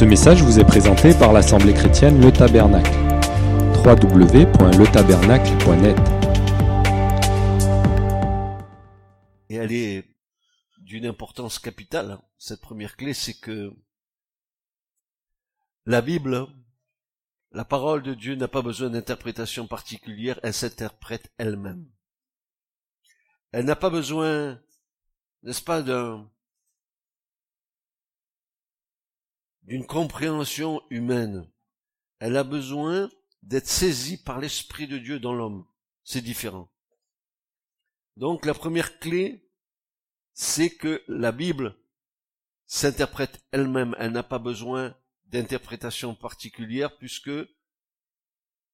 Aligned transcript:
Ce 0.00 0.04
message 0.06 0.42
vous 0.42 0.58
est 0.58 0.64
présenté 0.64 1.12
par 1.12 1.34
l'Assemblée 1.34 1.74
chrétienne 1.74 2.22
Le 2.22 2.32
Tabernacle. 2.32 2.90
www.letabernacle.net 3.84 5.98
Et 9.50 9.56
elle 9.56 9.72
est 9.72 10.08
d'une 10.78 11.04
importance 11.04 11.58
capitale. 11.58 12.18
Cette 12.38 12.62
première 12.62 12.96
clé, 12.96 13.12
c'est 13.12 13.38
que 13.38 13.74
la 15.84 16.00
Bible, 16.00 16.46
la 17.52 17.66
parole 17.66 18.02
de 18.02 18.14
Dieu 18.14 18.36
n'a 18.36 18.48
pas 18.48 18.62
besoin 18.62 18.88
d'interprétation 18.88 19.66
particulière, 19.66 20.40
elle 20.42 20.54
s'interprète 20.54 21.30
elle-même. 21.36 21.84
Elle 23.52 23.66
n'a 23.66 23.76
pas 23.76 23.90
besoin, 23.90 24.58
n'est-ce 25.42 25.60
pas, 25.60 25.82
d'un, 25.82 26.26
d'une 29.70 29.86
compréhension 29.86 30.82
humaine. 30.90 31.48
Elle 32.18 32.36
a 32.36 32.42
besoin 32.42 33.08
d'être 33.44 33.68
saisie 33.68 34.20
par 34.20 34.40
l'Esprit 34.40 34.88
de 34.88 34.98
Dieu 34.98 35.20
dans 35.20 35.32
l'homme. 35.32 35.64
C'est 36.02 36.22
différent. 36.22 36.68
Donc 38.16 38.46
la 38.46 38.52
première 38.52 38.98
clé, 38.98 39.48
c'est 40.34 40.70
que 40.70 41.04
la 41.06 41.30
Bible 41.30 41.76
s'interprète 42.66 43.44
elle-même. 43.52 43.94
Elle 44.00 44.10
n'a 44.10 44.24
pas 44.24 44.40
besoin 44.40 44.96
d'interprétation 45.26 46.16
particulière 46.16 46.98
puisque 46.98 47.30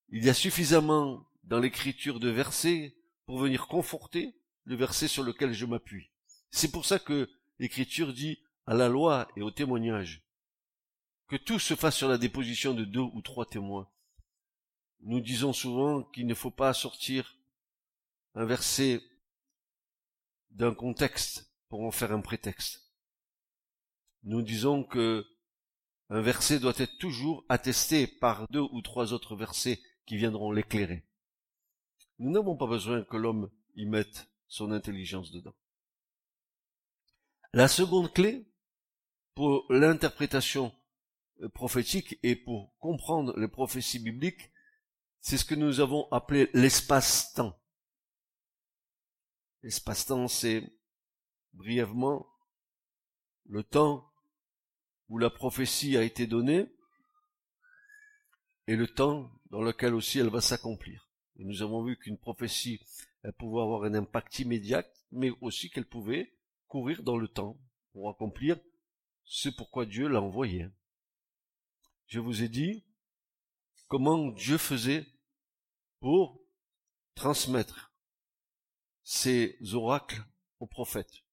il 0.09 0.25
y 0.25 0.31
a 0.31 0.35
suffisamment 0.35 1.29
dans 1.45 1.59
l'écriture 1.59 2.21
de 2.21 2.31
versets 2.31 2.97
pour 3.27 3.37
venir 3.37 3.67
conforter 3.67 4.35
le 4.65 4.77
verset 4.77 5.09
sur 5.09 5.25
lequel 5.25 5.53
je 5.53 5.67
m'appuie. 5.67 6.11
C'est 6.51 6.73
pour 6.73 6.87
ça 6.87 6.99
que 6.99 7.29
l'écriture 7.59 8.15
dit 8.15 8.39
à 8.65 8.73
la 8.73 8.89
loi 8.89 9.29
et 9.37 9.43
au 9.43 9.51
témoignage 9.51 10.26
que 11.29 11.37
tout 11.37 11.59
se 11.59 11.75
fasse 11.75 11.97
sur 11.97 12.09
la 12.09 12.19
déposition 12.19 12.75
de 12.75 12.85
deux 12.85 13.01
ou 13.01 13.21
trois 13.21 13.47
témoins. 13.47 13.89
Nous 15.01 15.21
disons 15.21 15.53
souvent 15.53 16.03
qu'il 16.03 16.27
ne 16.27 16.35
faut 16.35 16.51
pas 16.51 16.73
sortir 16.73 17.37
un 18.35 18.45
verset 18.45 19.03
d'un 20.51 20.75
contexte 20.75 21.53
pour 21.69 21.83
en 21.83 21.91
faire 21.91 22.13
un 22.13 22.21
prétexte. 22.21 22.93
Nous 24.23 24.43
disons 24.43 24.85
que 24.85 25.27
un 26.09 26.21
verset 26.21 26.61
doit 26.61 26.75
être 26.77 26.99
toujours 26.99 27.45
attesté 27.49 28.07
par 28.07 28.47
deux 28.51 28.61
ou 28.61 28.81
trois 28.81 29.13
autres 29.13 29.35
versets 29.35 29.81
qui 30.07 30.17
viendront 30.17 30.53
l'éclairer. 30.53 31.05
Nous 32.19 32.31
n'avons 32.31 32.57
pas 32.57 32.67
besoin 32.67 33.03
que 33.03 33.17
l'homme 33.17 33.51
y 33.75 33.87
mette 33.87 34.29
son 34.47 34.71
intelligence 34.71 35.33
dedans. 35.33 35.55
La 37.53 37.69
seconde 37.69 38.13
clé 38.13 38.47
pour 39.35 39.67
l'interprétation 39.69 40.73
prophétique 41.55 42.19
et 42.23 42.37
pour 42.37 42.77
comprendre 42.79 43.39
les 43.39 43.49
prophéties 43.49 43.99
bibliques, 43.99 44.51
c'est 45.21 45.37
ce 45.37 45.45
que 45.45 45.55
nous 45.55 45.81
avons 45.81 46.09
appelé 46.13 46.49
l'espace-temps. 46.55 47.59
L'espace-temps, 49.63 50.29
c'est 50.29 50.63
brièvement 51.53 52.27
le 53.47 53.63
temps 53.63 54.13
où 55.09 55.19
la 55.19 55.31
prophétie 55.31 55.97
a 55.97 56.03
été 56.03 56.27
donnée 56.27 56.67
et 58.67 58.77
le 58.77 58.87
temps 58.87 59.31
dans 59.51 59.63
lequel 59.63 59.95
aussi 59.95 60.19
elle 60.19 60.29
va 60.29 60.41
s'accomplir. 60.41 61.09
Nous 61.39 61.63
avons 61.63 61.85
vu 61.85 61.97
qu'une 61.97 62.19
prophétie, 62.19 62.81
elle 63.23 63.33
pouvait 63.33 63.61
avoir 63.61 63.85
un 63.85 63.95
impact 63.95 64.39
immédiat, 64.39 64.85
mais 65.13 65.31
aussi 65.41 65.71
qu'elle 65.71 65.87
pouvait 65.87 66.33
courir 66.67 67.03
dans 67.03 67.19
le 67.19 67.29
temps 67.29 67.59
pour 67.93 68.09
accomplir 68.09 68.59
ce 69.25 69.49
pourquoi 69.49 69.87
Dieu 69.87 70.09
l'a 70.09 70.21
envoyé. 70.21 70.69
Je 72.07 72.21
vous 72.21 72.43
ai 72.43 72.49
dit 72.49 72.85
comment 73.89 74.29
Dieu 74.29 74.59
faisait 74.59 75.07
pour 76.01 76.41
transmettre 77.15 77.93
ses 79.03 79.59
oracles 79.75 80.25
aux 80.61 80.67
prophètes. 80.67 81.25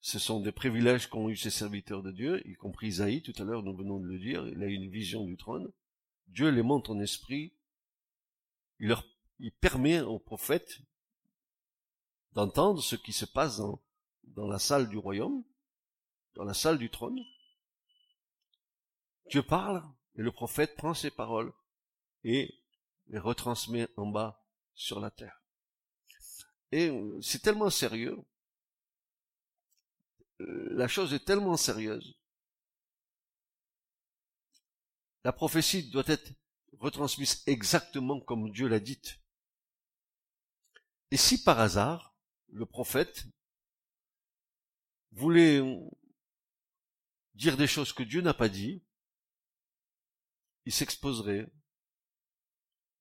Ce 0.00 0.18
sont 0.18 0.40
des 0.40 0.52
privilèges 0.52 1.08
qu'ont 1.08 1.30
eu 1.30 1.36
ces 1.36 1.50
serviteurs 1.50 2.02
de 2.02 2.12
Dieu, 2.12 2.46
y 2.46 2.54
compris 2.54 2.88
Isaïe, 2.88 3.22
tout 3.22 3.32
à 3.38 3.44
l'heure 3.44 3.62
nous 3.62 3.74
venons 3.74 3.98
de 4.00 4.06
le 4.06 4.18
dire, 4.18 4.46
il 4.48 4.62
a 4.62 4.66
une 4.66 4.90
vision 4.90 5.24
du 5.24 5.36
trône. 5.36 5.72
Dieu 6.26 6.50
les 6.50 6.62
montre 6.62 6.90
en 6.90 7.00
esprit, 7.00 7.54
il 8.80 8.88
leur 8.88 9.04
il 9.38 9.52
permet 9.52 10.00
aux 10.00 10.18
prophètes 10.18 10.80
d'entendre 12.32 12.82
ce 12.82 12.96
qui 12.96 13.12
se 13.12 13.24
passe 13.24 13.58
dans, 13.58 13.82
dans 14.24 14.46
la 14.46 14.58
salle 14.58 14.88
du 14.88 14.98
royaume, 14.98 15.44
dans 16.34 16.44
la 16.44 16.54
salle 16.54 16.78
du 16.78 16.90
trône. 16.90 17.18
Dieu 19.30 19.42
parle 19.42 19.82
et 20.16 20.22
le 20.22 20.32
prophète 20.32 20.76
prend 20.76 20.94
ses 20.94 21.10
paroles 21.10 21.52
et 22.22 22.54
les 23.08 23.18
retransmet 23.18 23.88
en 23.96 24.06
bas 24.06 24.44
sur 24.74 25.00
la 25.00 25.10
terre. 25.10 25.42
Et 26.72 26.88
euh, 26.88 27.20
c'est 27.20 27.40
tellement 27.40 27.70
sérieux, 27.70 28.18
euh, 30.40 30.68
la 30.72 30.88
chose 30.88 31.14
est 31.14 31.24
tellement 31.24 31.56
sérieuse. 31.56 32.18
La 35.22 35.32
prophétie 35.32 35.90
doit 35.90 36.04
être 36.06 36.32
retransmise 36.78 37.42
exactement 37.46 38.20
comme 38.20 38.50
Dieu 38.50 38.68
l'a 38.68 38.80
dite. 38.80 39.20
Et 41.10 41.16
si 41.16 41.42
par 41.42 41.60
hasard, 41.60 42.14
le 42.48 42.66
prophète 42.66 43.24
voulait 45.12 45.62
dire 47.34 47.56
des 47.56 47.66
choses 47.66 47.92
que 47.92 48.02
Dieu 48.02 48.20
n'a 48.20 48.34
pas 48.34 48.48
dit, 48.48 48.82
il 50.66 50.72
s'exposerait 50.72 51.50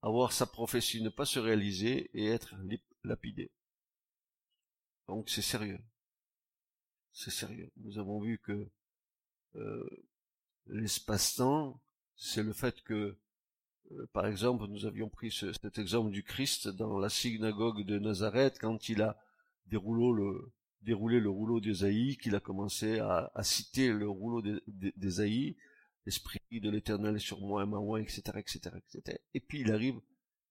à 0.02 0.10
voir 0.10 0.34
sa 0.34 0.46
prophétie 0.46 1.02
ne 1.02 1.10
pas 1.10 1.26
se 1.26 1.40
réaliser 1.40 2.10
et 2.14 2.28
être 2.28 2.56
lapidé. 3.04 3.52
Donc 5.08 5.30
c'est 5.30 5.42
sérieux. 5.42 5.80
C'est 7.12 7.32
sérieux. 7.32 7.72
Nous 7.78 8.00
avons 8.00 8.20
vu 8.20 8.40
que 8.40 8.70
euh, 9.56 9.88
l'espace-temps, 10.68 11.82
c'est 12.16 12.44
le 12.44 12.54
fait 12.54 12.82
que, 12.84 13.18
euh, 13.92 14.08
par 14.14 14.26
exemple, 14.26 14.66
nous 14.68 14.86
avions 14.86 15.10
pris 15.10 15.32
cet 15.32 15.78
exemple 15.78 16.12
du 16.12 16.24
Christ 16.24 16.68
dans 16.68 16.98
la 17.00 17.10
synagogue 17.10 17.86
de 17.86 18.00
Nazareth 18.00 18.58
quand 18.60 18.90
il 18.90 19.02
a 19.02 19.18
déroulé 19.68 20.22
le, 20.22 20.52
déroulé 20.82 21.20
le 21.20 21.30
rouleau 21.30 21.60
d'Ésaïe, 21.60 22.18
qu'il 22.18 22.36
a 22.36 22.40
commencé 22.40 23.00
à, 23.00 23.32
citer 23.42 23.92
le 23.92 24.10
rouleau 24.10 24.42
d'Ésaïe, 24.68 25.58
l'esprit 26.06 26.42
de 26.60 26.70
l'éternel 26.70 27.20
sur 27.20 27.40
moi, 27.42 27.66
ma 27.66 27.80
moi, 27.80 28.02
etc.. 28.02 28.22
Et 29.34 29.40
puis 29.40 29.62
il 29.62 29.72
arrive 29.72 30.00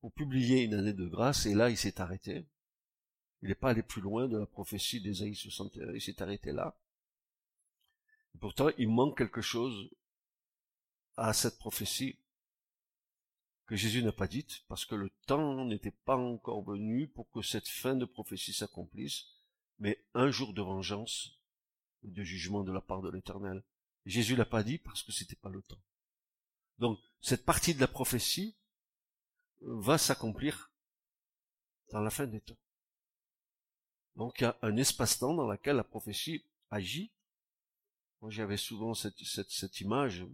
pour 0.00 0.12
publier 0.12 0.62
une 0.62 0.74
année 0.74 0.92
de 0.92 1.06
grâce, 1.06 1.46
et 1.46 1.54
là 1.54 1.70
il 1.70 1.76
s'est 1.76 2.00
arrêté. 2.00 2.44
Il 3.42 3.48
n'est 3.48 3.54
pas 3.54 3.70
allé 3.70 3.82
plus 3.82 4.00
loin 4.00 4.28
de 4.28 4.38
la 4.38 4.46
prophétie 4.46 5.00
d'Ésaïe 5.00 5.34
61, 5.34 5.92
il 5.92 6.00
s'est 6.00 6.22
arrêté 6.22 6.52
là. 6.52 6.76
Et 8.34 8.38
pourtant, 8.38 8.70
il 8.78 8.88
manque 8.88 9.18
quelque 9.18 9.42
chose 9.42 9.90
à 11.16 11.32
cette 11.32 11.58
prophétie 11.58 12.18
que 13.66 13.76
Jésus 13.76 14.02
n'a 14.02 14.12
pas 14.12 14.28
dite, 14.28 14.64
parce 14.68 14.84
que 14.84 14.94
le 14.94 15.10
temps 15.26 15.64
n'était 15.64 15.94
pas 16.04 16.16
encore 16.16 16.62
venu 16.62 17.08
pour 17.08 17.30
que 17.30 17.42
cette 17.42 17.68
fin 17.68 17.94
de 17.94 18.04
prophétie 18.04 18.52
s'accomplisse, 18.52 19.24
mais 19.78 20.04
un 20.14 20.30
jour 20.30 20.52
de 20.52 20.62
vengeance 20.62 21.38
et 22.04 22.08
de 22.08 22.22
jugement 22.22 22.64
de 22.64 22.72
la 22.72 22.80
part 22.80 23.02
de 23.02 23.10
l'Éternel. 23.10 23.62
Jésus 24.04 24.36
l'a 24.36 24.44
pas 24.44 24.62
dit 24.62 24.78
parce 24.78 25.02
que 25.02 25.12
c'était 25.12 25.36
pas 25.36 25.48
le 25.48 25.62
temps. 25.62 25.80
Donc, 26.78 26.98
cette 27.20 27.44
partie 27.44 27.74
de 27.74 27.80
la 27.80 27.88
prophétie 27.88 28.56
va 29.60 29.98
s'accomplir 29.98 30.72
dans 31.90 32.00
la 32.00 32.10
fin 32.10 32.26
des 32.26 32.40
temps. 32.40 32.58
Donc, 34.16 34.40
il 34.40 34.44
y 34.44 34.46
a 34.46 34.58
un 34.62 34.76
espace-temps 34.76 35.34
dans 35.34 35.50
lequel 35.50 35.76
la 35.76 35.84
prophétie 35.84 36.44
agit. 36.70 37.12
Moi, 38.20 38.30
j'avais 38.30 38.56
souvent 38.56 38.94
cette, 38.94 39.18
cette, 39.24 39.50
cette 39.50 39.80
image. 39.80 40.24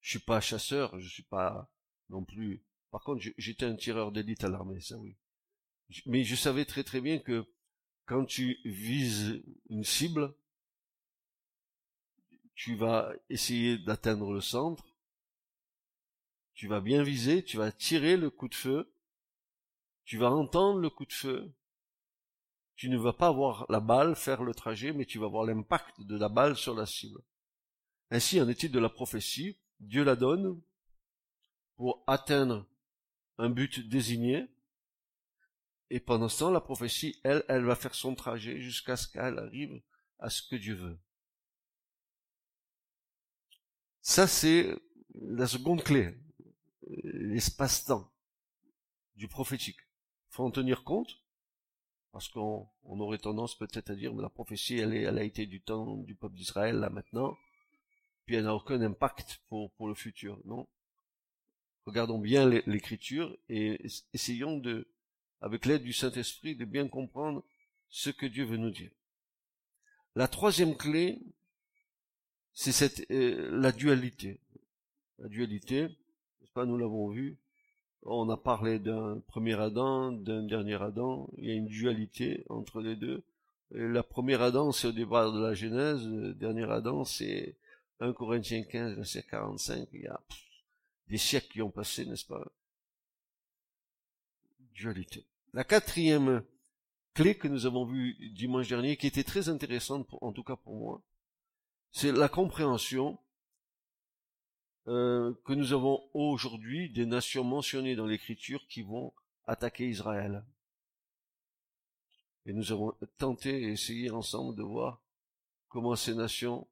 Je 0.00 0.10
suis 0.10 0.18
pas 0.18 0.40
chasseur, 0.40 0.98
je 0.98 1.08
suis 1.08 1.22
pas 1.22 1.70
non 2.08 2.24
plus. 2.24 2.64
Par 2.90 3.02
contre, 3.02 3.24
j'étais 3.36 3.66
un 3.66 3.76
tireur 3.76 4.12
d'élite 4.12 4.44
à 4.44 4.48
l'armée, 4.48 4.80
ça 4.80 4.96
oui. 4.96 5.16
Mais 6.06 6.24
je 6.24 6.36
savais 6.36 6.64
très 6.64 6.84
très 6.84 7.00
bien 7.00 7.18
que 7.18 7.46
quand 8.06 8.24
tu 8.24 8.58
vises 8.64 9.42
une 9.68 9.84
cible, 9.84 10.34
tu 12.54 12.76
vas 12.76 13.12
essayer 13.28 13.78
d'atteindre 13.78 14.32
le 14.32 14.40
centre, 14.40 14.84
tu 16.60 16.68
vas 16.68 16.82
bien 16.82 17.02
viser, 17.02 17.42
tu 17.42 17.56
vas 17.56 17.72
tirer 17.72 18.18
le 18.18 18.28
coup 18.28 18.46
de 18.46 18.54
feu, 18.54 18.92
tu 20.04 20.18
vas 20.18 20.30
entendre 20.30 20.78
le 20.78 20.90
coup 20.90 21.06
de 21.06 21.12
feu, 21.14 21.54
tu 22.76 22.90
ne 22.90 22.98
vas 22.98 23.14
pas 23.14 23.32
voir 23.32 23.64
la 23.70 23.80
balle 23.80 24.14
faire 24.14 24.42
le 24.42 24.52
trajet, 24.52 24.92
mais 24.92 25.06
tu 25.06 25.18
vas 25.18 25.28
voir 25.28 25.46
l'impact 25.46 26.02
de 26.02 26.18
la 26.18 26.28
balle 26.28 26.56
sur 26.56 26.74
la 26.74 26.84
cible. 26.84 27.22
Ainsi 28.10 28.38
en 28.42 28.48
est-il 28.50 28.70
de 28.70 28.78
la 28.78 28.90
prophétie, 28.90 29.58
Dieu 29.78 30.04
la 30.04 30.16
donne 30.16 30.60
pour 31.76 32.04
atteindre 32.06 32.66
un 33.38 33.48
but 33.48 33.88
désigné, 33.88 34.46
et 35.88 35.98
pendant 35.98 36.28
ce 36.28 36.40
temps, 36.40 36.50
la 36.50 36.60
prophétie, 36.60 37.22
elle, 37.24 37.42
elle 37.48 37.64
va 37.64 37.74
faire 37.74 37.94
son 37.94 38.14
trajet 38.14 38.60
jusqu'à 38.60 38.98
ce 38.98 39.08
qu'elle 39.08 39.38
arrive 39.38 39.80
à 40.18 40.28
ce 40.28 40.42
que 40.42 40.56
Dieu 40.56 40.74
veut. 40.74 40.98
Ça, 44.02 44.26
c'est 44.26 44.78
la 45.14 45.46
seconde 45.46 45.82
clé, 45.82 46.14
l'espace-temps 47.02 48.10
du 49.16 49.28
prophétique. 49.28 49.78
faut 50.28 50.44
en 50.44 50.50
tenir 50.50 50.84
compte, 50.84 51.22
parce 52.12 52.28
qu'on 52.28 52.68
aurait 52.84 53.18
tendance 53.18 53.56
peut-être 53.56 53.90
à 53.90 53.94
dire, 53.94 54.14
mais 54.14 54.22
la 54.22 54.30
prophétie, 54.30 54.78
elle, 54.78 54.94
est, 54.94 55.02
elle 55.02 55.18
a 55.18 55.22
été 55.22 55.46
du 55.46 55.60
temps 55.60 55.96
du 55.96 56.14
peuple 56.14 56.36
d'Israël, 56.36 56.76
là 56.76 56.90
maintenant, 56.90 57.36
puis 58.24 58.36
elle 58.36 58.44
n'a 58.44 58.54
aucun 58.54 58.80
impact 58.80 59.40
pour, 59.48 59.70
pour 59.72 59.88
le 59.88 59.94
futur, 59.94 60.40
non? 60.44 60.68
Regardons 61.86 62.18
bien 62.18 62.48
l'écriture 62.48 63.36
et 63.48 63.80
essayons 64.12 64.58
de, 64.58 64.86
avec 65.40 65.66
l'aide 65.66 65.82
du 65.82 65.92
Saint-Esprit, 65.92 66.54
de 66.54 66.64
bien 66.64 66.88
comprendre 66.88 67.42
ce 67.88 68.10
que 68.10 68.26
Dieu 68.26 68.44
veut 68.44 68.58
nous 68.58 68.70
dire. 68.70 68.90
La 70.14 70.28
troisième 70.28 70.76
clé, 70.76 71.20
c'est 72.52 72.72
cette 72.72 73.10
euh, 73.10 73.50
la 73.50 73.72
dualité. 73.72 74.40
La 75.18 75.28
dualité, 75.28 75.88
pas, 76.54 76.66
nous 76.66 76.76
l'avons 76.76 77.08
vu, 77.08 77.38
on 78.02 78.28
a 78.30 78.36
parlé 78.36 78.78
d'un 78.78 79.20
premier 79.26 79.58
Adam, 79.58 80.12
d'un 80.12 80.42
dernier 80.42 80.80
Adam, 80.80 81.28
il 81.36 81.46
y 81.46 81.50
a 81.50 81.54
une 81.54 81.66
dualité 81.66 82.44
entre 82.48 82.80
les 82.80 82.96
deux. 82.96 83.22
la 83.70 84.02
première 84.02 84.42
Adam, 84.42 84.72
c'est 84.72 84.88
au 84.88 84.92
départ 84.92 85.32
de 85.32 85.40
la 85.40 85.54
Genèse, 85.54 86.06
le 86.06 86.34
dernier 86.34 86.64
Adam, 86.70 87.04
c'est 87.04 87.56
1 88.00 88.12
Corinthiens 88.12 88.62
15, 88.62 88.96
verset 88.96 89.22
45, 89.22 89.88
il 89.92 90.02
y 90.02 90.06
a 90.06 90.20
des 91.08 91.18
siècles 91.18 91.52
qui 91.52 91.62
ont 91.62 91.70
passé, 91.70 92.06
n'est-ce 92.06 92.24
pas? 92.24 92.44
Dualité. 94.74 95.26
La 95.52 95.64
quatrième 95.64 96.42
clé 97.14 97.36
que 97.36 97.48
nous 97.48 97.66
avons 97.66 97.84
vue 97.84 98.14
dimanche 98.34 98.68
dernier, 98.68 98.96
qui 98.96 99.06
était 99.06 99.24
très 99.24 99.48
intéressante, 99.48 100.06
en 100.20 100.32
tout 100.32 100.44
cas 100.44 100.56
pour 100.56 100.76
moi, 100.76 101.02
c'est 101.92 102.12
la 102.12 102.28
compréhension 102.28 103.18
que 104.86 105.52
nous 105.52 105.72
avons 105.72 106.08
aujourd'hui 106.14 106.90
des 106.90 107.06
nations 107.06 107.44
mentionnées 107.44 107.96
dans 107.96 108.06
l'Écriture 108.06 108.66
qui 108.68 108.82
vont 108.82 109.12
attaquer 109.46 109.88
Israël. 109.88 110.44
Et 112.46 112.52
nous 112.52 112.72
avons 112.72 112.94
tenté 113.18 113.62
et 113.62 113.72
essayé 113.72 114.10
ensemble 114.10 114.56
de 114.56 114.62
voir 114.62 115.02
comment 115.68 115.96
ces 115.96 116.14
nations 116.14 116.66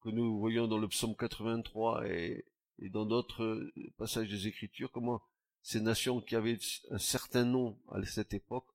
que 0.00 0.08
nous 0.08 0.38
voyons 0.38 0.66
dans 0.66 0.78
le 0.78 0.88
psaume 0.88 1.16
83 1.16 2.06
et, 2.08 2.44
et 2.78 2.88
dans 2.88 3.04
d'autres 3.04 3.70
passages 3.96 4.30
des 4.30 4.46
Écritures, 4.46 4.90
comment 4.90 5.22
ces 5.62 5.80
nations 5.80 6.20
qui 6.20 6.36
avaient 6.36 6.58
un 6.90 6.98
certain 6.98 7.44
nom 7.44 7.78
à 7.90 8.04
cette 8.04 8.34
époque 8.34 8.68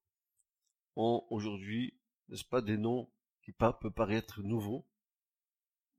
ont 0.95 1.25
aujourd'hui, 1.29 1.97
n'est-ce 2.27 2.43
pas, 2.43 2.61
des 2.61 2.77
noms 2.77 3.09
qui 3.43 3.53
peuvent 3.53 3.91
paraître 3.95 4.41
nouveaux, 4.43 4.85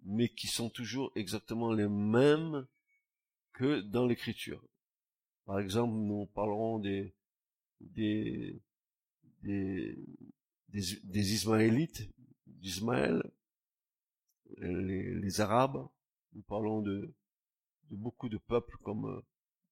mais 0.04 0.28
qui 0.28 0.46
sont 0.46 0.70
toujours 0.70 1.12
exactement 1.14 1.72
les 1.72 1.88
mêmes 1.88 2.66
que 3.52 3.80
dans 3.80 4.06
l'écriture. 4.06 4.62
Par 5.44 5.58
exemple, 5.58 5.94
nous 5.94 6.26
parlerons 6.26 6.78
des, 6.78 7.14
des, 7.80 8.60
des, 9.42 9.98
des, 10.68 11.34
Ismaélites, 11.34 12.08
d'Ismaël, 12.46 13.22
les, 14.58 15.14
les, 15.14 15.40
Arabes, 15.40 15.86
nous 16.34 16.42
parlons 16.42 16.82
de, 16.82 17.12
de 17.90 17.96
beaucoup 17.96 18.28
de 18.28 18.38
peuples 18.38 18.76
comme 18.82 19.06
euh, 19.06 19.22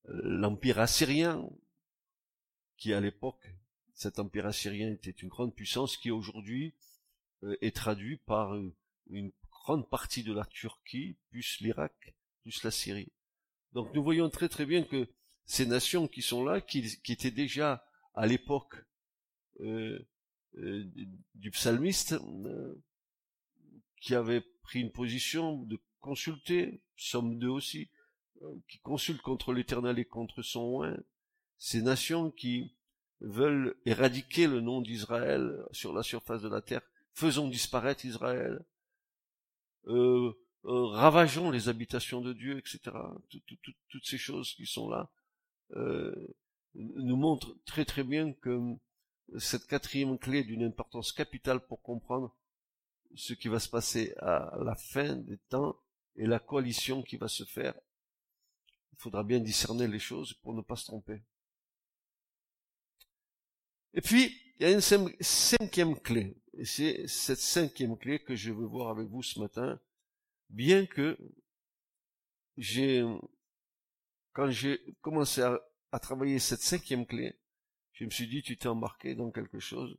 l'Empire 0.06 0.81
assyrien, 0.81 1.49
qui 2.76 2.93
à 2.93 3.00
l'époque, 3.00 3.55
cet 3.94 4.19
Empire 4.19 4.47
assyrien 4.47 4.91
était 4.91 5.11
une 5.11 5.29
grande 5.29 5.55
puissance 5.55 5.97
qui 5.97 6.11
aujourd'hui 6.11 6.75
euh, 7.43 7.56
est 7.61 7.76
traduit 7.76 8.17
par 8.17 8.55
euh, 8.55 8.75
une 9.11 9.31
partie 9.78 10.22
de 10.22 10.32
la 10.32 10.44
Turquie, 10.44 11.17
plus 11.31 11.61
l'Irak, 11.61 12.14
plus 12.43 12.62
la 12.62 12.70
Syrie. 12.70 13.12
Donc 13.72 13.93
nous 13.94 14.02
voyons 14.02 14.28
très 14.31 14.49
très 14.49 14.67
bien 14.67 14.82
que 14.82 15.08
ces 15.44 15.67
nations 15.67 16.08
qui 16.08 16.22
sont 16.22 16.44
là, 16.44 16.61
qui, 16.61 17.00
étaient 17.08 17.31
déjà 17.31 17.84
à 18.14 18.26
l'époque 18.26 18.75
euh, 19.61 19.99
euh, 20.58 20.84
du 21.34 21.50
psalmiste, 21.50 22.12
euh, 22.12 22.82
qui 24.00 24.14
avaient 24.14 24.44
pris 24.62 24.81
une 24.81 24.93
position 24.93 25.62
de 25.64 25.78
consulter, 26.00 26.82
sommes 26.96 27.38
d'eux 27.38 27.49
aussi, 27.49 27.90
qui 28.69 28.78
consultent 28.78 29.20
contre 29.20 29.52
l'Éternel 29.52 29.99
et 29.99 30.06
contre 30.06 30.40
son 30.40 30.62
oin, 30.62 30.96
ces 31.58 31.82
nations 31.82 32.31
qui 32.31 32.75
veulent 33.20 33.76
éradiquer 33.84 34.46
le 34.46 34.62
nom 34.62 34.81
d'Israël 34.81 35.62
sur 35.73 35.93
la 35.93 36.02
surface 36.02 36.40
de 36.40 36.49
la 36.49 36.62
terre, 36.62 36.82
faisons 37.12 37.49
disparaître 37.49 38.06
Israël, 38.06 38.64
euh, 39.87 40.32
euh, 40.65 40.87
ravageons 40.87 41.50
les 41.50 41.69
habitations 41.69 42.21
de 42.21 42.32
Dieu, 42.32 42.59
etc. 42.59 42.81
toutes 43.88 44.05
ces 44.05 44.19
choses 44.19 44.53
qui 44.55 44.67
sont 44.67 44.88
là 44.88 45.11
euh, 45.73 46.15
nous 46.75 47.17
montrent 47.17 47.56
très 47.65 47.85
très 47.85 48.05
bien 48.05 48.32
que 48.32 48.59
cette 49.38 49.67
quatrième 49.67 50.19
clé 50.19 50.44
d'une 50.44 50.65
importance 50.65 51.12
capitale 51.12 51.65
pour 51.67 51.82
comprendre 51.82 52.37
ce 53.15 53.32
qui 53.35 53.49
va 53.49 53.59
se 53.59 53.69
passer 53.69 54.15
à 54.19 54.59
la 54.62 54.75
fin 54.75 55.17
des 55.17 55.38
temps 55.49 55.77
et 56.17 56.26
la 56.26 56.38
coalition 56.38 57.03
qui 57.03 57.17
va 57.17 57.29
se 57.29 57.44
faire. 57.44 57.75
Il 58.93 58.99
faudra 58.99 59.25
bien 59.25 59.41
discerner 59.41 59.88
les 59.88 59.99
choses 59.99 60.35
pour 60.35 60.55
ne 60.55 60.62
pas 60.62 60.76
se 60.76 60.85
tromper. 60.85 61.23
Et 63.94 64.00
puis, 64.00 64.37
il 64.56 64.62
y 64.62 64.67
a 64.67 64.71
une 64.71 64.81
cinquième 65.21 65.99
clé. 65.99 66.37
Et 66.61 66.67
c'est 66.67 67.07
cette 67.07 67.39
cinquième 67.39 67.97
clé 67.97 68.19
que 68.19 68.37
je 68.37 68.53
veux 68.53 68.67
voir 68.67 68.91
avec 68.91 69.09
vous 69.09 69.23
ce 69.23 69.41
matin, 69.41 69.81
bien 70.51 70.85
que 70.85 71.17
j'ai, 72.59 73.03
quand 74.35 74.51
j'ai 74.51 74.79
commencé 75.01 75.41
à, 75.41 75.59
travailler 76.01 76.39
cette 76.39 76.61
cinquième 76.61 77.07
clé, 77.07 77.41
je 77.93 78.05
me 78.05 78.11
suis 78.11 78.29
dit, 78.29 78.43
tu 78.43 78.59
t'es 78.59 78.69
embarqué 78.69 79.15
dans 79.15 79.31
quelque 79.31 79.59
chose 79.59 79.99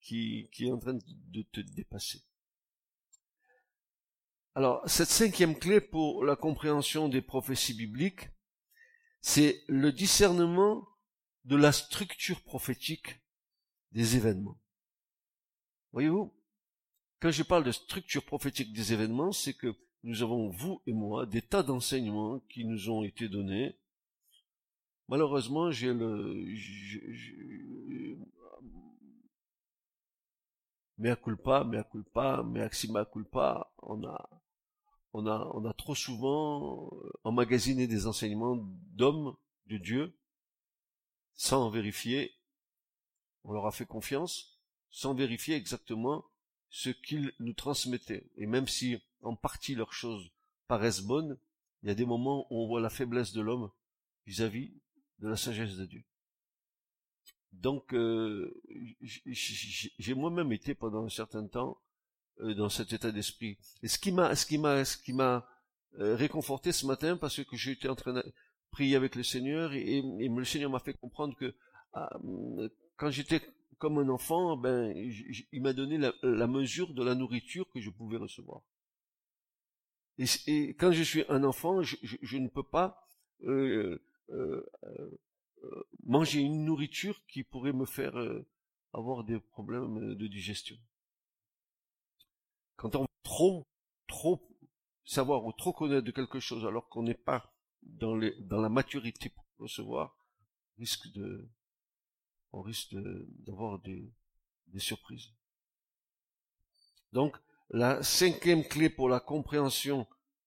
qui, 0.00 0.48
qui 0.50 0.66
est 0.66 0.72
en 0.72 0.80
train 0.80 0.98
de 1.06 1.42
te 1.42 1.60
dépasser. 1.60 2.20
Alors, 4.56 4.82
cette 4.88 5.08
cinquième 5.08 5.56
clé 5.56 5.80
pour 5.80 6.24
la 6.24 6.34
compréhension 6.34 7.08
des 7.08 7.22
prophéties 7.22 7.74
bibliques, 7.74 8.28
c'est 9.20 9.62
le 9.68 9.92
discernement 9.92 10.88
de 11.44 11.54
la 11.54 11.70
structure 11.70 12.42
prophétique 12.42 13.20
des 13.92 14.16
événements. 14.16 14.59
Voyez-vous, 15.92 16.32
quand 17.20 17.30
je 17.30 17.42
parle 17.42 17.64
de 17.64 17.72
structure 17.72 18.24
prophétique 18.24 18.72
des 18.72 18.92
événements, 18.92 19.32
c'est 19.32 19.54
que 19.54 19.74
nous 20.02 20.22
avons, 20.22 20.48
vous 20.48 20.80
et 20.86 20.92
moi, 20.92 21.26
des 21.26 21.42
tas 21.42 21.62
d'enseignements 21.62 22.40
qui 22.48 22.64
nous 22.64 22.88
ont 22.88 23.02
été 23.02 23.28
donnés. 23.28 23.76
Malheureusement, 25.08 25.70
j'ai 25.70 25.92
le... 25.92 26.46
Mea 30.96 31.16
culpa, 31.16 31.64
mea 31.64 31.82
culpa, 31.84 32.42
mea 32.42 32.68
xima 32.68 33.04
culpa, 33.06 33.72
on 33.82 34.04
a, 34.04 34.30
on 35.14 35.26
a, 35.26 35.50
on 35.54 35.64
a 35.64 35.72
trop 35.72 35.94
souvent 35.94 36.90
emmagasiné 37.24 37.86
des 37.86 38.06
enseignements 38.06 38.56
d'hommes, 38.92 39.34
de 39.66 39.78
Dieu, 39.78 40.14
sans 41.34 41.70
vérifier, 41.70 42.34
on 43.44 43.52
leur 43.52 43.66
a 43.66 43.72
fait 43.72 43.86
confiance, 43.86 44.59
sans 44.90 45.14
vérifier 45.14 45.54
exactement 45.54 46.24
ce 46.68 46.90
qu'ils 46.90 47.32
nous 47.38 47.52
transmettaient. 47.52 48.30
Et 48.36 48.46
même 48.46 48.68
si 48.68 48.98
en 49.22 49.36
partie 49.36 49.74
leurs 49.74 49.92
choses 49.92 50.30
paraissent 50.68 51.02
bonnes, 51.02 51.38
il 51.82 51.88
y 51.88 51.92
a 51.92 51.94
des 51.94 52.06
moments 52.06 52.46
où 52.50 52.62
on 52.62 52.66
voit 52.66 52.80
la 52.80 52.90
faiblesse 52.90 53.32
de 53.32 53.40
l'homme 53.40 53.70
vis-à-vis 54.26 54.72
de 55.18 55.28
la 55.28 55.36
sagesse 55.36 55.76
de 55.76 55.86
Dieu. 55.86 56.04
Donc, 57.52 57.92
euh, 57.94 58.54
j'ai 59.00 60.14
moi-même 60.14 60.52
été 60.52 60.74
pendant 60.74 61.04
un 61.04 61.08
certain 61.08 61.46
temps 61.46 61.80
euh, 62.40 62.54
dans 62.54 62.68
cet 62.68 62.92
état 62.92 63.10
d'esprit. 63.10 63.58
Et 63.82 63.88
ce 63.88 63.98
qui 63.98 64.12
m'a, 64.12 64.36
ce 64.36 64.46
qui 64.46 64.58
m'a, 64.58 64.84
ce 64.84 64.96
qui 64.96 65.12
m'a 65.12 65.48
euh, 65.98 66.14
réconforté 66.14 66.70
ce 66.72 66.86
matin, 66.86 67.16
parce 67.16 67.42
que 67.42 67.56
j'étais 67.56 67.88
en 67.88 67.96
train 67.96 68.12
de 68.12 68.24
prier 68.70 68.94
avec 68.94 69.16
le 69.16 69.24
Seigneur 69.24 69.72
et, 69.72 70.02
le 70.02 70.44
Seigneur 70.44 70.70
m'a 70.70 70.78
fait 70.78 70.94
comprendre 70.94 71.34
que 71.36 71.54
ah, 71.92 72.08
quand 72.96 73.10
j'étais 73.10 73.40
comme 73.80 73.98
un 73.98 74.10
enfant, 74.10 74.58
ben, 74.58 74.94
il 74.94 75.62
m'a 75.62 75.72
donné 75.72 75.96
la, 76.22 76.46
mesure 76.46 76.92
de 76.92 77.02
la 77.02 77.14
nourriture 77.14 77.68
que 77.70 77.80
je 77.80 77.88
pouvais 77.88 78.18
recevoir. 78.18 78.60
Et, 80.18 80.74
quand 80.74 80.92
je 80.92 81.02
suis 81.02 81.24
un 81.30 81.42
enfant, 81.44 81.82
je, 81.82 82.36
ne 82.36 82.48
peux 82.48 82.62
pas 82.62 83.08
euh, 83.44 83.98
euh, 84.28 84.62
euh, 84.84 85.82
manger 86.04 86.40
une 86.40 86.66
nourriture 86.66 87.24
qui 87.26 87.42
pourrait 87.42 87.72
me 87.72 87.86
faire 87.86 88.14
avoir 88.92 89.24
des 89.24 89.40
problèmes 89.40 90.14
de 90.14 90.26
digestion. 90.26 90.76
Quand 92.76 92.94
on 92.96 93.02
veut 93.02 93.22
trop, 93.22 93.66
trop 94.06 94.46
savoir 95.06 95.46
ou 95.46 95.52
trop 95.52 95.72
connaître 95.72 96.04
de 96.04 96.10
quelque 96.10 96.38
chose 96.38 96.66
alors 96.66 96.86
qu'on 96.90 97.02
n'est 97.02 97.14
pas 97.14 97.50
dans, 97.82 98.20
dans 98.40 98.60
la 98.60 98.68
maturité 98.68 99.30
pour 99.30 99.44
recevoir, 99.58 100.14
risque 100.76 101.10
de, 101.12 101.48
on 102.52 102.62
risque 102.62 102.94
d'avoir 102.94 103.78
des, 103.80 104.10
surprises. 104.78 105.30
Donc, 107.12 107.36
la 107.70 108.02
cinquième 108.02 108.64
clé 108.64 108.88
pour 108.88 109.08
la 109.08 109.20
compréhension 109.20 110.06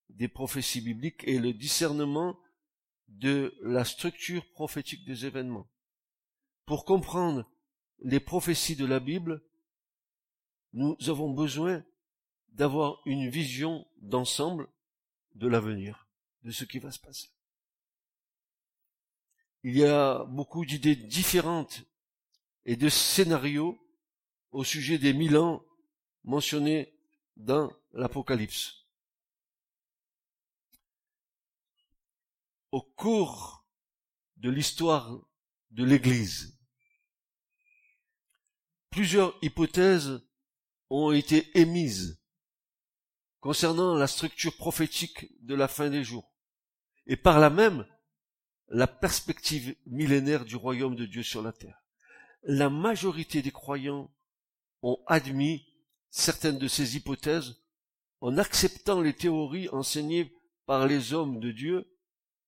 des 0.10 0.27
prophéties 0.27 0.81
bibliques 0.81 1.24
et 1.25 1.39
le 1.39 1.53
discernement 1.53 2.38
de 3.07 3.55
la 3.62 3.83
structure 3.83 4.50
prophétique 4.51 5.05
des 5.05 5.25
événements. 5.25 5.67
Pour 6.65 6.86
comprendre 6.86 7.50
les 8.00 8.19
prophéties 8.19 8.75
de 8.75 8.86
la 8.86 9.00
Bible, 9.00 9.43
nous 10.74 10.98
avons 11.07 11.31
besoin 11.31 11.83
d'avoir 12.50 13.01
une 13.05 13.29
vision 13.29 13.86
d'ensemble 13.98 14.69
de 15.36 15.48
l'avenir, 15.48 16.07
de 16.43 16.51
ce 16.51 16.65
qui 16.65 16.79
va 16.79 16.91
se 16.91 17.00
passer. 17.00 17.29
Il 19.63 19.77
y 19.77 19.86
a 19.86 20.25
beaucoup 20.25 20.65
d'idées 20.65 20.95
différentes 20.95 21.83
et 22.65 22.75
de 22.75 22.89
scénarios 22.89 23.79
au 24.51 24.63
sujet 24.63 24.98
des 24.98 25.13
mille 25.13 25.38
ans 25.38 25.65
mentionnés 26.24 26.93
dans 27.36 27.72
l'Apocalypse. 27.91 28.74
Au 32.72 32.82
cours 32.82 33.67
de 34.38 34.50
l'histoire 34.50 35.20
de 35.72 35.84
l'Église, 35.84 36.60
plusieurs 38.89 39.38
hypothèses 39.41 40.22
ont 40.89 41.12
été 41.12 41.58
émises 41.58 42.22
concernant 43.39 43.96
la 43.96 44.08
structure 44.08 44.55
prophétique 44.55 45.27
de 45.43 45.55
la 45.55 45.67
fin 45.67 45.89
des 45.89 46.03
jours, 46.03 46.34
et 47.08 47.17
par 47.17 47.39
là 47.39 47.50
même 47.50 47.86
la 48.70 48.88
perspective 48.88 49.75
millénaire 49.86 50.46
du 50.46 50.55
royaume 50.55 50.96
de 50.96 51.05
Dieu 51.05 51.24
sur 51.24 51.41
la 51.41 51.51
terre. 51.51 51.83
La 52.43 52.69
majorité 52.69 53.41
des 53.41 53.51
croyants 53.51 54.12
ont 54.81 55.00
admis 55.07 55.65
certaines 56.09 56.59
de 56.59 56.67
ces 56.67 56.97
hypothèses 56.97 57.55
en 58.19 58.38
acceptant 58.38 59.01
les 59.01 59.13
théories 59.13 59.69
enseignées 59.69 60.33
par 60.65 60.88
les 60.88 61.13
hommes 61.13 61.39
de 61.39 61.51
Dieu 61.51 61.97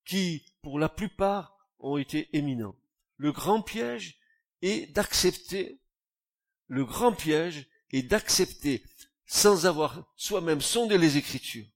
qui, 0.05 0.45
pour 0.61 0.79
la 0.79 0.89
plupart, 0.89 1.57
ont 1.79 1.97
été 1.97 2.29
éminents. 2.35 2.75
Le 3.17 3.31
grand 3.31 3.61
piège 3.61 4.19
est 4.61 4.93
d'accepter, 4.93 5.81
le 6.67 6.85
grand 6.85 7.13
piège 7.13 7.67
est 7.91 8.03
d'accepter 8.03 8.83
sans 9.25 9.65
avoir 9.65 10.11
soi-même 10.15 10.61
sondé 10.61 10.97
les 10.97 11.17
Écritures. 11.17 11.67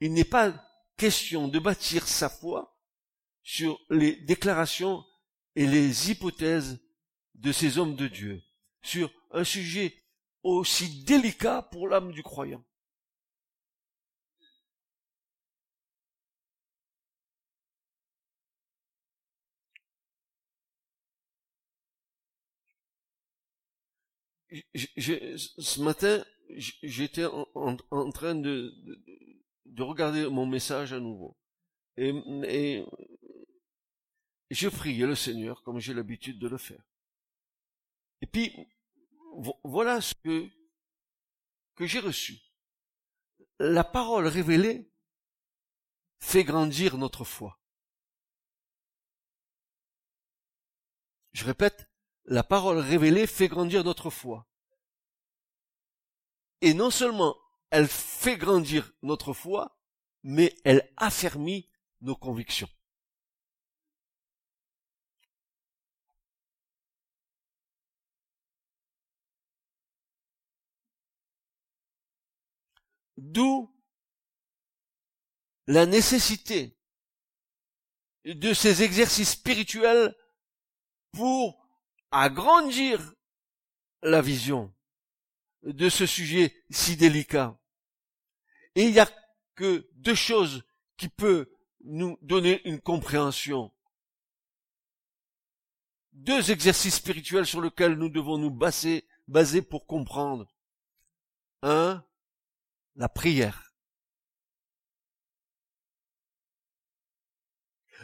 Il 0.00 0.12
n'est 0.12 0.24
pas 0.24 0.52
question 0.96 1.48
de 1.48 1.58
bâtir 1.58 2.06
sa 2.06 2.28
foi 2.28 2.78
sur 3.42 3.80
les 3.88 4.16
déclarations 4.16 5.04
et 5.56 5.66
les 5.66 6.10
hypothèses 6.10 6.78
de 7.40 7.52
ces 7.52 7.78
hommes 7.78 7.96
de 7.96 8.06
Dieu, 8.06 8.42
sur 8.82 9.10
un 9.30 9.44
sujet 9.44 9.94
aussi 10.42 11.04
délicat 11.04 11.62
pour 11.62 11.88
l'âme 11.88 12.12
du 12.12 12.22
croyant. 12.22 12.64
ce 24.74 25.80
matin, 25.80 26.24
j'étais 26.82 27.24
en, 27.24 28.10
train 28.10 28.34
de, 28.34 28.74
de, 29.66 29.82
regarder 29.82 30.28
mon 30.28 30.46
message 30.46 30.92
à 30.92 31.00
nouveau. 31.00 31.36
Et 31.96 32.84
je 34.50 34.68
priais 34.68 35.06
le 35.06 35.14
Seigneur 35.14 35.62
comme 35.62 35.78
j'ai 35.78 35.94
l'habitude 35.94 36.38
de 36.38 36.48
le 36.48 36.58
faire. 36.58 36.82
Et 38.22 38.26
puis, 38.26 38.68
voilà 39.64 40.00
ce 40.00 40.14
que, 40.14 40.48
que 41.74 41.86
j'ai 41.86 42.00
reçu. 42.00 42.38
La 43.58 43.84
parole 43.84 44.26
révélée 44.26 44.90
fait 46.18 46.44
grandir 46.44 46.98
notre 46.98 47.24
foi. 47.24 47.58
Je 51.32 51.44
répète, 51.44 51.88
la 52.24 52.42
parole 52.42 52.78
révélée 52.78 53.26
fait 53.26 53.48
grandir 53.48 53.84
notre 53.84 54.10
foi. 54.10 54.46
Et 56.60 56.74
non 56.74 56.90
seulement 56.90 57.36
elle 57.70 57.88
fait 57.88 58.36
grandir 58.36 58.92
notre 59.02 59.32
foi, 59.32 59.78
mais 60.22 60.54
elle 60.64 60.92
affermit 60.96 61.70
nos 62.00 62.16
convictions. 62.16 62.68
D'où 73.20 73.70
la 75.66 75.84
nécessité 75.84 76.74
de 78.24 78.54
ces 78.54 78.82
exercices 78.82 79.32
spirituels 79.32 80.16
pour 81.12 81.68
agrandir 82.10 83.12
la 84.02 84.22
vision 84.22 84.74
de 85.62 85.90
ce 85.90 86.06
sujet 86.06 86.64
si 86.70 86.96
délicat. 86.96 87.60
Et 88.74 88.84
il 88.84 88.92
n'y 88.92 89.00
a 89.00 89.10
que 89.54 89.86
deux 89.96 90.14
choses 90.14 90.64
qui 90.96 91.10
peuvent 91.10 91.46
nous 91.84 92.16
donner 92.22 92.66
une 92.66 92.80
compréhension. 92.80 93.70
Deux 96.12 96.50
exercices 96.50 96.94
spirituels 96.94 97.46
sur 97.46 97.60
lesquels 97.60 97.96
nous 97.96 98.08
devons 98.08 98.38
nous 98.38 98.50
baser, 98.50 99.06
baser 99.28 99.60
pour 99.60 99.86
comprendre. 99.86 100.50
Un, 101.60 102.02
la 103.00 103.08
prière. 103.08 103.72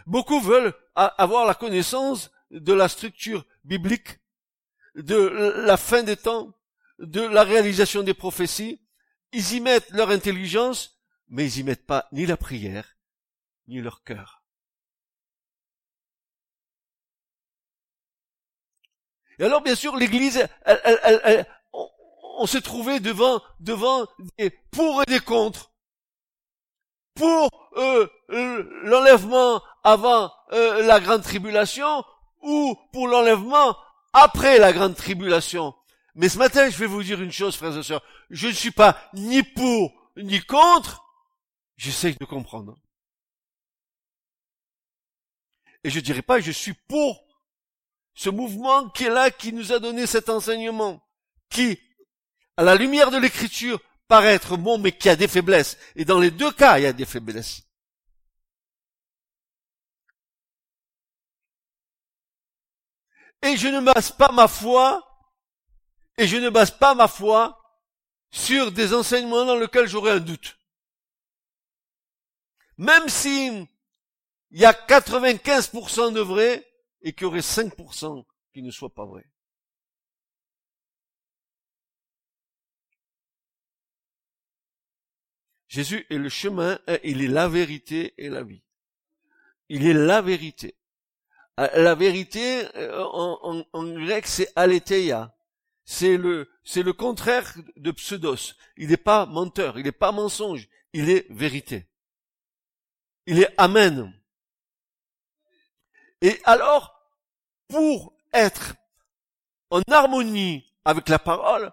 Beaucoup 0.06 0.40
veulent 0.40 0.74
avoir 0.94 1.44
la 1.44 1.54
connaissance 1.54 2.30
de 2.50 2.72
la 2.72 2.88
structure 2.88 3.44
biblique, 3.62 4.18
de 4.94 5.16
la 5.66 5.76
fin 5.76 6.02
des 6.02 6.16
temps, 6.16 6.54
de 6.98 7.20
la 7.20 7.44
réalisation 7.44 8.02
des 8.02 8.14
prophéties, 8.14 8.80
ils 9.32 9.52
y 9.52 9.60
mettent 9.60 9.90
leur 9.90 10.08
intelligence, 10.08 10.98
mais 11.28 11.44
ils 11.44 11.58
y 11.58 11.62
mettent 11.62 11.86
pas 11.86 12.08
ni 12.12 12.24
la 12.24 12.38
prière, 12.38 12.96
ni 13.66 13.82
leur 13.82 14.02
cœur. 14.02 14.42
Et 19.38 19.44
alors, 19.44 19.62
bien 19.62 19.74
sûr, 19.74 19.96
l'Église, 19.96 20.48
on, 22.36 22.46
s'est 22.46 22.60
trouvé 22.60 23.00
devant, 23.00 23.42
devant 23.60 24.06
des 24.38 24.50
pour 24.50 25.02
et 25.02 25.06
des 25.06 25.20
contre. 25.20 25.72
Pour 27.14 27.48
euh, 27.76 28.06
l'enlèvement 28.82 29.62
avant 29.82 30.32
euh, 30.52 30.82
la 30.82 31.00
grande 31.00 31.22
tribulation 31.22 32.04
ou 32.42 32.76
pour 32.92 33.08
l'enlèvement 33.08 33.76
après 34.12 34.58
la 34.58 34.72
grande 34.72 34.94
tribulation. 34.94 35.74
Mais 36.14 36.28
ce 36.28 36.38
matin, 36.38 36.70
je 36.70 36.78
vais 36.78 36.86
vous 36.86 37.02
dire 37.02 37.20
une 37.20 37.32
chose, 37.32 37.56
frères 37.56 37.76
et 37.76 37.82
sœurs. 37.82 38.02
Je 38.30 38.48
ne 38.48 38.52
suis 38.52 38.70
pas 38.70 38.98
ni 39.12 39.42
pour 39.42 39.92
ni 40.16 40.40
contre. 40.40 41.04
J'essaye 41.76 42.16
de 42.16 42.24
comprendre. 42.24 42.76
Et 45.84 45.90
je 45.90 46.00
dirais 46.00 46.22
pas, 46.22 46.40
je 46.40 46.50
suis 46.50 46.72
pour 46.72 47.24
ce 48.14 48.30
mouvement 48.30 48.88
qui 48.88 49.04
est 49.04 49.10
là, 49.10 49.30
qui 49.30 49.52
nous 49.52 49.72
a 49.72 49.78
donné 49.78 50.06
cet 50.06 50.30
enseignement, 50.30 51.06
qui, 51.50 51.78
à 52.56 52.62
la 52.62 52.74
lumière 52.74 53.10
de 53.10 53.18
l'écriture, 53.18 53.80
paraît 54.08 54.34
être 54.34 54.56
bon, 54.56 54.78
mais 54.78 54.92
qui 54.92 55.08
a 55.08 55.16
des 55.16 55.28
faiblesses. 55.28 55.76
Et 55.94 56.04
dans 56.04 56.18
les 56.18 56.30
deux 56.30 56.52
cas, 56.52 56.78
il 56.78 56.82
y 56.82 56.86
a 56.86 56.92
des 56.92 57.04
faiblesses. 57.04 57.62
Et 63.42 63.56
je 63.56 63.68
ne 63.68 63.80
base 63.80 64.10
pas 64.12 64.32
ma 64.32 64.48
foi 64.48 65.02
et 66.18 66.26
je 66.26 66.36
ne 66.36 66.50
base 66.50 66.70
pas 66.70 66.94
ma 66.94 67.06
foi 67.06 67.60
sur 68.30 68.72
des 68.72 68.94
enseignements 68.94 69.44
dans 69.44 69.56
lesquels 69.56 69.86
j'aurais 69.86 70.12
un 70.12 70.20
doute. 70.20 70.58
Même 72.78 73.08
si 73.08 73.68
il 74.50 74.60
y 74.60 74.64
a 74.64 74.72
95% 74.72 76.12
de 76.12 76.20
vrai 76.20 76.66
et 77.02 77.12
qu'il 77.12 77.24
y 77.24 77.26
aurait 77.26 77.40
5% 77.40 78.24
qui 78.52 78.62
ne 78.62 78.70
soit 78.70 78.92
pas 78.92 79.04
vrai. 79.04 79.24
Jésus 85.68 86.06
est 86.10 86.18
le 86.18 86.28
chemin, 86.28 86.78
hein, 86.86 86.98
il 87.02 87.22
est 87.22 87.28
la 87.28 87.48
vérité 87.48 88.14
et 88.18 88.28
la 88.28 88.42
vie. 88.42 88.62
Il 89.68 89.86
est 89.86 89.94
la 89.94 90.22
vérité. 90.22 90.76
Euh, 91.58 91.68
la 91.74 91.94
vérité, 91.94 92.64
euh, 92.76 93.02
en, 93.04 93.64
en 93.72 93.84
grec, 93.94 94.26
c'est 94.26 94.52
aletheia 94.56 95.36
c'est 95.86 96.16
le, 96.16 96.50
c'est 96.64 96.82
le 96.82 96.92
contraire 96.92 97.54
de 97.76 97.92
pseudos. 97.92 98.56
Il 98.76 98.88
n'est 98.88 98.96
pas 98.96 99.24
menteur, 99.24 99.78
il 99.78 99.84
n'est 99.84 99.92
pas 99.92 100.12
mensonge, 100.12 100.68
il 100.92 101.08
est 101.08 101.26
vérité. 101.30 101.86
Il 103.26 103.40
est 103.40 103.54
amen. 103.56 104.12
Et 106.20 106.40
alors, 106.44 106.92
pour 107.68 108.14
être 108.32 108.74
en 109.70 109.80
harmonie 109.88 110.72
avec 110.84 111.08
la 111.08 111.20
parole, 111.20 111.72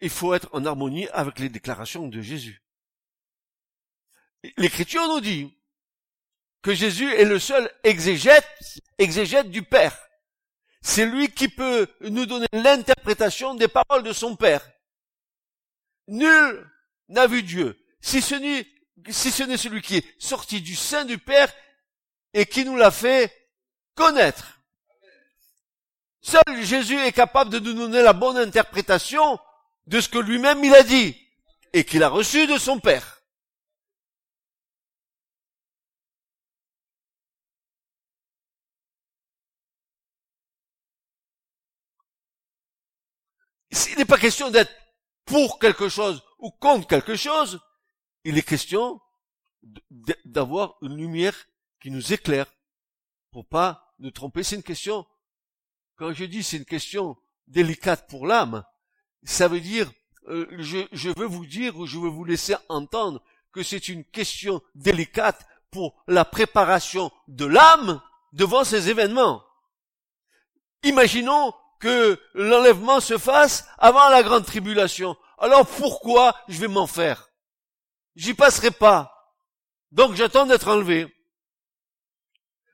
il 0.00 0.10
faut 0.10 0.34
être 0.34 0.50
en 0.52 0.64
harmonie 0.66 1.08
avec 1.08 1.38
les 1.38 1.48
déclarations 1.48 2.08
de 2.08 2.20
Jésus. 2.20 2.62
L'écriture 4.56 5.06
nous 5.08 5.20
dit 5.20 5.52
que 6.62 6.74
Jésus 6.74 7.12
est 7.14 7.24
le 7.24 7.38
seul 7.38 7.70
exégète, 7.84 8.44
du 9.50 9.62
Père. 9.62 9.96
C'est 10.82 11.06
lui 11.06 11.28
qui 11.28 11.48
peut 11.48 11.88
nous 12.00 12.26
donner 12.26 12.46
l'interprétation 12.52 13.54
des 13.54 13.68
paroles 13.68 14.02
de 14.02 14.12
son 14.12 14.36
Père. 14.36 14.68
Nul 16.08 16.70
n'a 17.08 17.26
vu 17.26 17.42
Dieu, 17.42 17.78
si 18.00 18.20
ce 18.20 18.34
n'est 18.34 18.66
si 19.10 19.30
ce 19.30 19.42
n'est 19.42 19.56
celui 19.56 19.82
qui 19.82 19.96
est 19.96 20.14
sorti 20.18 20.60
du 20.60 20.74
sein 20.74 21.04
du 21.04 21.18
Père 21.18 21.52
et 22.34 22.46
qui 22.46 22.64
nous 22.64 22.76
l'a 22.76 22.90
fait 22.90 23.32
connaître. 23.94 24.60
Seul 26.20 26.62
Jésus 26.62 26.98
est 26.98 27.12
capable 27.12 27.50
de 27.50 27.60
nous 27.60 27.74
donner 27.74 28.02
la 28.02 28.12
bonne 28.12 28.38
interprétation 28.38 29.38
de 29.86 30.00
ce 30.00 30.08
que 30.08 30.18
lui-même 30.18 30.64
il 30.64 30.74
a 30.74 30.82
dit 30.82 31.16
et 31.72 31.84
qu'il 31.84 32.02
a 32.02 32.08
reçu 32.08 32.46
de 32.46 32.58
son 32.58 32.80
Père. 32.80 33.15
Il 43.90 43.98
n'est 43.98 44.04
pas 44.04 44.18
question 44.18 44.50
d'être 44.50 44.72
pour 45.24 45.58
quelque 45.58 45.88
chose 45.88 46.22
ou 46.38 46.50
contre 46.50 46.86
quelque 46.86 47.16
chose. 47.16 47.60
Il 48.24 48.38
est 48.38 48.42
question 48.42 49.00
d'avoir 50.24 50.76
une 50.82 50.96
lumière 50.96 51.34
qui 51.80 51.90
nous 51.90 52.12
éclaire 52.12 52.46
pour 53.30 53.46
pas 53.46 53.94
nous 53.98 54.10
tromper. 54.10 54.42
C'est 54.42 54.56
une 54.56 54.62
question, 54.62 55.06
quand 55.96 56.12
je 56.12 56.24
dis 56.24 56.42
c'est 56.42 56.56
une 56.56 56.64
question 56.64 57.16
délicate 57.46 58.08
pour 58.08 58.26
l'âme, 58.26 58.64
ça 59.24 59.48
veut 59.48 59.60
dire, 59.60 59.90
euh, 60.28 60.46
je, 60.58 60.86
je 60.92 61.10
veux 61.16 61.26
vous 61.26 61.46
dire 61.46 61.76
ou 61.76 61.86
je 61.86 61.98
veux 61.98 62.08
vous 62.08 62.24
laisser 62.24 62.54
entendre 62.68 63.22
que 63.52 63.62
c'est 63.62 63.88
une 63.88 64.04
question 64.04 64.62
délicate 64.74 65.46
pour 65.70 66.02
la 66.06 66.24
préparation 66.24 67.10
de 67.28 67.44
l'âme 67.44 68.00
devant 68.32 68.64
ces 68.64 68.88
événements. 68.88 69.44
Imaginons 70.82 71.52
que 71.78 72.20
l'enlèvement 72.34 73.00
se 73.00 73.18
fasse 73.18 73.66
avant 73.78 74.08
la 74.08 74.22
grande 74.22 74.46
tribulation. 74.46 75.16
Alors 75.38 75.66
pourquoi 75.66 76.34
je 76.48 76.60
vais 76.60 76.68
m'en 76.68 76.86
faire? 76.86 77.30
J'y 78.14 78.34
passerai 78.34 78.70
pas. 78.70 79.34
Donc 79.92 80.14
j'attends 80.14 80.46
d'être 80.46 80.68
enlevé. 80.68 81.14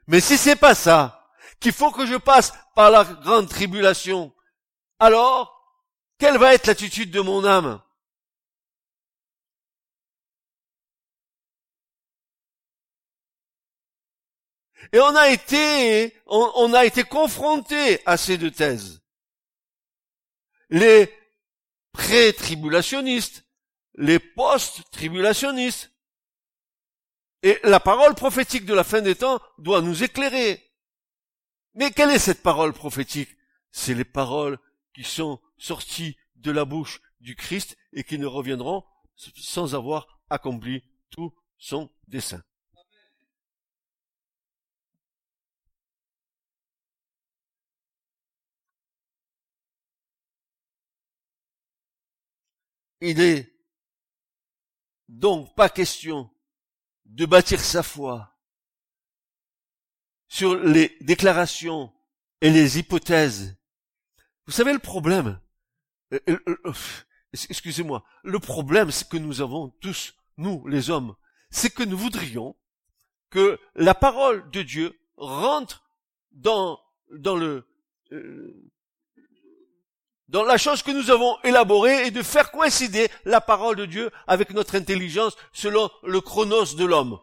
Mais 0.07 0.21
si 0.21 0.37
c'est 0.37 0.57
pas 0.57 0.75
ça, 0.75 1.29
qu'il 1.61 1.73
faut 1.73 1.91
que 1.93 2.07
je 2.07 2.17
passe 2.17 2.53
par 2.75 2.91
la 2.91 3.05
grande 3.05 3.49
tribulation, 3.49 4.33
alors, 4.99 5.53
quelle 6.19 6.39
va 6.39 6.55
être 6.55 6.69
l'attitude 6.69 7.11
de 7.11 7.21
mon 7.21 7.45
âme? 7.45 7.81
Et 14.93 15.01
on 15.01 15.15
a 15.15 15.31
été, 15.31 16.15
on, 16.27 16.75
a 16.75 16.85
été 16.85 17.05
confronté 17.05 18.01
à 18.07 18.17
ces 18.17 18.37
deux 18.37 18.51
thèses. 18.51 19.01
Les 20.71 21.13
pré-tribulationnistes, 21.93 23.45
les 23.95 24.19
post-tribulationnistes. 24.19 25.91
Et 27.45 27.59
la 27.65 27.81
parole 27.81 28.15
prophétique 28.15 28.67
de 28.67 28.75
la 28.75 28.85
fin 28.85 29.01
des 29.01 29.17
temps 29.17 29.41
doit 29.59 29.83
nous 29.83 30.03
éclairer. 30.03 30.63
Mais 31.75 31.91
quelle 31.91 32.11
est 32.11 32.19
cette 32.19 32.43
parole 32.43 32.73
prophétique? 32.73 33.31
C'est 33.71 33.95
les 33.95 34.05
paroles 34.05 34.59
qui 34.95 35.05
sont 35.05 35.41
sorties 35.59 36.17
de 36.37 36.51
la 36.51 36.65
bouche 36.65 37.01
du 37.21 37.35
Christ 37.35 37.77
et 37.93 38.05
qui 38.05 38.19
ne 38.19 38.27
reviendront 38.27 38.85
sans 39.17 39.75
avoir 39.75 40.21
accompli 40.29 40.83
tout 41.11 41.33
son 41.59 41.91
dessein. 42.09 42.43
Il 53.05 53.21
est 53.21 53.53
donc 55.09 55.57
pas 55.57 55.69
question 55.69 56.31
de 57.05 57.27
bâtir 57.27 57.59
sa 57.59 57.83
foi 57.83 58.39
sur 60.29 60.55
les 60.55 60.97
déclarations 61.01 61.93
et 62.41 62.51
les 62.51 62.79
hypothèses. 62.79 63.57
Vous 64.47 64.53
savez 64.53 64.73
le 64.73 64.79
problème 64.79 65.41
euh, 66.13 66.21
euh, 66.29 66.39
euh, 66.65 66.73
Excusez-moi. 67.33 68.05
Le 68.23 68.39
problème, 68.39 68.93
c'est 68.93 69.09
que 69.09 69.17
nous 69.17 69.41
avons 69.41 69.71
tous, 69.81 70.15
nous, 70.37 70.65
les 70.69 70.89
hommes, 70.89 71.17
c'est 71.51 71.75
que 71.75 71.83
nous 71.83 71.99
voudrions 71.99 72.55
que 73.31 73.59
la 73.75 73.97
parole 73.97 74.49
de 74.53 74.63
Dieu 74.63 74.97
rentre 75.17 75.83
dans, 76.31 76.81
dans 77.11 77.35
le, 77.35 77.67
dans 80.33 80.45
la 80.45 80.57
chose 80.57 80.83
que 80.83 80.91
nous 80.91 81.11
avons 81.11 81.37
élaborée 81.45 82.07
et 82.07 82.11
de 82.11 82.23
faire 82.23 82.51
coïncider 82.51 83.11
la 83.27 83.43
parole 83.43 83.77
de 83.77 83.85
Dieu 83.85 84.11
avec 84.27 84.51
notre 84.55 84.77
intelligence 84.77 85.37
selon 85.53 85.91
le 86.03 86.23
chronos 86.23 86.75
de 86.75 86.87
l'homme. 86.87 87.21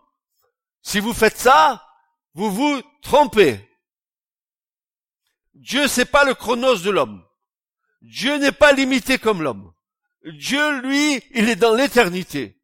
Si 0.84 1.00
vous 1.00 1.14
faites 1.14 1.38
ça, 1.38 1.84
vous 2.36 2.52
vous 2.52 2.82
trompez. 3.02 3.68
Dieu 5.56 5.88
c'est 5.88 6.06
pas 6.06 6.24
le 6.24 6.36
chronos 6.36 6.78
de 6.78 6.92
l'homme. 6.92 7.24
Dieu 8.04 8.38
n'est 8.38 8.52
pas 8.52 8.74
limité 8.74 9.18
comme 9.18 9.42
l'homme. 9.42 9.74
Dieu, 10.26 10.80
lui, 10.82 11.22
il 11.34 11.50
est 11.50 11.56
dans 11.56 11.74
l'éternité. 11.74 12.58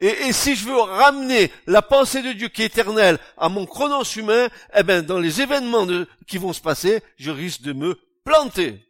Et, 0.00 0.28
et, 0.28 0.32
si 0.32 0.54
je 0.54 0.66
veux 0.66 0.78
ramener 0.78 1.50
la 1.66 1.82
pensée 1.82 2.22
de 2.22 2.32
Dieu 2.32 2.48
qui 2.48 2.62
est 2.62 2.66
éternelle 2.66 3.18
à 3.36 3.48
mon 3.48 3.66
chronos 3.66 4.04
humain, 4.16 4.48
eh 4.76 4.82
ben, 4.82 5.02
dans 5.02 5.18
les 5.18 5.40
événements 5.40 5.86
qui 6.26 6.38
vont 6.38 6.52
se 6.52 6.60
passer, 6.60 7.02
je 7.16 7.30
risque 7.30 7.62
de 7.62 7.72
me 7.72 7.98
planter. 8.24 8.87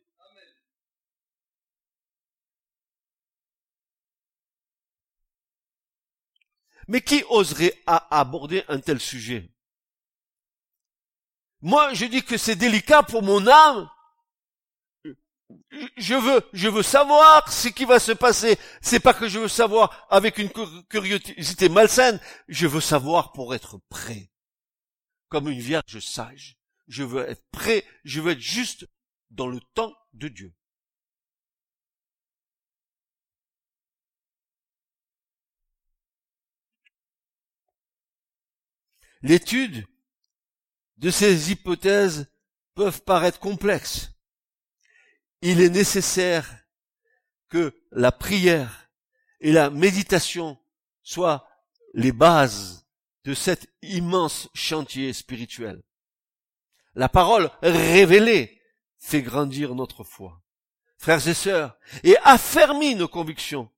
Mais 6.88 7.02
qui 7.02 7.22
oserait 7.28 7.74
aborder 7.86 8.64
un 8.68 8.80
tel 8.80 8.98
sujet? 8.98 9.50
Moi, 11.60 11.92
je 11.92 12.06
dis 12.06 12.24
que 12.24 12.38
c'est 12.38 12.56
délicat 12.56 13.02
pour 13.02 13.22
mon 13.22 13.46
âme. 13.46 13.90
Je 15.96 16.14
veux, 16.14 16.42
je 16.52 16.68
veux 16.68 16.82
savoir 16.82 17.50
ce 17.50 17.68
qui 17.68 17.84
va 17.84 17.98
se 17.98 18.12
passer. 18.12 18.58
C'est 18.80 19.00
pas 19.00 19.14
que 19.14 19.28
je 19.28 19.38
veux 19.38 19.48
savoir 19.48 20.06
avec 20.10 20.38
une 20.38 20.50
curiosité 20.88 21.68
malsaine. 21.68 22.20
Je 22.48 22.66
veux 22.66 22.80
savoir 22.80 23.32
pour 23.32 23.54
être 23.54 23.78
prêt. 23.88 24.30
Comme 25.28 25.48
une 25.48 25.60
vierge 25.60 26.00
sage. 26.00 26.58
Je 26.86 27.02
veux 27.02 27.28
être 27.28 27.44
prêt. 27.50 27.84
Je 28.04 28.20
veux 28.20 28.32
être 28.32 28.40
juste 28.40 28.88
dans 29.30 29.46
le 29.46 29.60
temps 29.74 29.94
de 30.14 30.28
Dieu. 30.28 30.54
L'étude 39.22 39.86
de 40.96 41.10
ces 41.10 41.50
hypothèses 41.50 42.30
peuvent 42.74 43.02
paraître 43.02 43.40
complexes. 43.40 44.12
Il 45.42 45.60
est 45.60 45.70
nécessaire 45.70 46.48
que 47.48 47.74
la 47.90 48.12
prière 48.12 48.90
et 49.40 49.52
la 49.52 49.70
méditation 49.70 50.58
soient 51.02 51.48
les 51.94 52.12
bases 52.12 52.86
de 53.24 53.34
cet 53.34 53.68
immense 53.82 54.48
chantier 54.54 55.12
spirituel. 55.12 55.82
La 56.94 57.08
parole 57.08 57.50
révélée 57.62 58.60
fait 58.98 59.22
grandir 59.22 59.74
notre 59.74 60.04
foi. 60.04 60.42
Frères 60.96 61.26
et 61.28 61.34
sœurs, 61.34 61.78
et 62.02 62.16
affermit 62.24 62.96
nos 62.96 63.06
convictions, 63.06 63.70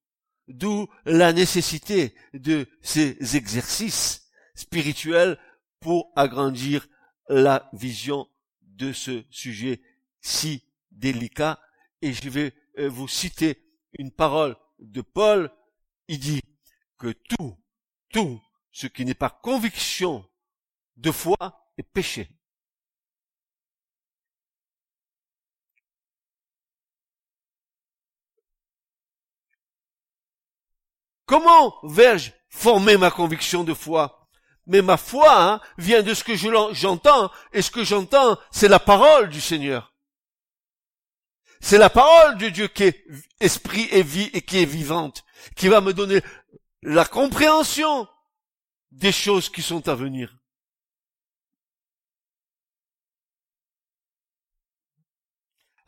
d'où 0.48 0.88
la 1.04 1.32
nécessité 1.34 2.14
de 2.32 2.66
ces 2.80 3.36
exercices 3.36 4.19
spirituel 4.60 5.38
pour 5.80 6.12
agrandir 6.14 6.86
la 7.28 7.68
vision 7.72 8.28
de 8.62 8.92
ce 8.92 9.24
sujet 9.30 9.80
si 10.20 10.64
délicat. 10.90 11.58
Et 12.02 12.12
je 12.12 12.28
vais 12.28 12.54
euh, 12.78 12.88
vous 12.88 13.08
citer 13.08 13.62
une 13.98 14.10
parole 14.10 14.56
de 14.78 15.00
Paul. 15.00 15.50
Il 16.08 16.18
dit 16.18 16.42
que 16.98 17.12
tout, 17.12 17.56
tout 18.12 18.40
ce 18.72 18.86
qui 18.86 19.04
n'est 19.04 19.14
pas 19.14 19.30
conviction 19.30 20.24
de 20.96 21.10
foi 21.10 21.36
est 21.78 21.82
péché. 21.82 22.28
Comment 31.24 31.78
vais-je 31.84 32.32
former 32.48 32.96
ma 32.96 33.12
conviction 33.12 33.62
de 33.62 33.72
foi? 33.72 34.19
Mais 34.70 34.82
ma 34.82 34.96
foi 34.96 35.42
hein, 35.42 35.60
vient 35.78 36.02
de 36.02 36.14
ce 36.14 36.22
que 36.22 36.36
j'entends, 36.36 37.32
et 37.52 37.60
ce 37.60 37.72
que 37.72 37.82
j'entends, 37.82 38.38
c'est 38.52 38.68
la 38.68 38.78
parole 38.78 39.28
du 39.28 39.40
Seigneur. 39.40 39.92
C'est 41.60 41.76
la 41.76 41.90
parole 41.90 42.38
de 42.38 42.48
Dieu 42.48 42.68
qui 42.68 42.84
est 42.84 43.04
esprit 43.40 43.88
et 43.90 44.04
vie 44.04 44.30
et 44.32 44.42
qui 44.42 44.62
est 44.62 44.66
vivante, 44.66 45.24
qui 45.56 45.66
va 45.66 45.80
me 45.80 45.92
donner 45.92 46.22
la 46.82 47.04
compréhension 47.04 48.06
des 48.92 49.10
choses 49.10 49.48
qui 49.48 49.60
sont 49.60 49.88
à 49.88 49.96
venir. 49.96 50.38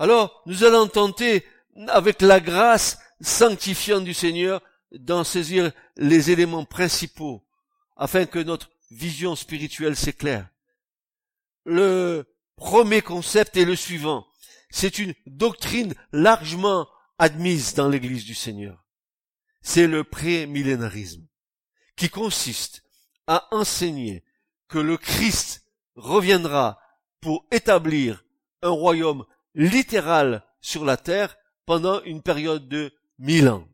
Alors, 0.00 0.42
nous 0.46 0.64
allons 0.64 0.88
tenter, 0.88 1.46
avec 1.86 2.20
la 2.20 2.40
grâce 2.40 2.98
sanctifiante 3.20 4.02
du 4.02 4.12
Seigneur, 4.12 4.60
d'en 4.90 5.22
saisir 5.22 5.70
les 5.96 6.32
éléments 6.32 6.64
principaux, 6.64 7.46
afin 8.02 8.26
que 8.26 8.40
notre 8.40 8.68
vision 8.90 9.36
spirituelle 9.36 9.94
s'éclaire. 9.94 10.50
Le 11.64 12.24
premier 12.56 13.00
concept 13.00 13.56
est 13.56 13.64
le 13.64 13.76
suivant. 13.76 14.26
C'est 14.70 14.98
une 14.98 15.14
doctrine 15.26 15.94
largement 16.10 16.88
admise 17.18 17.74
dans 17.74 17.88
l'Église 17.88 18.24
du 18.24 18.34
Seigneur. 18.34 18.84
C'est 19.60 19.86
le 19.86 20.02
prémillénarisme, 20.02 21.24
qui 21.94 22.08
consiste 22.08 22.82
à 23.28 23.46
enseigner 23.52 24.24
que 24.66 24.80
le 24.80 24.96
Christ 24.96 25.64
reviendra 25.94 26.80
pour 27.20 27.46
établir 27.52 28.24
un 28.62 28.70
royaume 28.70 29.24
littéral 29.54 30.44
sur 30.60 30.84
la 30.84 30.96
terre 30.96 31.36
pendant 31.66 32.02
une 32.02 32.20
période 32.20 32.68
de 32.68 32.92
mille 33.20 33.48
ans. 33.48 33.68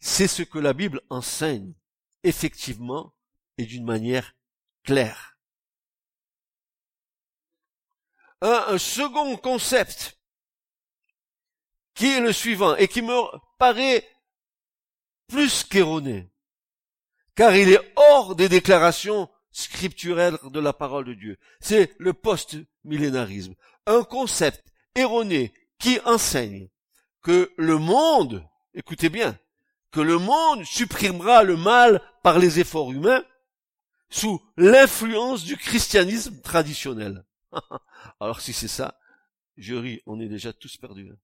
C'est 0.00 0.26
ce 0.26 0.42
que 0.42 0.58
la 0.58 0.72
Bible 0.72 1.02
enseigne, 1.10 1.74
effectivement, 2.24 3.14
et 3.58 3.66
d'une 3.66 3.84
manière 3.84 4.34
claire. 4.84 5.36
Un, 8.40 8.76
second 8.78 9.36
concept, 9.36 10.18
qui 11.94 12.06
est 12.06 12.20
le 12.20 12.32
suivant, 12.32 12.74
et 12.76 12.88
qui 12.88 13.02
me 13.02 13.20
paraît 13.58 14.08
plus 15.28 15.64
qu'erroné, 15.64 16.28
car 17.36 17.54
il 17.54 17.70
est 17.70 17.92
hors 17.96 18.34
des 18.34 18.48
déclarations 18.48 19.30
scripturelles 19.52 20.38
de 20.44 20.60
la 20.60 20.72
parole 20.72 21.04
de 21.04 21.14
Dieu. 21.14 21.38
C'est 21.60 21.94
le 21.98 22.12
post-millénarisme 22.12 23.54
un 23.86 24.04
concept 24.04 24.64
erroné 24.94 25.52
qui 25.78 25.98
enseigne 26.04 26.68
que 27.22 27.52
le 27.56 27.78
monde, 27.78 28.46
écoutez 28.74 29.08
bien, 29.08 29.38
que 29.90 30.00
le 30.00 30.18
monde 30.18 30.64
supprimera 30.64 31.42
le 31.42 31.56
mal 31.56 32.02
par 32.22 32.38
les 32.38 32.60
efforts 32.60 32.92
humains 32.92 33.24
sous 34.10 34.40
l'influence 34.56 35.44
du 35.44 35.56
christianisme 35.56 36.40
traditionnel. 36.42 37.24
Alors 38.20 38.40
si 38.40 38.52
c'est 38.52 38.68
ça, 38.68 38.98
je 39.56 39.74
ris, 39.74 40.02
on 40.06 40.20
est 40.20 40.28
déjà 40.28 40.52
tous 40.52 40.76
perdus. 40.76 41.10
Hein. 41.10 41.18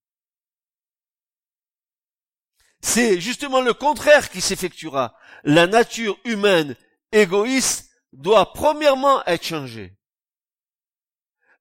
C'est 2.81 3.21
justement 3.21 3.61
le 3.61 3.75
contraire 3.75 4.31
qui 4.31 4.41
s'effectuera. 4.41 5.17
La 5.45 5.67
nature 5.67 6.19
humaine 6.25 6.77
égoïste 7.13 7.91
doit 8.13 8.53
premièrement 8.53 9.25
être 9.27 9.45
changée. 9.45 9.97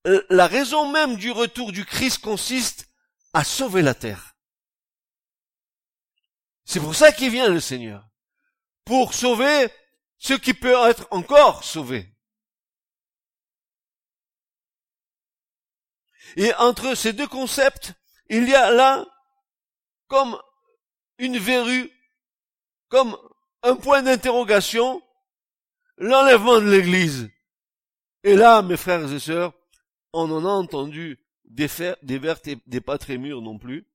Euh, 0.05 0.23
la 0.29 0.47
raison 0.47 0.91
même 0.91 1.17
du 1.17 1.31
retour 1.31 1.71
du 1.71 1.85
Christ 1.85 2.19
consiste 2.19 2.89
à 3.33 3.43
sauver 3.43 3.81
la 3.81 3.93
terre. 3.93 4.35
C'est 6.63 6.79
pour 6.79 6.95
ça 6.95 7.11
qu'il 7.11 7.31
vient 7.31 7.49
le 7.49 7.59
Seigneur. 7.59 8.06
Pour 8.87 9.13
sauver 9.13 9.67
ce 10.17 10.33
qui 10.33 10.53
peut 10.53 10.73
être 10.87 11.07
encore 11.11 11.65
sauvé. 11.65 12.09
Et 16.37 16.53
entre 16.55 16.95
ces 16.95 17.11
deux 17.11 17.27
concepts, 17.27 17.93
il 18.29 18.47
y 18.47 18.55
a 18.55 18.71
là 18.71 19.05
comme 20.07 20.39
une 21.17 21.37
verrue, 21.37 21.91
comme 22.87 23.17
un 23.61 23.75
point 23.75 24.03
d'interrogation, 24.03 25.01
l'enlèvement 25.97 26.61
de 26.61 26.69
l'Église. 26.69 27.29
Et 28.23 28.35
là, 28.35 28.61
mes 28.61 28.77
frères 28.77 29.11
et 29.11 29.19
sœurs, 29.19 29.53
on 30.13 30.31
en 30.31 30.45
a 30.45 30.49
entendu 30.49 31.19
des, 31.43 31.67
des 32.03 32.19
vertes 32.19 32.47
et 32.47 32.57
des 32.65 32.81
pas 32.81 32.97
très 32.97 33.17
mûres 33.17 33.41
non 33.41 33.57
plus. 33.57 33.85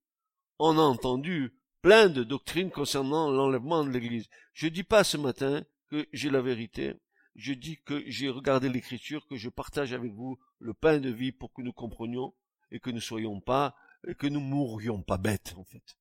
On 0.58 0.76
a 0.78 0.82
entendu 0.82 1.54
plein 1.82 2.08
de 2.08 2.24
doctrines 2.24 2.70
concernant 2.70 3.30
l'enlèvement 3.30 3.84
de 3.84 3.90
l'Église. 3.90 4.28
Je 4.52 4.68
dis 4.68 4.84
pas 4.84 5.04
ce 5.04 5.16
matin 5.16 5.64
que 5.88 6.08
j'ai 6.12 6.30
la 6.30 6.40
vérité. 6.40 6.94
Je 7.34 7.52
dis 7.52 7.80
que 7.82 8.02
j'ai 8.06 8.28
regardé 8.28 8.68
l'écriture, 8.68 9.26
que 9.26 9.36
je 9.36 9.48
partage 9.48 9.92
avec 9.92 10.12
vous 10.12 10.38
le 10.58 10.74
pain 10.74 10.98
de 10.98 11.10
vie 11.10 11.32
pour 11.32 11.52
que 11.52 11.62
nous 11.62 11.72
comprenions 11.72 12.34
et 12.70 12.80
que 12.80 12.90
nous 12.90 13.00
soyons 13.00 13.40
pas, 13.40 13.76
et 14.06 14.14
que 14.14 14.26
nous 14.26 14.40
mourions 14.40 15.02
pas 15.02 15.18
bêtes, 15.18 15.54
en 15.56 15.64
fait. 15.64 15.96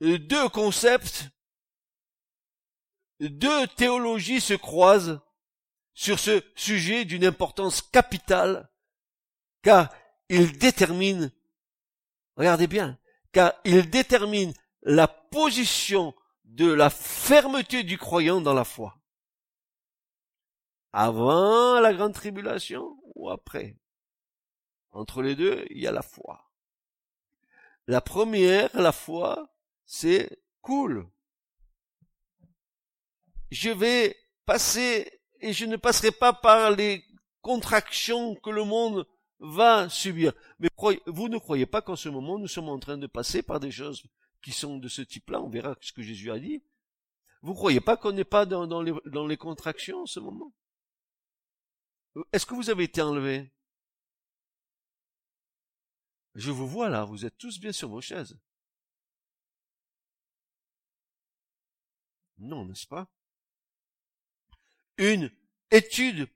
Deux 0.00 0.48
concepts 0.48 1.30
deux 3.28 3.66
théologies 3.68 4.40
se 4.40 4.54
croisent 4.54 5.20
sur 5.94 6.18
ce 6.18 6.42
sujet 6.56 7.04
d'une 7.04 7.24
importance 7.24 7.82
capitale, 7.82 8.68
car 9.62 9.92
il 10.32 10.58
détermine, 10.58 11.32
regardez 12.36 12.66
bien, 12.66 12.98
car 13.32 13.52
il 13.64 13.88
détermine 13.88 14.52
la 14.82 15.06
position 15.06 16.14
de 16.44 16.70
la 16.70 16.90
fermeté 16.90 17.82
du 17.82 17.98
croyant 17.98 18.40
dans 18.40 18.54
la 18.54 18.64
foi. 18.64 18.98
Avant 20.92 21.80
la 21.80 21.94
grande 21.94 22.14
tribulation 22.14 22.98
ou 23.14 23.30
après? 23.30 23.78
Entre 24.90 25.22
les 25.22 25.34
deux, 25.34 25.64
il 25.70 25.78
y 25.78 25.86
a 25.86 25.92
la 25.92 26.02
foi. 26.02 26.50
La 27.86 28.00
première, 28.00 28.68
la 28.78 28.92
foi, 28.92 29.54
c'est 29.86 30.42
cool 30.60 31.08
je 33.52 33.68
vais 33.68 34.16
passer 34.46 35.20
et 35.40 35.52
je 35.52 35.66
ne 35.66 35.76
passerai 35.76 36.10
pas 36.10 36.32
par 36.32 36.70
les 36.70 37.04
contractions 37.42 38.34
que 38.36 38.48
le 38.48 38.64
monde 38.64 39.06
va 39.42 39.88
subir. 39.88 40.32
Mais 40.58 40.68
vous 41.06 41.28
ne 41.28 41.38
croyez 41.38 41.66
pas 41.66 41.82
qu'en 41.82 41.96
ce 41.96 42.08
moment, 42.08 42.38
nous 42.38 42.48
sommes 42.48 42.68
en 42.68 42.78
train 42.78 42.96
de 42.96 43.06
passer 43.06 43.42
par 43.42 43.60
des 43.60 43.70
choses 43.70 44.04
qui 44.40 44.52
sont 44.52 44.78
de 44.78 44.88
ce 44.88 45.02
type-là, 45.02 45.40
on 45.40 45.48
verra 45.48 45.76
ce 45.80 45.92
que 45.92 46.02
Jésus 46.02 46.30
a 46.30 46.38
dit. 46.38 46.62
Vous 47.42 47.54
croyez 47.54 47.80
pas 47.80 47.96
qu'on 47.96 48.12
n'est 48.12 48.24
pas 48.24 48.46
dans, 48.46 48.82
les, 48.82 48.94
les 49.04 49.36
contractions 49.36 50.02
en 50.02 50.06
ce 50.06 50.20
moment? 50.20 50.52
Est-ce 52.32 52.46
que 52.46 52.54
vous 52.54 52.70
avez 52.70 52.84
été 52.84 53.02
enlevé? 53.02 53.50
Je 56.34 56.50
vous 56.50 56.66
vois 56.66 56.88
là, 56.88 57.04
vous 57.04 57.26
êtes 57.26 57.36
tous 57.36 57.58
bien 57.58 57.72
sur 57.72 57.88
vos 57.88 58.00
chaises. 58.00 58.38
Non, 62.38 62.64
n'est-ce 62.64 62.86
pas? 62.86 63.08
Une 64.98 65.30
étude 65.70 66.28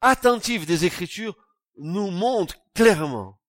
attentive 0.00 0.66
des 0.66 0.84
Écritures 0.84 1.36
nous 1.80 2.10
montre 2.10 2.58
clairement, 2.74 3.40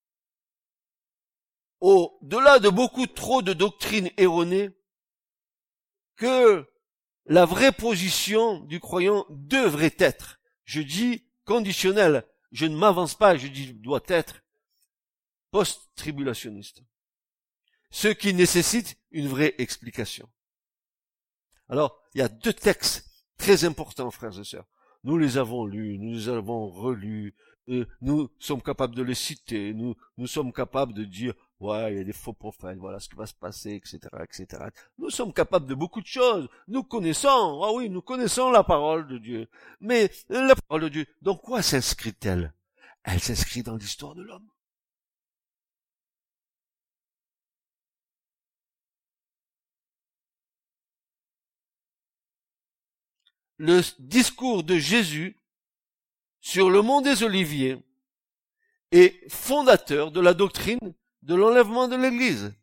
au-delà 1.80 2.60
de 2.60 2.70
beaucoup 2.70 3.08
trop 3.08 3.42
de 3.42 3.54
doctrines 3.54 4.10
erronées, 4.18 4.70
que 6.16 6.68
la 7.26 7.46
vraie 7.46 7.72
position 7.72 8.60
du 8.62 8.80
croyant 8.80 9.26
devrait 9.30 9.96
être, 10.00 10.40
je 10.66 10.82
dis 10.82 11.26
conditionnelle, 11.46 12.28
je 12.52 12.66
ne 12.66 12.76
m'avance 12.76 13.16
pas, 13.16 13.38
je 13.38 13.48
dis 13.48 13.74
doit 13.74 14.04
être 14.08 14.44
post-tribulationniste. 15.52 16.84
Ce 17.90 18.08
qui 18.08 18.34
nécessite 18.34 18.98
une 19.12 19.28
vraie 19.28 19.56
explication. 19.58 20.30
Alors, 21.68 22.02
il 22.14 22.20
y 22.20 22.22
a 22.22 22.30
deux 22.30 22.54
textes 22.54 23.12
Très 23.42 23.66
important, 23.66 24.12
frères 24.12 24.40
et 24.40 24.44
sœurs. 24.44 24.68
Nous 25.04 25.18
les 25.18 25.40
avons 25.40 25.66
lus, 25.66 25.98
nous 25.98 26.14
les 26.14 26.30
avons 26.30 26.70
relus, 26.70 27.34
nous 27.68 28.30
sommes 28.40 28.62
capables 28.62 28.96
de 28.96 29.04
les 29.04 29.16
citer, 29.16 29.74
nous, 29.74 29.96
nous 30.18 30.28
sommes 30.28 30.52
capables 30.52 30.94
de 30.94 31.04
dire, 31.04 31.34
ouais, 31.60 31.94
il 31.94 31.98
y 31.98 32.02
a 32.02 32.04
des 32.04 32.14
faux 32.14 32.34
prophètes, 32.34 32.78
voilà 32.78 33.00
ce 33.00 33.10
qui 33.10 33.16
va 33.16 33.26
se 33.26 33.34
passer, 33.34 33.72
etc., 33.72 34.00
etc. 34.24 34.64
Nous 34.98 35.10
sommes 35.10 35.34
capables 35.34 35.68
de 35.68 35.76
beaucoup 35.76 36.02
de 36.02 36.08
choses. 36.08 36.48
Nous 36.68 36.84
connaissons, 36.84 37.62
ah 37.64 37.72
oui, 37.74 37.90
nous 37.90 38.02
connaissons 38.02 38.52
la 38.52 38.64
parole 38.64 39.08
de 39.08 39.18
Dieu. 39.18 39.48
Mais 39.80 40.12
la 40.30 40.56
parole 40.68 40.84
de 40.84 40.90
Dieu, 40.90 41.06
dans 41.22 41.36
quoi 41.36 41.62
s'inscrit-elle? 41.62 42.54
Elle, 43.04 43.14
Elle 43.14 43.20
s'inscrit 43.20 43.64
dans 43.64 43.76
l'histoire 43.76 44.16
de 44.16 44.24
l'homme. 44.24 44.48
le 53.62 53.82
discours 54.00 54.64
de 54.64 54.78
Jésus 54.78 55.38
sur 56.42 56.70
le 56.70 56.82
mont 56.82 57.02
des 57.02 57.24
Oliviers 57.24 57.78
est 58.92 59.30
fondateur 59.30 60.12
de 60.12 60.20
la 60.20 60.34
doctrine 60.34 60.94
de 61.22 61.36
l'enlèvement 61.36 61.88
de 61.88 61.96
l'Église. 61.96 62.54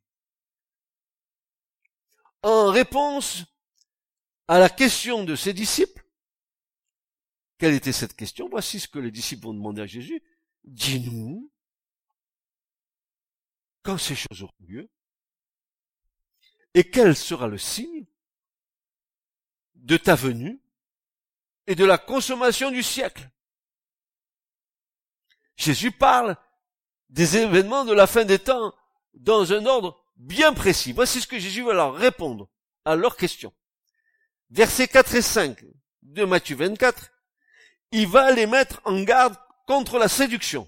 En 2.43 2.71
réponse 2.71 3.45
à 4.49 4.59
la 4.59 4.69
question 4.69 5.25
de 5.25 5.37
ses 5.37 5.53
disciples, 5.53 6.05
quelle 7.59 7.75
était 7.75 7.93
cette 7.93 8.15
question? 8.15 8.49
Voici 8.49 8.79
ce 8.81 8.89
que 8.89 8.99
les 8.99 9.11
disciples 9.11 9.45
vont 9.45 9.55
demander 9.55 9.83
à 9.83 9.87
Jésus. 9.87 10.23
Dis-nous, 10.65 11.51
quand 13.83 13.99
ces 13.99 14.15
choses 14.15 14.43
auront 14.43 14.53
lieu 14.61 14.89
Et 16.75 16.89
quel 16.91 17.17
sera 17.17 17.49
le 17.49 17.59
signe 17.59 18.07
de 19.75 19.97
ta 19.97 20.15
venue 20.15 20.61
et 21.67 21.75
de 21.75 21.85
la 21.85 21.99
consommation 21.99 22.71
du 22.71 22.83
siècle? 22.83 23.29
Jésus 25.59 25.91
parle 25.91 26.37
des 27.11 27.37
événements 27.37 27.85
de 27.85 27.93
la 27.93 28.07
fin 28.07 28.25
des 28.25 28.39
temps 28.39 28.73
dans 29.13 29.53
un 29.53 29.67
ordre 29.67 30.01
bien 30.17 30.55
précis. 30.55 30.93
Voici 30.93 31.21
ce 31.21 31.27
que 31.27 31.39
Jésus 31.39 31.65
va 31.65 31.75
leur 31.75 31.95
répondre 31.95 32.49
à 32.85 32.95
leurs 32.95 33.17
questions. 33.17 33.53
Versets 34.51 34.89
4 34.89 35.17
et 35.17 35.23
5 35.23 35.65
de 36.03 36.25
Matthieu 36.25 36.57
24, 36.57 37.11
il 37.93 38.07
va 38.07 38.31
les 38.31 38.47
mettre 38.47 38.81
en 38.85 39.03
garde 39.03 39.37
contre 39.67 39.99
la 39.99 40.09
séduction. 40.09 40.67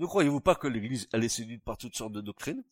Ne 0.00 0.06
croyez-vous 0.06 0.40
pas 0.40 0.54
que 0.54 0.66
l'Église, 0.66 1.08
elle 1.12 1.24
est 1.24 1.28
séduite 1.28 1.62
par 1.62 1.76
toutes 1.76 1.94
sortes 1.94 2.12
de 2.12 2.22
doctrines? 2.22 2.64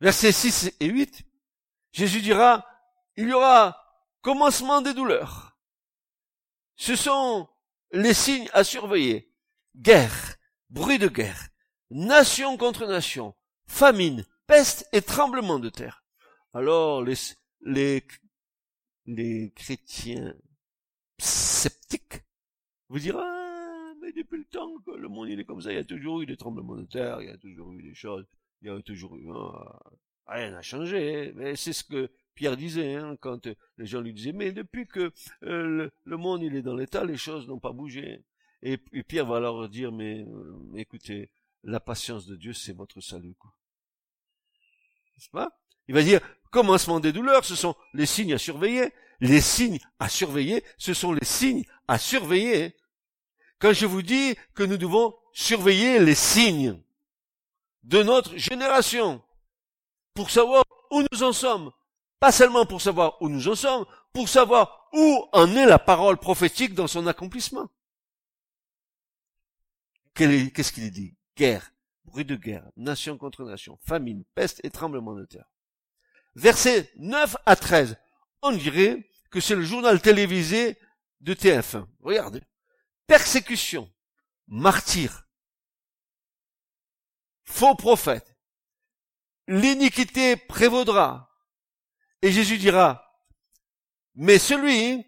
Versets 0.00 0.32
6 0.32 0.72
et 0.80 0.86
8, 0.86 1.24
Jésus 1.92 2.20
dira, 2.20 2.66
il 3.16 3.28
y 3.28 3.32
aura 3.32 3.82
commencement 4.20 4.82
des 4.82 4.92
douleurs. 4.92 5.58
Ce 6.76 6.94
sont 6.96 7.48
les 7.92 8.12
signes 8.12 8.50
à 8.52 8.62
surveiller. 8.62 9.32
Guerre, 9.74 10.36
bruit 10.68 10.98
de 10.98 11.08
guerre, 11.08 11.48
nation 11.90 12.56
contre 12.56 12.86
nation, 12.86 13.34
famine, 13.66 14.24
peste 14.46 14.88
et 14.92 15.02
tremblement 15.02 15.58
de 15.58 15.68
terre. 15.68 16.04
Alors 16.52 17.02
les, 17.02 17.14
les, 17.62 18.04
les 19.06 19.52
chrétiens 19.54 20.34
sceptiques 21.18 22.24
vous 22.88 22.98
diront, 22.98 23.20
ah, 23.22 23.92
mais 24.00 24.12
depuis 24.12 24.38
le 24.38 24.44
temps 24.44 24.78
que 24.84 24.92
le 24.92 25.08
monde 25.08 25.28
il 25.28 25.40
est 25.40 25.44
comme 25.44 25.60
ça, 25.60 25.72
il 25.72 25.76
y 25.76 25.80
a 25.80 25.84
toujours 25.84 26.22
eu 26.22 26.26
des 26.26 26.36
tremblements 26.36 26.76
de 26.76 26.86
terre, 26.86 27.20
il 27.20 27.28
y 27.28 27.32
a 27.32 27.38
toujours 27.38 27.72
eu 27.72 27.82
des 27.82 27.94
choses, 27.94 28.26
il 28.62 28.68
y 28.68 28.70
a 28.70 28.80
toujours 28.82 29.16
eu, 29.16 29.28
ah, 29.34 29.80
rien 30.26 30.50
n'a 30.50 30.62
changé, 30.62 31.28
hein. 31.28 31.32
mais 31.34 31.56
c'est 31.56 31.72
ce 31.72 31.84
que 31.84 32.10
Pierre 32.34 32.56
disait, 32.56 32.94
hein, 32.94 33.16
quand 33.20 33.48
les 33.78 33.86
gens 33.86 34.00
lui 34.00 34.12
disaient, 34.12 34.32
mais 34.32 34.52
depuis 34.52 34.86
que 34.86 35.10
euh, 35.42 35.90
le, 36.04 36.16
monde 36.16 36.42
il 36.42 36.54
est 36.54 36.62
dans 36.62 36.76
l'état, 36.76 37.04
les 37.04 37.16
choses 37.16 37.48
n'ont 37.48 37.58
pas 37.58 37.72
bougé. 37.72 38.22
Et, 38.62 38.78
Pierre 39.04 39.26
va 39.26 39.40
leur 39.40 39.68
dire, 39.68 39.90
mais 39.90 40.24
euh, 40.28 40.76
écoutez, 40.76 41.30
la 41.66 41.80
patience 41.80 42.26
de 42.26 42.36
Dieu, 42.36 42.52
c'est 42.52 42.72
votre 42.72 43.00
salut. 43.00 43.34
N'est-ce 45.16 45.30
pas? 45.30 45.50
Il 45.88 45.94
va 45.94 46.02
dire, 46.02 46.20
commencement 46.50 47.00
des 47.00 47.12
douleurs, 47.12 47.44
ce 47.44 47.56
sont 47.56 47.74
les 47.92 48.06
signes 48.06 48.34
à 48.34 48.38
surveiller. 48.38 48.92
Les 49.20 49.40
signes 49.40 49.80
à 49.98 50.08
surveiller, 50.08 50.64
ce 50.78 50.94
sont 50.94 51.12
les 51.12 51.24
signes 51.24 51.64
à 51.88 51.98
surveiller. 51.98 52.76
Quand 53.58 53.72
je 53.72 53.86
vous 53.86 54.02
dis 54.02 54.36
que 54.54 54.62
nous 54.62 54.76
devons 54.76 55.14
surveiller 55.32 55.98
les 55.98 56.14
signes 56.14 56.82
de 57.82 58.02
notre 58.02 58.36
génération, 58.36 59.22
pour 60.14 60.30
savoir 60.30 60.64
où 60.90 61.02
nous 61.10 61.22
en 61.22 61.32
sommes, 61.32 61.72
pas 62.20 62.32
seulement 62.32 62.66
pour 62.66 62.80
savoir 62.80 63.20
où 63.20 63.28
nous 63.28 63.48
en 63.48 63.54
sommes, 63.54 63.86
pour 64.12 64.28
savoir 64.28 64.88
où 64.92 65.28
en 65.32 65.54
est 65.56 65.66
la 65.66 65.78
parole 65.78 66.18
prophétique 66.18 66.74
dans 66.74 66.86
son 66.86 67.06
accomplissement. 67.06 67.68
Qu'est-ce 70.14 70.72
qu'il 70.72 70.90
dit? 70.90 71.16
Guerre, 71.36 71.72
bruit 72.04 72.24
de 72.24 72.36
guerre, 72.36 72.66
nation 72.76 73.18
contre 73.18 73.44
nation, 73.44 73.78
famine, 73.82 74.24
peste 74.34 74.60
et 74.64 74.70
tremblement 74.70 75.14
de 75.14 75.24
terre. 75.24 75.50
Versets 76.34 76.90
9 76.96 77.36
à 77.46 77.56
13. 77.56 77.96
On 78.42 78.52
dirait 78.52 79.08
que 79.30 79.40
c'est 79.40 79.54
le 79.54 79.62
journal 79.62 80.00
télévisé 80.00 80.78
de 81.20 81.34
TF1. 81.34 81.86
Regardez. 82.00 82.42
Persécution, 83.06 83.92
martyr, 84.46 85.26
faux 87.44 87.74
prophète, 87.74 88.36
l'iniquité 89.46 90.36
prévaudra. 90.36 91.30
Et 92.22 92.32
Jésus 92.32 92.58
dira, 92.58 93.22
mais 94.14 94.38
celui 94.38 95.06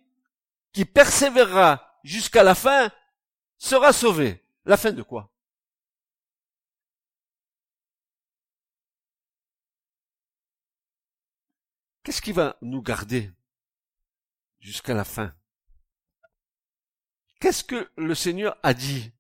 qui 0.73 0.85
persévérera 0.85 1.99
jusqu'à 2.05 2.43
la 2.43 2.55
fin 2.55 2.93
sera 3.57 3.93
sauvé. 3.93 4.45
La 4.65 4.77
fin 4.77 4.93
de 4.93 5.03
quoi? 5.03 5.33
Qu'est-ce 12.09 12.23
qui 12.23 12.33
va 12.33 12.57
nous 12.63 12.81
garder 12.81 13.31
jusqu'à 14.61 14.95
la 14.95 15.05
fin? 15.05 15.35
Qu'est-ce 17.39 17.63
que 17.63 17.91
le 17.99 18.15
Seigneur 18.15 18.57
a 18.63 18.73
dit? 18.73 19.13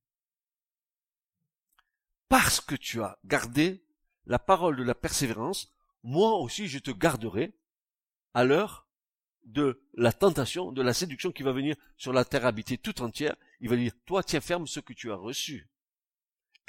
Parce 2.31 2.62
que 2.62 2.74
tu 2.74 3.03
as 3.03 3.18
gardé 3.27 3.85
la 4.24 4.38
parole 4.38 4.74
de 4.77 4.83
la 4.85 4.94
persévérance, 4.94 5.70
moi 6.03 6.38
aussi 6.38 6.66
je 6.66 6.79
te 6.79 6.90
garderai 6.90 7.53
à 8.33 8.44
l'heure 8.44 8.88
de 9.44 9.87
la 9.92 10.14
tentation, 10.14 10.72
de 10.72 10.81
la 10.81 10.94
séduction 10.94 11.31
qui 11.31 11.42
va 11.42 11.53
venir 11.53 11.77
sur 11.98 12.14
la 12.14 12.24
terre 12.24 12.46
habitée 12.46 12.79
tout 12.79 13.03
entière. 13.03 13.37
Il 13.61 13.68
va 13.68 13.77
dire, 13.77 13.92
toi 14.07 14.22
tiens 14.22 14.40
ferme 14.40 14.66
ce 14.66 14.81
que 14.81 14.94
tu 14.94 15.12
as 15.12 15.16
reçu. 15.16 15.68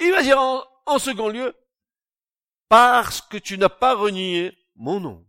Il 0.00 0.10
va 0.10 0.22
dire 0.22 0.38
en 0.84 0.98
second 0.98 1.30
lieu, 1.30 1.56
parce 2.68 3.22
que 3.22 3.38
tu 3.38 3.56
n'as 3.56 3.70
pas 3.70 3.94
renié 3.94 4.54
mon 4.76 5.00
nom. 5.00 5.26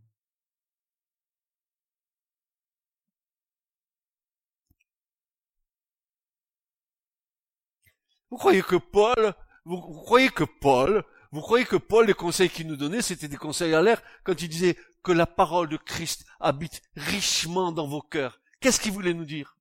Vous 8.32 8.38
croyez 8.38 8.62
que 8.62 8.78
Paul, 8.78 9.34
vous, 9.66 9.80
croyez 9.82 10.30
que 10.30 10.46
Paul, 10.46 11.04
vous 11.32 11.42
croyez 11.42 11.66
que 11.66 11.76
Paul, 11.76 12.08
les 12.08 12.14
conseils 12.14 12.50
qu'il 12.50 12.68
nous 12.68 12.78
donnait, 12.78 13.02
c'était 13.02 13.28
des 13.28 13.38
conseils 13.38 13.74
à 13.74 13.82
l'air 13.82 14.02
quand 14.24 14.42
il 14.42 14.48
disait 14.48 14.78
que 15.04 15.12
la 15.12 15.28
parole 15.28 15.68
de 15.68 15.78
Christ 15.78 16.26
habite 16.40 16.82
richement 16.96 17.74
dans 17.74 17.88
vos 17.88 18.02
cœurs. 18.02 18.40
Qu'est-ce 18.62 18.80
qu'il 18.80 18.94
voulait 18.94 19.14
nous 19.14 19.26
dire? 19.26 19.58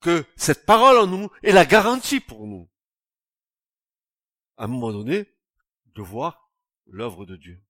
Que 0.00 0.24
cette 0.36 0.66
parole 0.66 0.98
en 0.98 1.06
nous 1.06 1.30
est 1.42 1.52
la 1.52 1.64
garantie 1.64 2.20
pour 2.20 2.46
nous. 2.46 2.68
À 4.58 4.64
un 4.64 4.66
moment 4.66 4.92
donné, 4.92 5.34
de 5.94 6.02
voir 6.02 6.50
l'œuvre 6.86 7.24
de 7.24 7.36
Dieu. 7.36 7.62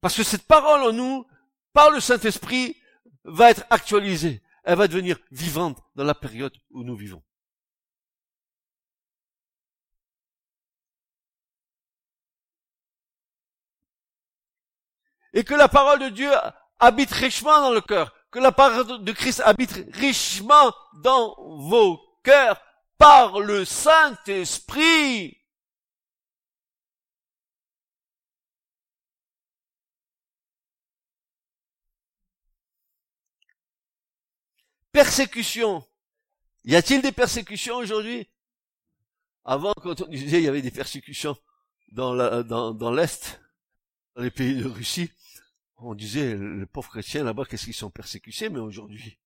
Parce 0.00 0.16
que 0.16 0.22
cette 0.22 0.46
parole 0.46 0.82
en 0.82 0.92
nous, 0.92 1.26
par 1.72 1.90
le 1.90 1.98
Saint-Esprit, 1.98 2.76
va 3.24 3.50
être 3.50 3.64
actualisée. 3.70 4.42
Elle 4.62 4.78
va 4.78 4.86
devenir 4.86 5.18
vivante 5.32 5.82
dans 5.96 6.04
la 6.04 6.14
période 6.14 6.56
où 6.70 6.84
nous 6.84 6.94
vivons. 6.94 7.22
Et 15.34 15.44
que 15.44 15.54
la 15.54 15.68
parole 15.68 15.98
de 15.98 16.08
Dieu 16.08 16.30
habite 16.78 17.10
richement 17.10 17.60
dans 17.60 17.72
le 17.72 17.80
cœur, 17.80 18.14
que 18.30 18.38
la 18.38 18.52
parole 18.52 19.04
de 19.04 19.12
Christ 19.12 19.42
habite 19.44 19.72
richement 19.92 20.72
dans 21.02 21.34
vos 21.68 22.00
cœurs 22.22 22.60
par 22.96 23.40
le 23.40 23.64
Saint-Esprit. 23.64 25.36
Persécution. 34.92 35.84
Y 36.62 36.76
a-t-il 36.76 37.02
des 37.02 37.10
persécutions 37.10 37.76
aujourd'hui? 37.78 38.30
Avant, 39.44 39.74
quand 39.82 40.00
on 40.00 40.06
disait 40.06 40.38
il 40.38 40.44
y 40.44 40.48
avait 40.48 40.62
des 40.62 40.70
persécutions 40.70 41.36
dans 41.88 42.14
l'Est, 42.14 42.44
dans, 42.44 42.72
dans 42.72 42.92
les 44.22 44.30
pays 44.30 44.54
de 44.54 44.68
Russie, 44.68 45.10
on 45.76 45.94
disait, 45.94 46.36
les 46.36 46.66
pauvres 46.66 46.90
chrétiens 46.90 47.24
là-bas, 47.24 47.44
qu'est-ce 47.44 47.64
qu'ils 47.64 47.74
sont 47.74 47.90
persécutés, 47.90 48.48
mais 48.48 48.60
aujourd'hui, 48.60 49.18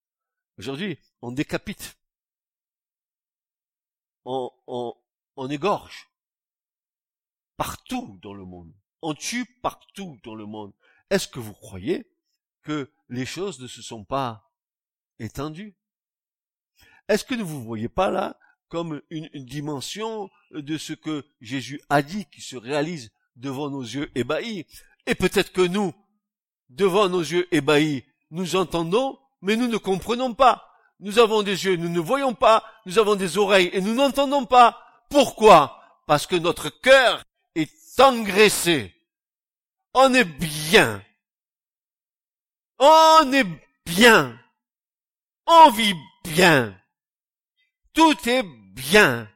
aujourd'hui, 0.59 0.99
on 1.23 1.33
décapite. 1.33 1.99
On, 4.25 4.51
on, 4.67 4.95
on 5.37 5.51
égorge. 5.51 6.11
Partout 7.57 8.19
dans 8.23 8.35
le 8.35 8.45
monde. 8.45 8.73
On 9.03 9.15
tue 9.15 9.47
partout 9.63 10.19
dans 10.25 10.35
le 10.35 10.47
monde. 10.47 10.73
Est-ce 11.11 11.29
que 11.29 11.39
vous 11.39 11.55
croyez 11.55 12.11
que 12.63 12.91
les 13.09 13.27
choses 13.27 13.61
ne 13.61 13.67
se 13.67 13.83
sont 13.83 14.05
pas 14.05 14.53
étendues? 15.19 15.75
Est-ce 17.09 17.25
que 17.25 17.35
ne 17.35 17.43
vous 17.43 17.63
voyez 17.63 17.89
pas 17.89 18.11
là 18.11 18.39
comme 18.69 19.01
une, 19.09 19.31
une, 19.33 19.47
dimension 19.47 20.29
de 20.51 20.77
ce 20.77 20.93
que 20.93 21.25
Jésus 21.41 21.81
a 21.89 22.03
dit 22.03 22.27
qui 22.27 22.43
se 22.43 22.57
réalise 22.57 23.11
devant 23.37 23.71
nos 23.71 23.83
yeux 23.83 24.11
ébahis? 24.15 24.67
Et 25.07 25.15
peut-être 25.15 25.53
que 25.53 25.67
nous, 25.67 25.95
devant 26.69 27.09
nos 27.09 27.21
yeux 27.21 27.49
ébahis, 27.55 28.05
nous 28.31 28.57
entendons 28.57 29.19
mais 29.43 29.57
nous 29.57 29.69
ne 29.69 29.77
comprenons 29.77 30.35
pas. 30.35 30.73
Nous 31.01 31.19
avons 31.19 31.43
des 31.43 31.65
yeux, 31.65 31.77
nous 31.77 31.89
ne 31.89 32.01
voyons 32.01 32.35
pas. 32.35 32.65
Nous 32.87 32.99
avons 32.99 33.15
des 33.15 33.39
oreilles 33.39 33.71
et 33.73 33.81
nous 33.81 33.95
n'entendons 33.95 34.47
pas. 34.47 34.83
Pourquoi? 35.11 35.81
Parce 36.07 36.27
que 36.27 36.37
notre 36.37 36.71
cœur 36.71 37.23
est 37.55 38.01
engraissé. 38.01 38.95
On 39.95 40.13
est 40.15 40.25
bien. 40.25 41.03
On 42.79 43.33
est 43.33 43.47
bien. 43.87 44.39
On 45.47 45.71
vit 45.71 45.95
bien. 46.25 46.77
Tout 47.95 48.17
est 48.29 48.45
bien. 48.75 49.29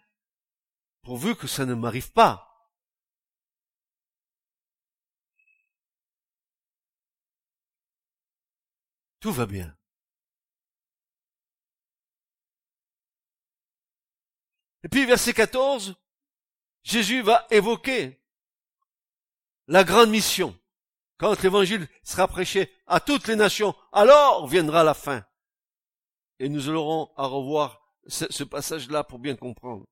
Pourvu 1.03 1.35
que 1.35 1.47
ça 1.47 1.64
ne 1.64 1.75
m'arrive 1.75 2.12
pas. 2.12 2.52
Tout 9.23 9.31
va 9.31 9.47
bien. 9.47 9.73
Et 14.83 14.89
puis 14.89 15.07
verset 15.07 15.33
14, 15.33 15.95
Jésus 16.83 17.23
va 17.23 17.47
évoquer 17.53 18.21
la 19.69 19.85
grande 19.85 20.11
mission. 20.11 20.59
Quand 21.19 21.41
l'évangile 21.41 21.89
sera 22.03 22.27
prêché 22.27 22.75
à 22.89 22.99
toutes 22.99 23.29
les 23.29 23.37
nations, 23.37 23.77
alors 23.93 24.49
viendra 24.49 24.83
la 24.83 24.93
fin. 24.93 25.25
Et 26.41 26.49
nous 26.49 26.69
aurons 26.69 27.13
à 27.17 27.27
revoir 27.27 27.81
ce, 28.09 28.43
passage-là 28.43 29.05
pour 29.05 29.21
bien 29.21 29.37
comprendre. 29.37 29.87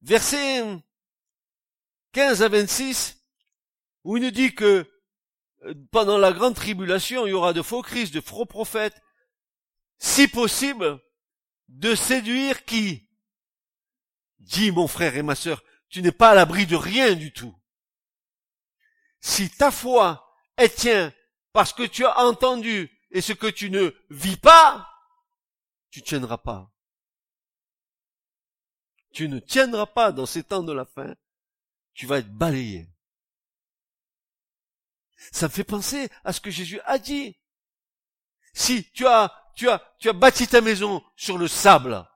Verset 0.00 0.82
15 2.12 2.42
à 2.42 2.48
26, 2.48 3.22
où 4.04 4.16
il 4.16 4.22
nous 4.22 4.30
dit 4.30 4.54
que 4.54 4.90
pendant 5.90 6.18
la 6.18 6.32
grande 6.32 6.54
tribulation, 6.54 7.26
il 7.26 7.30
y 7.30 7.34
aura 7.34 7.52
de 7.52 7.62
faux 7.62 7.82
Christ, 7.82 8.12
de 8.14 8.20
faux 8.20 8.46
prophètes, 8.46 9.00
si 9.98 10.28
possible, 10.28 11.00
de 11.68 11.94
séduire 11.94 12.64
qui? 12.64 13.08
Dis 14.38 14.70
mon 14.70 14.86
frère 14.86 15.16
et 15.16 15.22
ma 15.22 15.34
sœur, 15.34 15.62
tu 15.88 16.02
n'es 16.02 16.12
pas 16.12 16.30
à 16.30 16.34
l'abri 16.34 16.66
de 16.66 16.76
rien 16.76 17.14
du 17.14 17.32
tout. 17.32 17.54
Si 19.20 19.48
ta 19.48 19.70
foi 19.70 20.36
est 20.56 20.76
tient 20.76 21.12
parce 21.52 21.72
que 21.72 21.84
tu 21.84 22.04
as 22.04 22.18
entendu 22.18 22.90
et 23.10 23.20
ce 23.20 23.32
que 23.32 23.46
tu 23.46 23.70
ne 23.70 23.94
vis 24.10 24.36
pas, 24.36 24.90
tu 25.90 26.02
tiendras 26.02 26.38
pas. 26.38 26.70
Tu 29.12 29.28
ne 29.28 29.38
tiendras 29.38 29.86
pas 29.86 30.12
dans 30.12 30.26
ces 30.26 30.42
temps 30.42 30.64
de 30.64 30.72
la 30.72 30.84
fin. 30.84 31.14
Tu 31.94 32.06
vas 32.06 32.18
être 32.18 32.32
balayé. 32.32 32.88
Ça 35.32 35.46
me 35.46 35.52
fait 35.52 35.64
penser 35.64 36.08
à 36.24 36.32
ce 36.32 36.40
que 36.40 36.50
Jésus 36.50 36.80
a 36.84 36.98
dit. 36.98 37.36
Si 38.52 38.90
tu 38.92 39.06
as, 39.06 39.32
tu 39.56 39.68
as, 39.68 39.82
tu 39.98 40.08
as 40.08 40.12
bâti 40.12 40.46
ta 40.46 40.60
maison 40.60 41.02
sur 41.16 41.38
le 41.38 41.48
sable, 41.48 42.06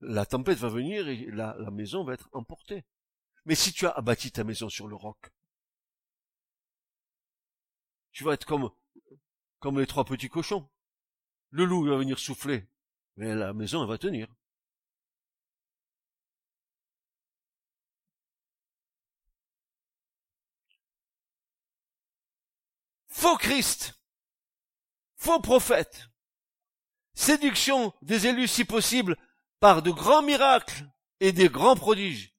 la 0.00 0.26
tempête 0.26 0.58
va 0.58 0.68
venir 0.68 1.08
et 1.08 1.26
la, 1.30 1.56
la 1.58 1.70
maison 1.70 2.04
va 2.04 2.14
être 2.14 2.28
emportée. 2.32 2.84
Mais 3.44 3.54
si 3.54 3.72
tu 3.72 3.86
as 3.86 4.00
bâti 4.00 4.30
ta 4.30 4.44
maison 4.44 4.68
sur 4.68 4.86
le 4.86 4.94
roc, 4.94 5.32
tu 8.12 8.24
vas 8.24 8.34
être 8.34 8.44
comme, 8.44 8.70
comme 9.58 9.78
les 9.78 9.86
trois 9.86 10.04
petits 10.04 10.28
cochons. 10.28 10.68
Le 11.50 11.64
loup 11.64 11.84
va 11.84 11.96
venir 11.96 12.18
souffler, 12.18 12.68
mais 13.16 13.34
la 13.34 13.54
maison 13.54 13.82
elle 13.82 13.88
va 13.88 13.96
tenir. 13.96 14.28
Faux 23.20 23.36
Christ, 23.36 23.94
faux 25.16 25.40
prophète, 25.40 26.08
séduction 27.14 27.92
des 28.00 28.28
élus 28.28 28.46
si 28.46 28.64
possible 28.64 29.16
par 29.58 29.82
de 29.82 29.90
grands 29.90 30.22
miracles 30.22 30.88
et 31.18 31.32
des 31.32 31.48
grands 31.48 31.74
prodiges. 31.74 32.32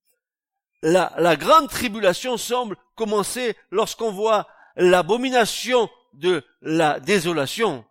La, 0.81 1.13
la 1.17 1.35
grande 1.35 1.67
tribulation 1.67 2.37
semble 2.37 2.77
commencer 2.95 3.57
lorsqu'on 3.71 4.13
voit 4.13 4.47
l'abomination 4.77 5.89
de 6.13 6.45
la 6.61 7.01
désolation. 7.01 7.83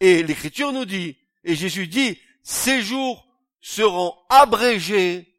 Et 0.00 0.24
l'écriture 0.24 0.72
nous 0.72 0.84
dit, 0.84 1.16
et 1.44 1.54
Jésus 1.54 1.86
dit, 1.86 2.18
ces 2.42 2.82
jours 2.82 3.24
seront 3.60 4.16
abrégés 4.28 5.32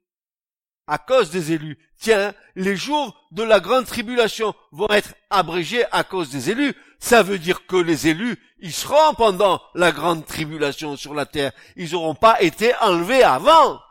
à 0.87 0.97
cause 0.97 1.31
des 1.31 1.51
élus. 1.51 1.77
Tiens, 1.97 2.33
les 2.55 2.75
jours 2.75 3.27
de 3.31 3.43
la 3.43 3.59
grande 3.59 3.85
tribulation 3.85 4.53
vont 4.71 4.89
être 4.89 5.15
abrégés 5.29 5.85
à 5.91 6.03
cause 6.03 6.29
des 6.29 6.49
élus. 6.49 6.73
Ça 7.03 7.21
veut 7.21 7.37
dire 7.37 7.67
que 7.67 7.75
les 7.75 8.07
élus, 8.07 8.37
ils 8.59 8.71
seront 8.71 9.13
pendant 9.13 9.61
la 9.75 9.91
grande 9.91 10.25
tribulation 10.25 10.95
sur 10.95 11.13
la 11.13 11.25
terre. 11.25 11.51
Ils 11.75 11.91
n'auront 11.91 12.15
pas 12.15 12.41
été 12.41 12.73
enlevés 12.75 13.23
avant. 13.23 13.81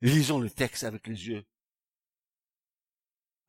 Lisons 0.00 0.40
le 0.40 0.48
texte 0.48 0.82
avec 0.82 1.06
les 1.06 1.28
yeux, 1.28 1.44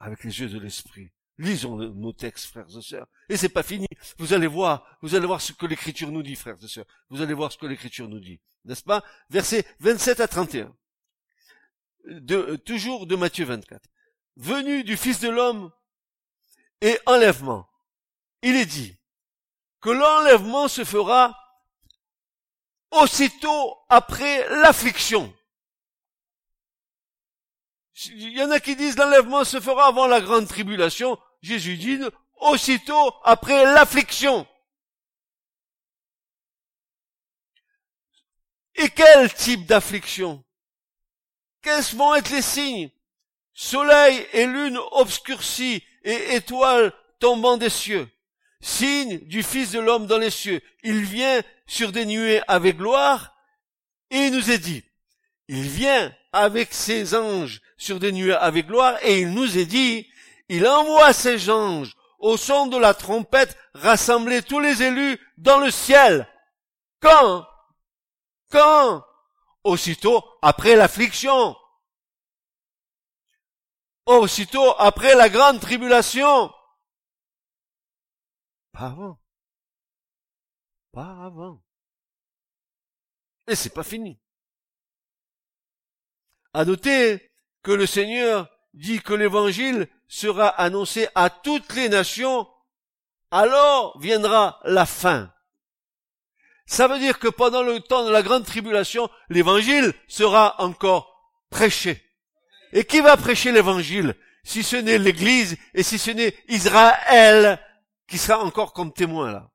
avec 0.02 0.26
les 0.26 0.38
yeux 0.38 0.50
de 0.50 0.60
l'esprit. 0.60 1.14
Lisons 1.38 1.78
nos 1.78 2.12
textes, 2.12 2.48
frères 2.48 2.68
et 2.78 2.82
sœurs. 2.82 3.08
Et 3.30 3.38
c'est 3.38 3.48
pas 3.48 3.64
fini. 3.64 3.88
Vous 4.18 4.34
allez 4.34 4.48
voir, 4.48 4.98
vous 5.02 5.16
allez 5.16 5.26
voir 5.26 5.40
ce 5.40 5.54
que 5.54 5.66
l'écriture 5.66 6.12
nous 6.12 6.24
dit, 6.24 6.36
frères 6.36 6.58
et 6.62 6.68
sœurs. 6.68 6.86
Vous 7.10 7.22
allez 7.22 7.34
voir 7.34 7.54
ce 7.54 7.58
que 7.58 7.68
l'écriture 7.68 8.10
nous 8.10 8.20
dit. 8.20 8.42
N'est-ce 8.66 8.84
pas? 8.84 9.02
Versets 9.30 9.66
27 9.80 10.20
à 10.20 10.28
31. 10.28 10.76
De, 12.04 12.58
toujours 12.58 13.08
de 13.08 13.16
Matthieu 13.16 13.46
24. 13.46 13.82
Venu 14.36 14.84
du 14.84 14.98
Fils 14.98 15.22
de 15.22 15.30
l'homme 15.30 15.72
et 16.82 17.00
enlèvement. 17.06 17.68
Il 18.42 18.56
est 18.56 18.66
dit 18.66 18.98
que 19.80 19.90
l'enlèvement 19.90 20.68
se 20.68 20.84
fera 20.84 21.38
aussitôt 22.92 23.78
après 23.90 24.48
l'affliction. 24.62 25.34
Il 28.06 28.32
y 28.32 28.44
en 28.44 28.52
a 28.52 28.60
qui 28.60 28.76
disent 28.76 28.98
l'enlèvement 28.98 29.44
se 29.44 29.60
fera 29.60 29.88
avant 29.88 30.08
la 30.08 30.22
grande 30.22 30.48
tribulation. 30.48 31.20
Jésus 31.42 31.78
dit 31.78 32.00
aussitôt 32.38 33.14
après 33.24 33.64
l'affliction. 33.66 34.48
Et 38.76 38.90
quel 38.90 39.32
type 39.34 39.66
d'affliction? 39.68 40.44
Quels 41.62 41.96
vont 41.96 42.16
être 42.16 42.32
les 42.32 42.42
signes? 42.42 42.90
Soleil 43.54 44.28
et 44.34 44.48
lune 44.48 44.80
obscurcis 44.92 45.84
et 46.04 46.36
étoiles 46.36 46.94
tombant 47.20 47.58
des 47.58 47.70
cieux. 47.70 48.08
Signe 48.62 49.20
du 49.20 49.44
Fils 49.44 49.72
de 49.72 49.80
l'homme 49.80 50.08
dans 50.08 50.18
les 50.18 50.30
cieux. 50.30 50.62
Il 50.84 51.04
vient 51.04 51.42
sur 51.66 51.92
des 51.92 52.06
nuées 52.06 52.42
avec 52.48 52.78
gloire 52.78 53.36
et 54.10 54.18
il 54.18 54.34
nous 54.34 54.52
est 54.52 54.60
dit, 54.60 54.84
il 55.48 55.64
vient 55.64 56.14
avec 56.34 56.74
ses 56.74 57.16
anges 57.16 57.62
sur 57.78 58.00
des 58.00 58.12
nuées 58.12 58.36
avec 58.36 58.68
gloire 58.68 58.98
et 59.02 59.22
il 59.22 59.32
nous 59.32 59.58
est 59.58 59.66
dit, 59.66 60.08
il 60.50 60.68
envoie 60.68 61.14
ses 61.14 61.50
anges 61.50 61.96
au 62.20 62.38
son 62.38 62.68
de 62.68 62.78
la 62.78 62.94
trompette 62.94 63.58
rassembler 63.74 64.44
tous 64.44 64.60
les 64.60 64.84
élus 64.84 65.20
dans 65.38 65.60
le 65.60 65.72
ciel. 65.72 66.28
Quand? 67.02 67.46
Quand? 68.52 69.04
Aussitôt 69.64 70.24
après 70.42 70.76
l'affliction. 70.76 71.56
Aussitôt 74.06 74.74
après 74.78 75.16
la 75.16 75.30
grande 75.30 75.60
tribulation. 75.60 76.52
Pas 78.72 78.88
avant. 78.88 79.20
Pas 80.92 81.26
avant. 81.26 81.64
Et 83.48 83.56
c'est 83.56 83.74
pas 83.74 83.84
fini. 83.84 84.20
À 86.54 86.66
noter 86.66 87.32
que 87.64 87.72
le 87.72 87.86
Seigneur 87.86 88.50
dit 88.74 89.02
que 89.02 89.14
l'évangile 89.14 89.88
sera 90.08 90.48
annoncé 90.48 91.08
à 91.16 91.30
toutes 91.30 91.74
les 91.74 91.90
nations, 91.90 92.48
alors 93.30 93.98
viendra 94.00 94.60
la 94.64 94.86
fin. 94.86 95.34
Ça 96.66 96.88
veut 96.88 97.00
dire 97.00 97.20
que 97.20 97.28
pendant 97.28 97.64
le 97.64 97.80
temps 97.82 98.06
de 98.06 98.12
la 98.12 98.22
grande 98.22 98.46
tribulation, 98.46 99.10
l'évangile 99.30 99.94
sera 100.08 100.62
encore 100.62 101.34
prêché. 101.50 102.11
Et 102.74 102.86
qui 102.86 103.02
va 103.02 103.18
prêcher 103.18 103.52
l'évangile 103.52 104.16
si 104.44 104.64
ce 104.64 104.76
n'est 104.76 104.98
l'église 104.98 105.58
et 105.74 105.84
si 105.84 106.00
ce 106.00 106.12
n'est 106.12 106.36
Israël 106.48 107.60
qui 108.08 108.18
sera 108.18 108.44
encore 108.44 108.74
comme 108.74 108.94
témoin 108.94 109.32
là? 109.32 109.52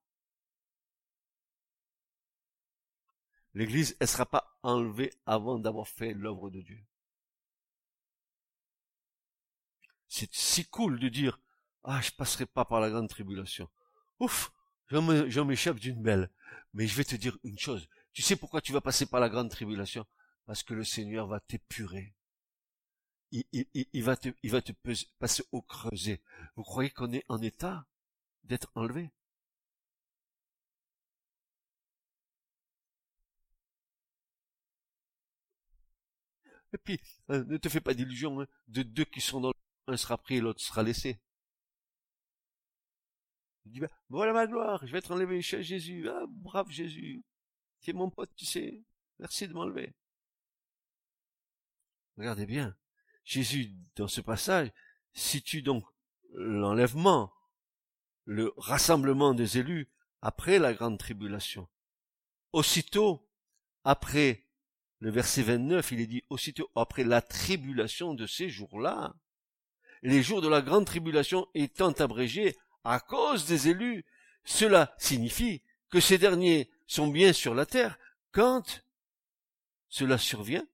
L'église, 3.54 3.96
elle 4.00 4.08
sera 4.08 4.26
pas 4.26 4.58
enlevée 4.62 5.12
avant 5.24 5.58
d'avoir 5.58 5.88
fait 5.88 6.12
l'œuvre 6.12 6.50
de 6.50 6.60
Dieu. 6.60 6.84
C'est 10.08 10.32
si 10.34 10.66
cool 10.66 11.00
de 11.00 11.08
dire, 11.08 11.40
ah, 11.82 12.00
je 12.02 12.10
passerai 12.10 12.46
pas 12.46 12.64
par 12.64 12.80
la 12.80 12.90
grande 12.90 13.08
tribulation. 13.08 13.68
Ouf, 14.20 14.52
j'en 14.88 15.44
m'échappe 15.44 15.78
d'une 15.78 16.02
belle. 16.02 16.30
Mais 16.74 16.86
je 16.86 16.96
vais 16.96 17.04
te 17.04 17.16
dire 17.16 17.38
une 17.44 17.58
chose. 17.58 17.88
Tu 18.12 18.22
sais 18.22 18.36
pourquoi 18.36 18.60
tu 18.60 18.72
vas 18.72 18.80
passer 18.80 19.06
par 19.06 19.20
la 19.20 19.28
grande 19.28 19.50
tribulation? 19.50 20.04
Parce 20.44 20.62
que 20.62 20.74
le 20.74 20.84
Seigneur 20.84 21.26
va 21.26 21.40
t'épurer. 21.40 22.14
Il, 23.32 24.02
va 24.04 24.16
te, 24.16 24.28
il 24.42 24.50
va 24.50 24.62
te 24.62 24.72
passer 25.18 25.42
au 25.52 25.62
creuset. 25.62 26.22
Vous 26.56 26.62
croyez 26.62 26.90
qu'on 26.90 27.12
est 27.12 27.24
en 27.28 27.40
état 27.42 27.86
d'être 28.44 28.70
enlevé? 28.74 29.10
Et 36.72 36.78
puis, 36.78 37.00
euh, 37.30 37.44
ne 37.44 37.56
te 37.56 37.68
fais 37.68 37.80
pas 37.80 37.94
d'illusions, 37.94 38.40
hein. 38.40 38.46
de 38.68 38.82
deux 38.82 39.04
qui 39.04 39.20
sont 39.20 39.40
dans 39.40 39.52
un 39.88 39.96
sera 39.96 40.18
pris 40.18 40.36
et 40.36 40.40
l'autre 40.40 40.60
sera 40.60 40.82
laissé. 40.82 41.18
Ben, 43.66 43.88
voilà 44.08 44.32
ma 44.32 44.46
gloire, 44.46 44.86
je 44.86 44.92
vais 44.92 44.98
être 44.98 45.10
enlevé 45.10 45.42
chez 45.42 45.62
Jésus. 45.62 46.08
Ah, 46.08 46.24
brave 46.28 46.70
Jésus. 46.70 47.22
Es 47.86 47.92
mon 47.92 48.10
pote, 48.10 48.30
tu 48.36 48.44
sais. 48.46 48.82
Merci 49.18 49.48
de 49.48 49.52
m'enlever. 49.52 49.94
Regardez 52.18 52.46
bien. 52.46 52.76
Jésus, 53.26 53.72
dans 53.96 54.06
ce 54.06 54.20
passage, 54.20 54.70
situe 55.12 55.60
donc 55.60 55.84
l'enlèvement, 56.32 57.32
le 58.24 58.54
rassemblement 58.56 59.34
des 59.34 59.58
élus 59.58 59.90
après 60.22 60.58
la 60.60 60.72
grande 60.72 60.98
tribulation. 60.98 61.68
Aussitôt, 62.52 63.28
après 63.82 64.46
le 65.00 65.10
verset 65.10 65.42
29, 65.42 65.92
il 65.92 66.00
est 66.00 66.06
dit 66.06 66.22
aussitôt 66.30 66.70
après 66.76 67.02
la 67.02 67.20
tribulation 67.20 68.14
de 68.14 68.26
ces 68.26 68.48
jours-là, 68.48 69.14
les 70.02 70.22
jours 70.22 70.40
de 70.40 70.48
la 70.48 70.62
grande 70.62 70.86
tribulation 70.86 71.48
étant 71.54 71.92
abrégés 71.92 72.56
à 72.84 73.00
cause 73.00 73.46
des 73.46 73.68
élus, 73.68 74.04
cela 74.44 74.94
signifie 74.98 75.62
que 75.90 75.98
ces 75.98 76.16
derniers 76.16 76.70
sont 76.86 77.08
bien 77.08 77.32
sur 77.32 77.54
la 77.54 77.66
terre 77.66 77.98
quand 78.30 78.84
cela 79.88 80.16
survient 80.16 80.66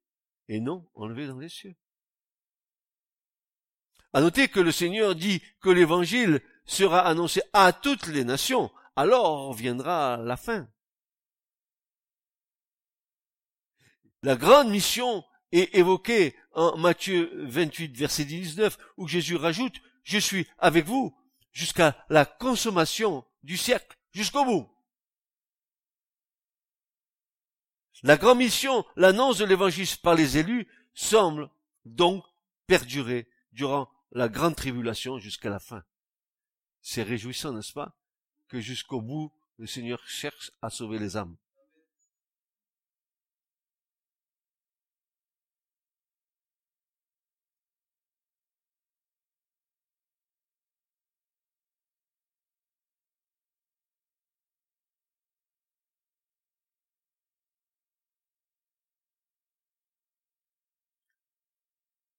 et 0.48 0.60
non 0.60 0.86
enlevés 0.94 1.26
dans 1.26 1.38
les 1.38 1.48
cieux. 1.48 1.74
À 4.12 4.20
noter 4.20 4.48
que 4.48 4.60
le 4.60 4.72
Seigneur 4.72 5.14
dit 5.14 5.42
que 5.60 5.70
l'évangile 5.70 6.42
sera 6.66 7.00
annoncé 7.00 7.42
à 7.52 7.72
toutes 7.72 8.06
les 8.06 8.24
nations, 8.24 8.70
alors 8.94 9.52
viendra 9.54 10.18
la 10.18 10.36
fin. 10.36 10.68
La 14.22 14.36
grande 14.36 14.68
mission 14.68 15.24
est 15.50 15.74
évoquée 15.74 16.36
en 16.52 16.76
Matthieu 16.76 17.30
28, 17.46 17.96
verset 17.96 18.24
19, 18.24 18.78
où 18.96 19.08
Jésus 19.08 19.36
rajoute, 19.36 19.80
je 20.04 20.18
suis 20.18 20.46
avec 20.58 20.86
vous 20.86 21.16
jusqu'à 21.50 21.96
la 22.08 22.24
consommation 22.24 23.24
du 23.42 23.56
siècle, 23.56 23.96
jusqu'au 24.12 24.44
bout. 24.44 24.68
La 28.02 28.16
grande 28.16 28.38
mission, 28.38 28.84
l'annonce 28.96 29.38
de 29.38 29.44
l'évangile 29.44 29.86
par 30.02 30.14
les 30.14 30.38
élus, 30.38 30.66
semble 30.94 31.48
donc 31.84 32.24
perdurer 32.66 33.28
durant 33.52 33.88
la 34.14 34.28
grande 34.28 34.56
tribulation 34.56 35.18
jusqu'à 35.18 35.50
la 35.50 35.58
fin. 35.58 35.84
C'est 36.80 37.02
réjouissant, 37.02 37.52
n'est-ce 37.52 37.72
pas, 37.72 37.96
que 38.48 38.60
jusqu'au 38.60 39.00
bout, 39.00 39.32
le 39.58 39.66
Seigneur 39.66 40.06
cherche 40.06 40.52
à 40.60 40.70
sauver 40.70 40.98
les 40.98 41.16
âmes. 41.16 41.36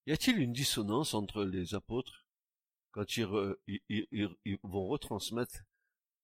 Y 0.05 0.11
a-t-il 0.11 0.37
une 0.39 0.51
dissonance 0.51 1.13
entre 1.13 1.43
les 1.45 1.75
apôtres 1.75 2.25
quand 2.91 3.15
ils, 3.15 3.25
vont 4.63 4.87
retransmettre 4.87 5.63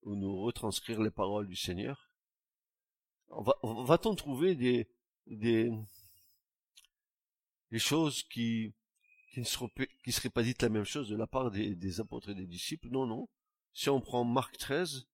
ou 0.01 0.15
nous 0.15 0.41
retranscrire 0.41 1.01
les 1.01 1.11
paroles 1.11 1.47
du 1.47 1.55
Seigneur? 1.55 2.11
Va-t-on 3.29 4.15
trouver 4.15 4.55
des, 4.55 4.89
des, 5.27 5.71
choses 7.77 8.23
qui, 8.23 8.73
ne 9.37 9.43
seraient, 9.43 10.29
pas 10.29 10.43
dites 10.43 10.61
la 10.61 10.69
même 10.69 10.83
chose 10.83 11.07
de 11.07 11.15
la 11.15 11.27
part 11.27 11.49
des, 11.49 11.99
apôtres 12.01 12.29
et 12.29 12.35
des 12.35 12.47
disciples? 12.47 12.89
Non, 12.89 13.05
non. 13.05 13.29
Si 13.73 13.89
on 13.89 14.01
prend 14.01 14.25
Marc 14.25 14.57
13, 14.57 15.07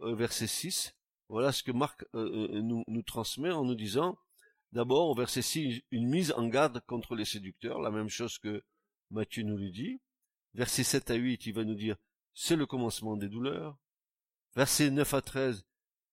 euh, 0.00 0.14
verset 0.14 0.46
6, 0.46 0.94
voilà 1.28 1.52
ce 1.52 1.62
que 1.62 1.72
Marc 1.72 2.06
euh, 2.14 2.54
euh, 2.54 2.62
nous 2.62 3.02
transmet 3.02 3.50
en 3.50 3.64
nous 3.64 3.74
disant 3.74 4.18
D'abord, 4.72 5.08
au 5.08 5.14
verset 5.14 5.42
6, 5.42 5.82
une 5.90 6.08
mise 6.08 6.32
en 6.32 6.46
garde 6.48 6.80
contre 6.86 7.14
les 7.14 7.24
séducteurs, 7.24 7.80
la 7.80 7.90
même 7.90 8.10
chose 8.10 8.38
que 8.38 8.62
Matthieu 9.10 9.42
nous 9.42 9.56
le 9.56 9.70
dit. 9.70 10.00
Verset 10.54 10.84
7 10.84 11.10
à 11.10 11.14
8, 11.14 11.46
il 11.46 11.54
va 11.54 11.64
nous 11.64 11.74
dire, 11.74 11.96
c'est 12.34 12.56
le 12.56 12.66
commencement 12.66 13.16
des 13.16 13.28
douleurs. 13.28 13.78
Verset 14.54 14.90
9 14.90 15.14
à 15.14 15.22
13, 15.22 15.64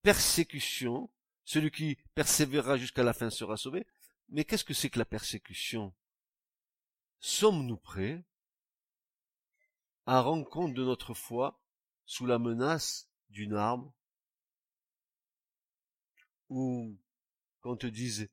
persécution, 0.01 1.10
celui 1.43 1.72
qui 1.72 1.97
persévérera 2.14 2.78
jusqu'à 2.78 3.03
la 3.03 3.14
fin 3.14 3.30
sera 3.30 3.58
sauvé. 3.58 3.86
Mais 4.30 4.45
qu'est-ce 4.45 4.64
que 4.64 4.74
c'est 4.74 4.89
que 4.89 4.99
la 4.99 5.06
persécution? 5.06 5.93
Sommes-nous 7.20 7.78
prêts 7.78 8.24
à 10.06 10.22
rendre 10.22 10.47
compte 10.47 10.74
de 10.74 10.84
notre 10.84 11.14
foi 11.14 11.60
sous 12.06 12.26
la 12.26 12.39
menace 12.39 13.10
d'une 13.30 13.56
arme? 13.56 13.91
Ou 16.49 16.97
qu'on 17.62 17.76
te 17.76 17.88
dise 17.88 18.30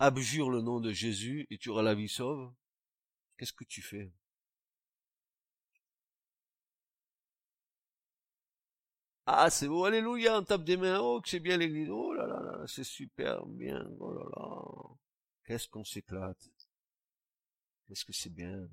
abjure 0.00 0.50
le 0.50 0.62
nom 0.62 0.80
de 0.80 0.92
Jésus 0.92 1.46
et 1.50 1.58
tu 1.58 1.68
auras 1.68 1.82
la 1.82 1.94
vie 1.94 2.08
sauve, 2.08 2.52
qu'est-ce 3.36 3.52
que 3.52 3.64
tu 3.64 3.82
fais? 3.82 4.10
Ah, 9.26 9.48
c'est 9.50 9.68
beau, 9.68 9.84
alléluia, 9.84 10.38
on 10.38 10.42
tape 10.42 10.64
des 10.64 10.76
mains, 10.76 10.98
oh, 10.98 11.20
que 11.20 11.28
c'est 11.28 11.38
bien 11.38 11.56
l'église, 11.56 11.90
oh 11.90 12.12
là 12.14 12.26
là 12.26 12.40
là, 12.40 12.66
c'est 12.66 12.82
super 12.82 13.46
bien, 13.46 13.86
oh 14.00 14.12
là 14.12 14.24
là, 14.34 14.96
qu'est-ce 15.44 15.68
qu'on 15.68 15.84
s'éclate, 15.84 16.48
qu'est-ce 17.86 18.04
que 18.04 18.12
c'est 18.12 18.34
bien. 18.34 18.68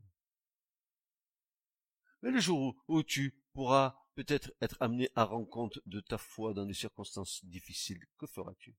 Mais 2.23 2.31
le 2.31 2.39
jour 2.39 2.75
où, 2.87 3.03
tu 3.03 3.37
pourras 3.53 3.95
peut-être 4.15 4.51
être 4.61 4.77
amené 4.79 5.09
à 5.15 5.25
rendre 5.25 5.47
compte 5.47 5.79
de 5.85 5.99
ta 5.99 6.17
foi 6.17 6.53
dans 6.53 6.65
des 6.65 6.73
circonstances 6.73 7.43
difficiles, 7.45 8.03
que 8.17 8.25
feras-tu? 8.25 8.75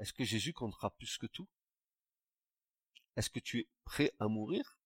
Est-ce 0.00 0.14
que 0.14 0.24
Jésus 0.24 0.54
comptera 0.54 0.90
plus 0.90 1.18
que 1.18 1.26
tout? 1.26 1.46
Est-ce 3.16 3.28
que 3.28 3.38
tu 3.38 3.60
es 3.60 3.68
prêt 3.84 4.12
à 4.18 4.28
mourir? 4.28 4.78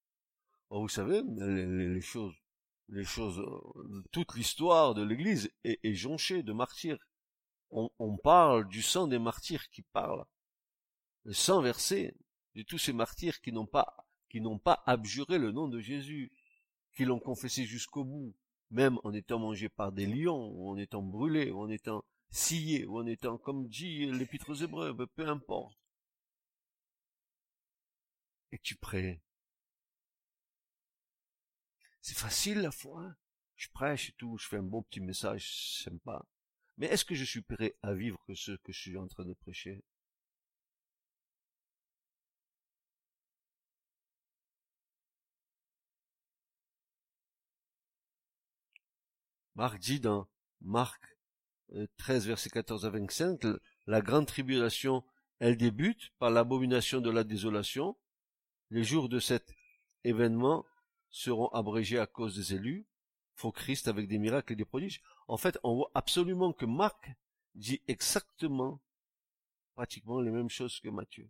Oh, 0.70 0.80
Vous 0.80 0.88
savez, 0.88 1.22
les, 1.22 2.00
choses, 2.00 2.34
les 2.88 3.04
choses, 3.04 3.38
euh, 3.38 4.02
toute 4.10 4.34
l'histoire 4.34 4.94
de 4.94 5.02
l'Église 5.02 5.52
est, 5.62 5.94
jonchée 5.94 6.42
de 6.42 6.52
martyrs. 6.52 6.98
On, 7.70 8.16
parle 8.18 8.68
du 8.68 8.82
sang 8.82 9.08
des 9.08 9.18
martyrs 9.18 9.68
qui 9.70 9.82
parle, 9.82 10.24
le 11.24 11.32
sang 11.32 11.60
versé 11.60 12.16
de 12.54 12.62
tous 12.62 12.78
ces 12.78 12.92
martyrs 12.92 13.40
qui 13.40 13.50
n'ont 13.50 13.66
pas, 13.66 14.06
qui 14.30 14.40
n'ont 14.40 14.58
pas 14.58 14.82
abjuré 14.86 15.38
le 15.38 15.50
nom 15.50 15.66
de 15.66 15.80
Jésus, 15.80 16.30
qui 16.96 17.04
l'ont 17.04 17.18
confessé 17.18 17.64
jusqu'au 17.64 18.04
bout, 18.04 18.34
même 18.70 18.98
en 19.02 19.12
étant 19.12 19.40
mangés 19.40 19.68
par 19.68 19.90
des 19.90 20.06
lions, 20.06 20.50
ou 20.54 20.70
en 20.70 20.76
étant 20.76 21.02
brûlés, 21.02 21.50
ou 21.50 21.60
en 21.60 21.68
étant 21.68 22.04
scié 22.34 22.84
ou 22.86 22.98
en 22.98 23.06
étant, 23.06 23.38
comme 23.38 23.68
dit 23.68 24.06
l'épître 24.06 24.50
aux 24.50 24.54
Hébreux, 24.54 24.94
peu 25.16 25.28
importe. 25.28 25.78
Es-tu 28.52 28.76
prêt? 28.76 29.20
C'est 32.00 32.16
facile 32.16 32.60
la 32.60 32.70
foi. 32.70 33.14
Je 33.56 33.68
prêche 33.70 34.10
et 34.10 34.12
tout, 34.14 34.36
je 34.38 34.48
fais 34.48 34.56
un 34.58 34.62
bon 34.62 34.82
petit 34.82 35.00
message 35.00 35.82
sympa. 35.82 36.24
Mais 36.76 36.86
est-ce 36.86 37.04
que 37.04 37.14
je 37.14 37.24
suis 37.24 37.42
prêt 37.42 37.76
à 37.82 37.94
vivre 37.94 38.20
ce 38.34 38.52
que 38.52 38.72
je 38.72 38.80
suis 38.80 38.96
en 38.98 39.06
train 39.08 39.24
de 39.24 39.34
prêcher? 39.34 39.84
Marc 49.54 49.78
dit 49.78 50.00
dans 50.00 50.28
Marc 50.60 51.13
13, 51.96 52.26
verset 52.26 52.50
14 52.50 52.86
à 52.86 52.90
25, 52.90 53.40
la 53.86 54.00
grande 54.00 54.26
tribulation, 54.26 55.04
elle 55.38 55.56
débute 55.56 56.10
par 56.18 56.30
l'abomination 56.30 57.00
de 57.00 57.10
la 57.10 57.24
désolation. 57.24 57.96
Les 58.70 58.84
jours 58.84 59.08
de 59.08 59.18
cet 59.18 59.54
événement 60.04 60.64
seront 61.10 61.48
abrégés 61.48 61.98
à 61.98 62.06
cause 62.06 62.36
des 62.36 62.54
élus, 62.54 62.86
faux 63.34 63.52
Christ 63.52 63.88
avec 63.88 64.08
des 64.08 64.18
miracles 64.18 64.52
et 64.52 64.56
des 64.56 64.64
prodiges. 64.64 65.02
En 65.28 65.36
fait, 65.36 65.58
on 65.62 65.74
voit 65.74 65.90
absolument 65.94 66.52
que 66.52 66.66
Marc 66.66 67.10
dit 67.54 67.82
exactement, 67.88 68.80
pratiquement 69.74 70.20
les 70.20 70.30
mêmes 70.30 70.50
choses 70.50 70.80
que 70.80 70.88
Matthieu. 70.88 71.28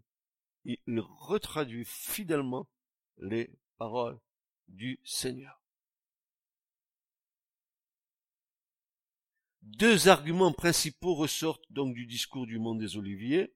Il 0.64 1.00
retraduit 1.00 1.84
fidèlement 1.84 2.68
les 3.18 3.50
paroles 3.76 4.18
du 4.68 4.98
Seigneur. 5.04 5.63
Deux 9.64 10.08
arguments 10.08 10.52
principaux 10.52 11.14
ressortent 11.14 11.64
donc 11.70 11.94
du 11.94 12.06
discours 12.06 12.46
du 12.46 12.58
monde 12.58 12.78
des 12.78 12.98
Oliviers. 12.98 13.54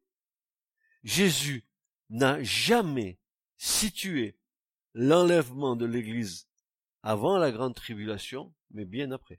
Jésus 1.05 1.67
n'a 2.09 2.43
jamais 2.43 3.21
situé 3.59 4.39
l'enlèvement 4.95 5.77
de 5.77 5.85
l'Église 5.85 6.49
avant 7.03 7.37
la 7.37 7.53
grande 7.53 7.75
tribulation, 7.75 8.55
mais 8.71 8.87
bien 8.87 9.11
après. 9.11 9.39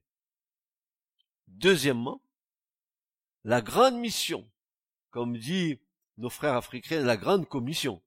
Deuxièmement, 1.47 2.21
la 3.43 3.61
grande 3.61 3.97
mission, 3.97 4.47
comme 5.09 5.39
dit 5.39 5.79
nos 6.17 6.29
frères 6.29 6.55
africains, 6.55 7.01
la 7.01 7.17
grande 7.17 7.49
commission, 7.49 7.99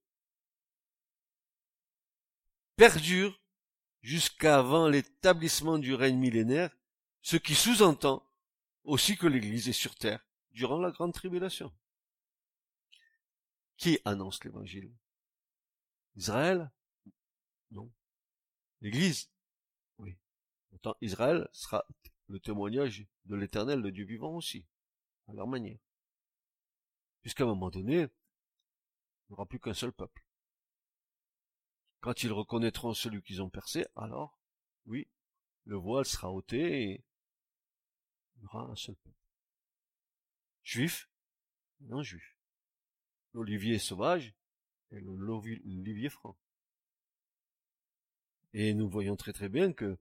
perdure 2.76 3.40
jusqu'avant 4.02 4.88
l'établissement 4.88 5.78
du 5.78 5.94
règne 5.94 6.18
millénaire, 6.18 6.70
ce 7.22 7.36
qui 7.36 7.56
sous-entend 7.56 8.24
aussi 8.84 9.16
que 9.16 9.26
l'Église 9.26 9.68
est 9.68 9.72
sur 9.72 9.94
terre 9.94 10.26
durant 10.50 10.78
la 10.78 10.90
grande 10.90 11.12
tribulation. 11.12 11.72
Qui 13.76 13.98
annonce 14.04 14.44
l'Évangile? 14.44 14.92
Israël? 16.16 16.70
Non. 17.70 17.90
L'Église? 18.80 19.30
Oui. 19.98 20.16
Pourtant, 20.70 20.96
Israël 21.00 21.48
sera 21.52 21.84
le 22.28 22.38
témoignage 22.40 23.06
de 23.24 23.36
l'Éternel, 23.36 23.80
le 23.80 23.92
Dieu 23.92 24.04
vivant 24.04 24.36
aussi, 24.36 24.66
à 25.28 25.32
leur 25.32 25.46
manière. 25.46 25.78
Puisqu'à 27.22 27.44
un 27.44 27.48
moment 27.48 27.70
donné, 27.70 27.96
il 27.96 28.00
n'y 29.28 29.34
aura 29.34 29.46
plus 29.46 29.60
qu'un 29.60 29.74
seul 29.74 29.92
peuple. 29.92 30.24
Quand 32.00 32.22
ils 32.24 32.32
reconnaîtront 32.32 32.94
celui 32.94 33.22
qu'ils 33.22 33.42
ont 33.42 33.50
percé, 33.50 33.86
alors, 33.94 34.38
oui, 34.86 35.08
le 35.64 35.76
voile 35.76 36.04
sera 36.04 36.32
ôté 36.32 36.82
et 36.82 37.04
il 38.42 38.46
aura 38.46 38.70
un 38.70 38.76
seul 38.76 38.96
peuple. 38.96 39.16
Juif, 40.62 41.08
non 41.80 42.02
juif. 42.02 42.36
L'olivier 43.32 43.78
sauvage 43.78 44.34
et 44.90 45.00
l'olivier 45.00 46.10
franc. 46.10 46.36
Et 48.52 48.74
nous 48.74 48.88
voyons 48.88 49.16
très 49.16 49.32
très 49.32 49.48
bien 49.48 49.72
que, 49.72 49.96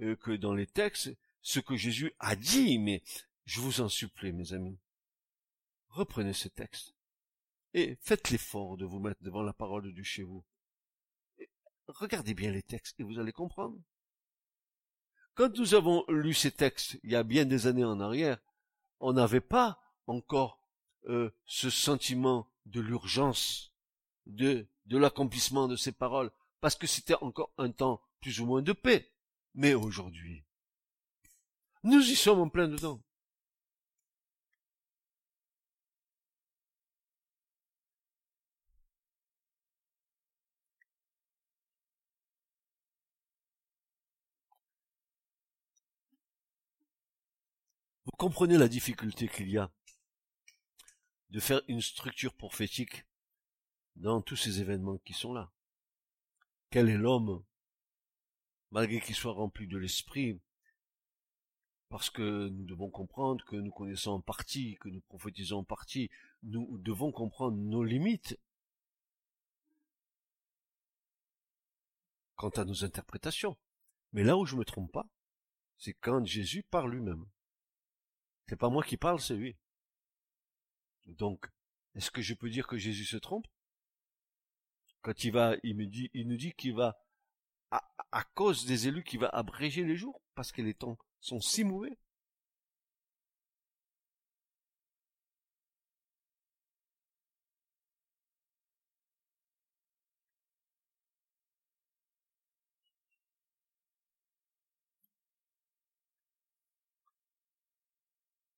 euh, 0.00 0.16
que 0.16 0.32
dans 0.32 0.54
les 0.54 0.66
textes, 0.66 1.16
ce 1.40 1.60
que 1.60 1.76
Jésus 1.76 2.12
a 2.18 2.36
dit, 2.36 2.78
mais 2.78 3.02
je 3.46 3.60
vous 3.60 3.80
en 3.80 3.88
supplie, 3.88 4.32
mes 4.32 4.52
amis, 4.52 4.78
reprenez 5.88 6.34
ce 6.34 6.48
texte 6.48 6.94
et 7.72 7.96
faites 8.00 8.30
l'effort 8.30 8.76
de 8.76 8.84
vous 8.84 9.00
mettre 9.00 9.22
devant 9.22 9.42
la 9.42 9.52
parole 9.52 9.84
de 9.84 9.90
Dieu 9.90 10.04
chez 10.04 10.22
vous. 10.22 10.44
regardez 11.88 12.34
bien 12.34 12.50
les 12.50 12.62
textes 12.62 12.98
et 13.00 13.02
vous 13.02 13.18
allez 13.18 13.32
comprendre. 13.32 13.78
Quand 15.34 15.56
nous 15.58 15.74
avons 15.74 16.04
lu 16.08 16.32
ces 16.32 16.52
textes 16.52 16.98
il 17.02 17.10
y 17.10 17.16
a 17.16 17.24
bien 17.24 17.44
des 17.44 17.66
années 17.66 17.84
en 17.84 18.00
arrière, 18.00 18.38
on 19.00 19.12
n'avait 19.12 19.40
pas 19.40 19.80
encore 20.06 20.60
euh, 21.08 21.30
ce 21.44 21.70
sentiment 21.70 22.48
de 22.66 22.80
l'urgence, 22.80 23.72
de, 24.26 24.66
de 24.86 24.98
l'accomplissement 24.98 25.68
de 25.68 25.76
ces 25.76 25.92
paroles, 25.92 26.30
parce 26.60 26.76
que 26.76 26.86
c'était 26.86 27.16
encore 27.16 27.50
un 27.58 27.70
temps 27.70 28.00
plus 28.20 28.40
ou 28.40 28.46
moins 28.46 28.62
de 28.62 28.72
paix. 28.72 29.10
Mais 29.54 29.74
aujourd'hui, 29.74 30.44
nous 31.82 32.00
y 32.00 32.16
sommes 32.16 32.40
en 32.40 32.48
plein 32.48 32.68
dedans. 32.68 33.00
Vous 48.04 48.12
comprenez 48.18 48.58
la 48.58 48.68
difficulté 48.68 49.28
qu'il 49.28 49.50
y 49.50 49.58
a 49.58 49.70
de 51.30 51.40
faire 51.40 51.62
une 51.68 51.80
structure 51.80 52.34
prophétique 52.34 53.04
dans 53.96 54.20
tous 54.20 54.36
ces 54.36 54.60
événements 54.60 54.98
qui 54.98 55.14
sont 55.14 55.32
là. 55.32 55.50
Quel 56.70 56.88
est 56.88 56.98
l'homme, 56.98 57.44
malgré 58.70 59.00
qu'il 59.00 59.14
soit 59.14 59.32
rempli 59.32 59.66
de 59.66 59.78
l'esprit, 59.78 60.38
parce 61.88 62.10
que 62.10 62.48
nous 62.48 62.64
devons 62.64 62.90
comprendre 62.90 63.44
que 63.44 63.56
nous 63.56 63.70
connaissons 63.70 64.12
en 64.12 64.20
partie, 64.20 64.76
que 64.80 64.88
nous 64.88 65.00
prophétisons 65.02 65.58
en 65.58 65.64
partie, 65.64 66.10
nous 66.42 66.76
devons 66.78 67.12
comprendre 67.12 67.56
nos 67.56 67.84
limites 67.84 68.38
quant 72.36 72.50
à 72.50 72.64
nos 72.64 72.84
interprétations. 72.84 73.56
Mais 74.12 74.24
là 74.24 74.36
où 74.36 74.44
je 74.44 74.56
me 74.56 74.64
trompe 74.64 74.92
pas, 74.92 75.08
c'est 75.78 75.94
quand 75.94 76.24
Jésus 76.24 76.64
parle 76.64 76.92
lui-même. 76.92 77.26
C'est 78.48 78.56
pas 78.56 78.68
moi 78.68 78.82
qui 78.82 78.96
parle, 78.96 79.20
c'est 79.20 79.36
lui. 79.36 79.56
Donc, 81.06 81.46
est-ce 81.94 82.10
que 82.10 82.22
je 82.22 82.34
peux 82.34 82.50
dire 82.50 82.66
que 82.66 82.76
Jésus 82.76 83.04
se 83.04 83.16
trompe? 83.16 83.46
Quand 85.02 85.24
il 85.24 85.32
va, 85.32 85.56
il 85.62 85.76
me 85.76 85.86
dit, 85.86 86.10
il 86.14 86.28
nous 86.28 86.36
dit 86.36 86.52
qu'il 86.52 86.74
va, 86.74 86.98
à, 87.70 88.24
cause 88.34 88.66
des 88.66 88.88
élus, 88.88 89.04
qu'il 89.04 89.20
va 89.20 89.28
abréger 89.28 89.84
les 89.84 89.96
jours, 89.96 90.22
parce 90.34 90.52
que 90.52 90.62
les 90.62 90.74
temps 90.74 90.98
sont 91.20 91.40
si 91.40 91.64
mauvais? 91.64 91.98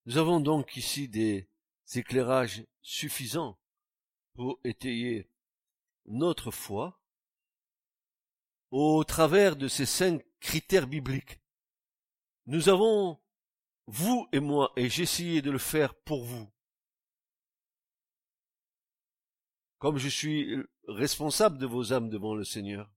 Nous 0.07 0.19
avons 0.19 0.39
donc 0.39 0.77
ici 0.77 1.09
des 1.09 1.51
éclairages 1.97 2.65
suffisants 2.81 3.59
pour 4.35 4.61
étayer 4.63 5.29
notre 6.05 6.53
foi 6.53 7.01
au 8.71 9.03
travers 9.03 9.57
de 9.57 9.67
ces 9.67 9.85
cinq 9.85 10.25
critères 10.39 10.87
bibliques. 10.87 11.41
Nous 12.47 12.69
avons, 12.69 13.21
vous 13.89 14.29
et 14.31 14.39
moi, 14.39 14.73
et 14.77 14.89
j'ai 14.89 15.03
essayé 15.03 15.43
de 15.43 15.51
le 15.51 15.59
faire 15.59 15.97
pour 15.97 16.25
vous, 16.25 16.49
comme 19.79 19.99
je 19.99 20.09
suis 20.09 20.57
responsable 20.87 21.59
de 21.59 21.67
vos 21.67 21.93
âmes 21.93 22.11
devant 22.11 22.37
le 22.37 22.45
Seigneur, 22.45 22.96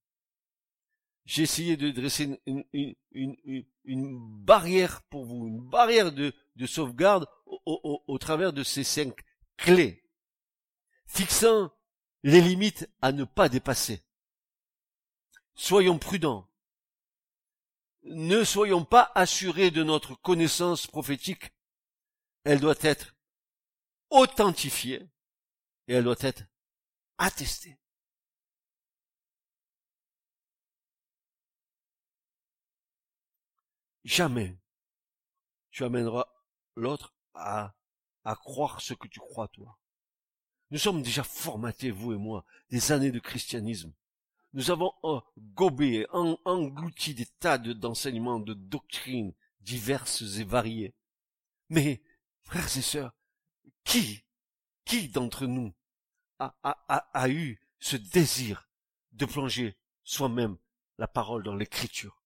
j'ai 1.25 1.43
essayé 1.43 1.77
de 1.77 1.91
dresser 1.91 2.41
une, 2.45 4.19
barrière 4.43 5.01
pour 5.03 5.25
vous, 5.25 5.47
une 5.47 5.61
barrière 5.61 6.11
de, 6.11 6.33
de 6.55 6.65
sauvegarde 6.65 7.27
au, 7.45 8.03
au, 8.07 8.17
travers 8.17 8.53
de 8.53 8.63
ces 8.63 8.83
cinq 8.83 9.13
clés, 9.57 10.03
fixant 11.05 11.71
les 12.23 12.41
limites 12.41 12.89
à 13.01 13.11
ne 13.11 13.23
pas 13.23 13.49
dépasser. 13.49 14.03
Soyons 15.55 15.99
prudents. 15.99 16.47
Ne 18.03 18.43
soyons 18.43 18.85
pas 18.85 19.11
assurés 19.13 19.71
de 19.71 19.83
notre 19.83 20.15
connaissance 20.15 20.87
prophétique. 20.87 21.51
Elle 22.43 22.59
doit 22.59 22.75
être 22.81 23.15
authentifiée 24.09 25.09
et 25.87 25.93
elle 25.93 26.05
doit 26.05 26.15
être 26.21 26.43
attestée. 27.17 27.78
Jamais 34.03 34.57
tu 35.71 35.83
amèneras 35.83 36.27
l'autre 36.75 37.13
à, 37.33 37.75
à 38.23 38.35
croire 38.35 38.81
ce 38.81 38.93
que 38.93 39.07
tu 39.07 39.19
crois 39.19 39.47
toi. 39.49 39.77
Nous 40.71 40.77
sommes 40.77 41.01
déjà 41.01 41.23
formatés, 41.23 41.91
vous 41.91 42.13
et 42.13 42.17
moi, 42.17 42.45
des 42.69 42.91
années 42.91 43.11
de 43.11 43.19
christianisme. 43.19 43.93
Nous 44.53 44.71
avons 44.71 44.93
gobé, 45.37 46.07
englouti 46.11 47.13
des 47.13 47.25
tas 47.25 47.57
d'enseignements, 47.57 48.39
de 48.39 48.53
doctrines 48.53 49.33
diverses 49.61 50.23
et 50.37 50.43
variées. 50.43 50.95
Mais, 51.69 52.01
frères 52.43 52.77
et 52.77 52.81
sœurs, 52.81 53.13
qui, 53.83 54.25
qui 54.85 55.09
d'entre 55.09 55.45
nous 55.45 55.73
a, 56.39 56.55
a, 56.63 56.83
a, 56.87 56.97
a 57.13 57.29
eu 57.29 57.61
ce 57.79 57.95
désir 57.95 58.69
de 59.11 59.25
plonger 59.25 59.77
soi-même 60.03 60.57
la 60.97 61.07
parole 61.07 61.43
dans 61.43 61.55
l'écriture 61.55 62.23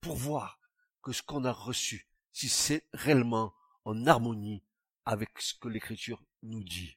pour 0.00 0.16
voir 0.16 0.60
que 1.04 1.12
ce 1.12 1.22
qu'on 1.22 1.44
a 1.44 1.52
reçu, 1.52 2.08
si 2.32 2.48
c'est 2.48 2.88
réellement 2.94 3.54
en 3.84 4.06
harmonie 4.06 4.64
avec 5.04 5.38
ce 5.38 5.54
que 5.54 5.68
l'écriture 5.68 6.24
nous 6.42 6.64
dit. 6.64 6.96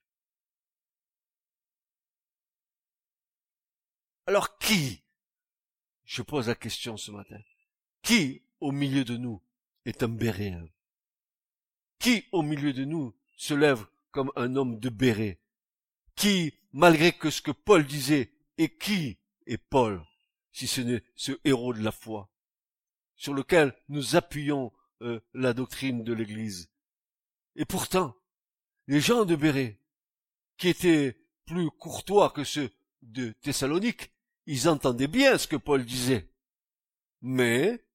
Alors 4.25 4.57
qui, 4.57 5.03
je 6.05 6.21
pose 6.21 6.47
la 6.47 6.55
question 6.55 6.95
ce 6.95 7.11
matin, 7.11 7.39
qui 8.01 8.43
au 8.61 8.71
milieu 8.71 9.03
de 9.03 9.17
nous 9.17 9.41
est 9.85 10.01
un 10.03 10.07
béréen 10.07 10.67
Qui 11.99 12.25
au 12.31 12.41
milieu 12.41 12.73
de 12.73 12.85
nous 12.85 13.13
se 13.35 13.53
lève 13.53 13.85
comme 14.11 14.31
un 14.35 14.55
homme 14.55 14.79
de 14.79 14.89
béret? 14.89 15.39
Qui, 16.15 16.53
malgré 16.71 17.11
que 17.11 17.29
ce 17.29 17.41
que 17.41 17.51
Paul 17.51 17.85
disait, 17.85 18.31
et 18.57 18.75
qui 18.75 19.19
est 19.45 19.57
Paul, 19.57 20.03
si 20.51 20.65
ce 20.65 20.81
n'est 20.81 21.03
ce 21.15 21.33
héros 21.43 21.73
de 21.73 21.83
la 21.83 21.91
foi? 21.91 22.31
Sur 23.17 23.33
lequel 23.33 23.75
nous 23.89 24.15
appuyons 24.15 24.71
euh, 25.01 25.19
la 25.33 25.53
doctrine 25.53 26.03
de 26.03 26.13
l'Église. 26.13 26.69
Et 27.55 27.65
pourtant, 27.65 28.15
les 28.87 29.01
gens 29.01 29.25
de 29.25 29.35
Béret, 29.35 29.79
qui 30.57 30.69
étaient 30.69 31.19
plus 31.45 31.69
courtois 31.71 32.29
que 32.29 32.43
ceux 32.43 32.71
de 33.01 33.31
Thessalonique, 33.41 34.11
ils 34.45 34.69
entendaient 34.69 35.07
bien 35.07 35.37
ce 35.37 35.47
que 35.47 35.55
Paul 35.55 35.85
disait. 35.85 36.31
Mais, 37.21 37.85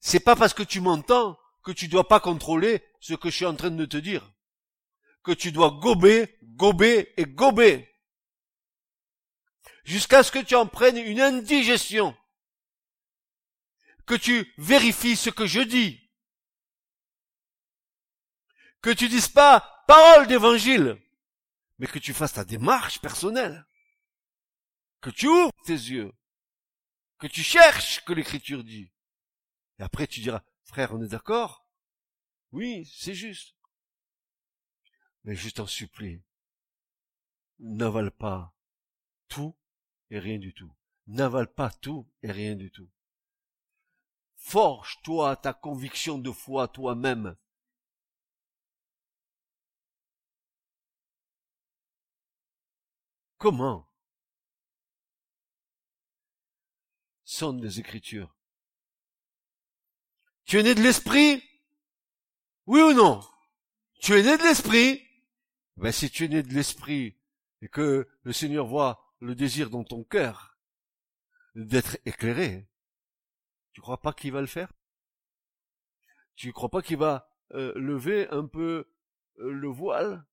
c'est 0.00 0.20
pas 0.20 0.36
parce 0.36 0.54
que 0.54 0.62
tu 0.62 0.80
m'entends 0.80 1.38
que 1.62 1.72
tu 1.72 1.88
dois 1.88 2.08
pas 2.08 2.20
contrôler 2.20 2.82
ce 3.00 3.14
que 3.14 3.30
je 3.30 3.36
suis 3.36 3.46
en 3.46 3.54
train 3.54 3.70
de 3.70 3.84
te 3.84 3.96
dire. 3.96 4.32
Que 5.22 5.32
tu 5.32 5.52
dois 5.52 5.70
gober, 5.70 6.38
gober 6.42 7.12
et 7.16 7.24
gober. 7.24 7.88
Jusqu'à 9.84 10.22
ce 10.22 10.32
que 10.32 10.40
tu 10.40 10.54
en 10.54 10.66
prennes 10.66 10.96
une 10.96 11.20
indigestion. 11.20 12.16
Que 14.06 14.14
tu 14.14 14.52
vérifies 14.58 15.16
ce 15.16 15.30
que 15.30 15.46
je 15.46 15.60
dis. 15.60 16.10
Que 18.80 18.90
tu 18.90 19.08
dises 19.08 19.28
pas 19.28 19.84
parole 19.86 20.26
d'évangile, 20.26 21.00
mais 21.78 21.86
que 21.86 21.98
tu 21.98 22.12
fasses 22.12 22.34
ta 22.34 22.44
démarche 22.44 23.00
personnelle. 23.00 23.64
Que 25.00 25.10
tu 25.10 25.28
ouvres 25.28 25.52
tes 25.64 25.72
yeux. 25.72 26.12
Que 27.18 27.26
tu 27.26 27.42
cherches 27.42 27.96
ce 27.96 28.00
que 28.00 28.12
l'écriture 28.12 28.64
dit. 28.64 28.90
Et 29.78 29.82
après 29.82 30.06
tu 30.06 30.20
diras, 30.20 30.42
frère, 30.64 30.92
on 30.94 31.02
est 31.02 31.08
d'accord? 31.08 31.66
Oui, 32.50 32.86
c'est 32.86 33.14
juste. 33.14 33.54
Mais 35.24 35.36
je 35.36 35.50
t'en 35.50 35.66
supplie, 35.66 36.20
n'avale 37.60 38.10
pas 38.10 38.52
tout 39.28 39.56
et 40.10 40.18
rien 40.18 40.38
du 40.38 40.52
tout. 40.52 40.72
N'avale 41.06 41.52
pas 41.52 41.70
tout 41.70 42.08
et 42.22 42.32
rien 42.32 42.56
du 42.56 42.70
tout. 42.70 42.90
Forge-toi 44.44 45.36
ta 45.36 45.54
conviction 45.54 46.18
de 46.18 46.30
foi 46.30 46.68
toi-même. 46.68 47.36
Comment 53.38 53.88
Sonne 57.24 57.62
les 57.62 57.80
Écritures? 57.80 58.36
Tu 60.44 60.58
es 60.58 60.62
né 60.62 60.74
de 60.74 60.82
l'Esprit? 60.82 61.42
Oui 62.66 62.82
ou 62.82 62.92
non? 62.92 63.22
Tu 64.00 64.12
es 64.12 64.22
né 64.22 64.36
de 64.36 64.42
l'Esprit? 64.42 65.02
Ben 65.76 65.92
si 65.92 66.10
tu 66.10 66.24
es 66.24 66.28
né 66.28 66.42
de 66.42 66.52
l'Esprit 66.52 67.16
et 67.62 67.68
que 67.68 68.08
le 68.22 68.32
Seigneur 68.32 68.66
voit 68.66 69.14
le 69.20 69.34
désir 69.34 69.70
dans 69.70 69.84
ton 69.84 70.04
cœur 70.04 70.58
d'être 71.54 71.96
éclairé, 72.04 72.68
tu 73.72 73.80
crois 73.80 74.00
pas 74.00 74.12
qu'il 74.12 74.32
va 74.32 74.40
le 74.40 74.46
faire? 74.46 74.72
Tu 76.34 76.52
crois 76.52 76.68
pas 76.68 76.82
qu'il 76.82 76.96
va 76.96 77.28
euh, 77.52 77.72
lever 77.76 78.28
un 78.30 78.46
peu 78.46 78.88
euh, 79.38 79.52
le 79.52 79.68
voile? 79.68 80.24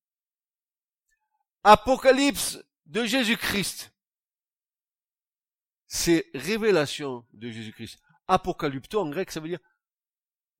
Apocalypse 1.62 2.64
de 2.86 3.04
Jésus-Christ. 3.04 3.94
C'est 5.86 6.30
révélation 6.34 7.26
de 7.32 7.50
Jésus-Christ. 7.50 8.00
Apocalypto 8.28 9.00
en 9.00 9.10
grec, 9.10 9.30
ça 9.30 9.40
veut 9.40 9.48
dire 9.48 9.60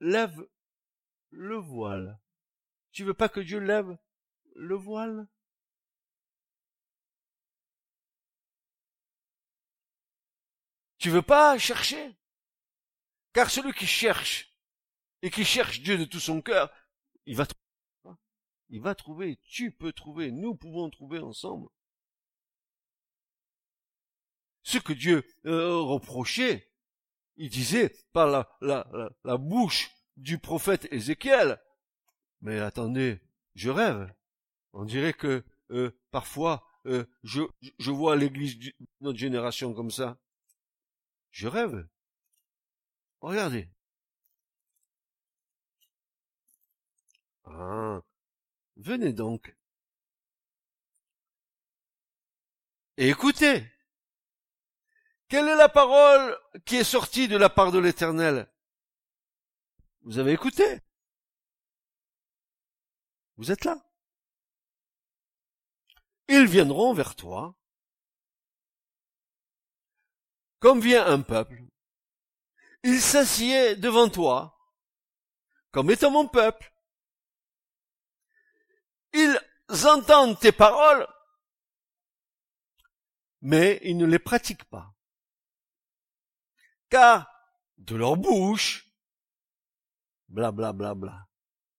lève 0.00 0.46
le 1.30 1.56
voile. 1.56 2.18
Tu 2.92 3.04
veux 3.04 3.14
pas 3.14 3.28
que 3.28 3.40
Dieu 3.40 3.58
lève 3.58 3.96
le 4.56 4.74
voile? 4.74 5.28
Tu 10.98 11.10
veux 11.10 11.22
pas 11.22 11.56
chercher? 11.58 12.14
Car 13.32 13.50
celui 13.50 13.72
qui 13.72 13.86
cherche 13.86 14.54
et 15.22 15.30
qui 15.30 15.44
cherche 15.44 15.80
Dieu 15.82 15.98
de 15.98 16.04
tout 16.04 16.20
son 16.20 16.40
cœur, 16.42 16.70
il 17.26 17.36
va 17.36 17.46
trouver. 17.46 18.16
Il 18.72 18.80
va 18.80 18.94
trouver, 18.94 19.38
tu 19.42 19.72
peux 19.72 19.92
trouver, 19.92 20.30
nous 20.30 20.54
pouvons 20.54 20.88
trouver 20.90 21.18
ensemble 21.18 21.68
ce 24.62 24.78
que 24.78 24.92
Dieu 24.92 25.24
euh, 25.46 25.76
reprochait, 25.80 26.70
il 27.36 27.48
disait 27.48 27.94
par 28.12 28.26
la, 28.28 28.48
la, 28.60 28.86
la, 29.24 29.36
bouche 29.36 29.90
du 30.16 30.38
prophète 30.38 30.86
Ézéchiel. 30.92 31.60
Mais 32.40 32.58
attendez, 32.58 33.20
je 33.54 33.70
rêve. 33.70 34.12
On 34.72 34.84
dirait 34.84 35.14
que 35.14 35.44
euh, 35.70 35.90
parfois 36.10 36.66
euh, 36.86 37.04
je, 37.22 37.42
je 37.78 37.90
vois 37.90 38.16
l'église 38.16 38.58
de 38.58 38.72
notre 39.00 39.18
génération 39.18 39.74
comme 39.74 39.90
ça. 39.90 40.18
Je 41.30 41.48
rêve. 41.48 41.86
Regardez. 43.20 43.68
Ah, 47.44 48.00
venez 48.76 49.12
donc. 49.12 49.54
Et 52.96 53.08
écoutez. 53.08 53.66
Quelle 55.28 55.48
est 55.48 55.56
la 55.56 55.68
parole 55.68 56.36
qui 56.64 56.76
est 56.76 56.84
sortie 56.84 57.28
de 57.28 57.36
la 57.36 57.48
part 57.48 57.72
de 57.72 57.78
l'Éternel? 57.78 58.50
Vous 60.02 60.18
avez 60.18 60.32
écouté? 60.32 60.80
Vous 63.36 63.50
êtes 63.52 63.64
là? 63.64 63.76
Ils 66.28 66.46
viendront 66.46 66.94
vers 66.94 67.14
toi 67.16 67.54
comme 70.60 70.80
vient 70.80 71.06
un 71.06 71.22
peuple. 71.22 71.69
Ils 72.82 73.00
s'assied 73.00 73.76
devant 73.76 74.08
toi 74.08 74.56
comme 75.70 75.90
étant 75.90 76.10
mon 76.10 76.26
peuple. 76.26 76.72
Ils 79.12 79.38
entendent 79.86 80.38
tes 80.38 80.52
paroles, 80.52 81.06
mais 83.40 83.80
ils 83.82 83.96
ne 83.96 84.06
les 84.06 84.18
pratiquent 84.18 84.64
pas 84.64 84.94
car 86.90 87.32
de 87.78 87.96
leur 87.96 88.16
bouche, 88.16 88.92
bla 90.28 90.50
bla 90.50 90.72
bla 90.72 90.94
bla, 90.94 91.28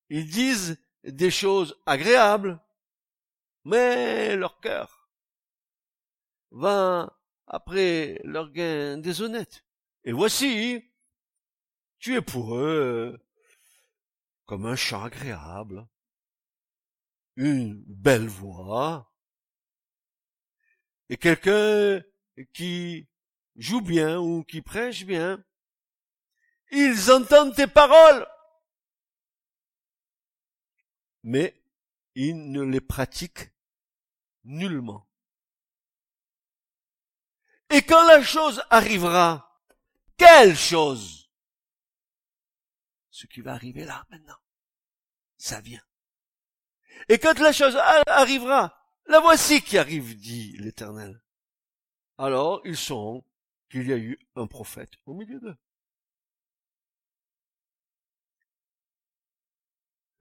ils 0.08 0.28
disent 0.28 0.82
des 1.04 1.30
choses 1.30 1.78
agréables, 1.86 2.58
mais 3.64 4.34
leur 4.36 4.58
cœur 4.60 5.10
va 6.50 7.18
après 7.46 8.18
leur 8.24 8.50
gain 8.50 8.98
déshonnête. 8.98 9.64
Et 10.04 10.12
voici, 10.12 10.91
tu 12.02 12.16
es 12.16 12.20
pour 12.20 12.56
eux 12.56 13.16
comme 14.44 14.66
un 14.66 14.74
chant 14.74 15.04
agréable, 15.04 15.86
une 17.36 17.80
belle 17.86 18.26
voix, 18.26 19.14
et 21.08 21.16
quelqu'un 21.16 22.02
qui 22.52 23.08
joue 23.54 23.80
bien 23.80 24.18
ou 24.18 24.42
qui 24.42 24.62
prêche 24.62 25.04
bien, 25.04 25.42
ils 26.72 27.12
entendent 27.12 27.54
tes 27.54 27.68
paroles, 27.68 28.26
mais 31.22 31.62
ils 32.16 32.50
ne 32.50 32.62
les 32.62 32.80
pratiquent 32.80 33.52
nullement. 34.42 35.08
Et 37.70 37.82
quand 37.82 38.04
la 38.08 38.22
chose 38.22 38.60
arrivera, 38.70 39.62
quelle 40.16 40.56
chose? 40.56 41.21
Ce 43.12 43.26
qui 43.26 43.42
va 43.42 43.52
arriver 43.52 43.84
là 43.84 44.06
maintenant, 44.10 44.38
ça 45.36 45.60
vient. 45.60 45.82
Et 47.08 47.18
quand 47.18 47.38
la 47.38 47.52
chose 47.52 47.76
arrivera, 48.06 48.74
la 49.06 49.20
voici 49.20 49.62
qui 49.62 49.76
arrive, 49.76 50.18
dit 50.18 50.56
l'Éternel. 50.58 51.22
Alors 52.16 52.62
ils 52.64 52.76
sont 52.76 53.22
qu'il 53.70 53.86
y 53.86 53.92
a 53.92 53.98
eu 53.98 54.18
un 54.34 54.46
prophète 54.46 54.94
au 55.04 55.12
milieu 55.12 55.38
d'eux. 55.40 55.56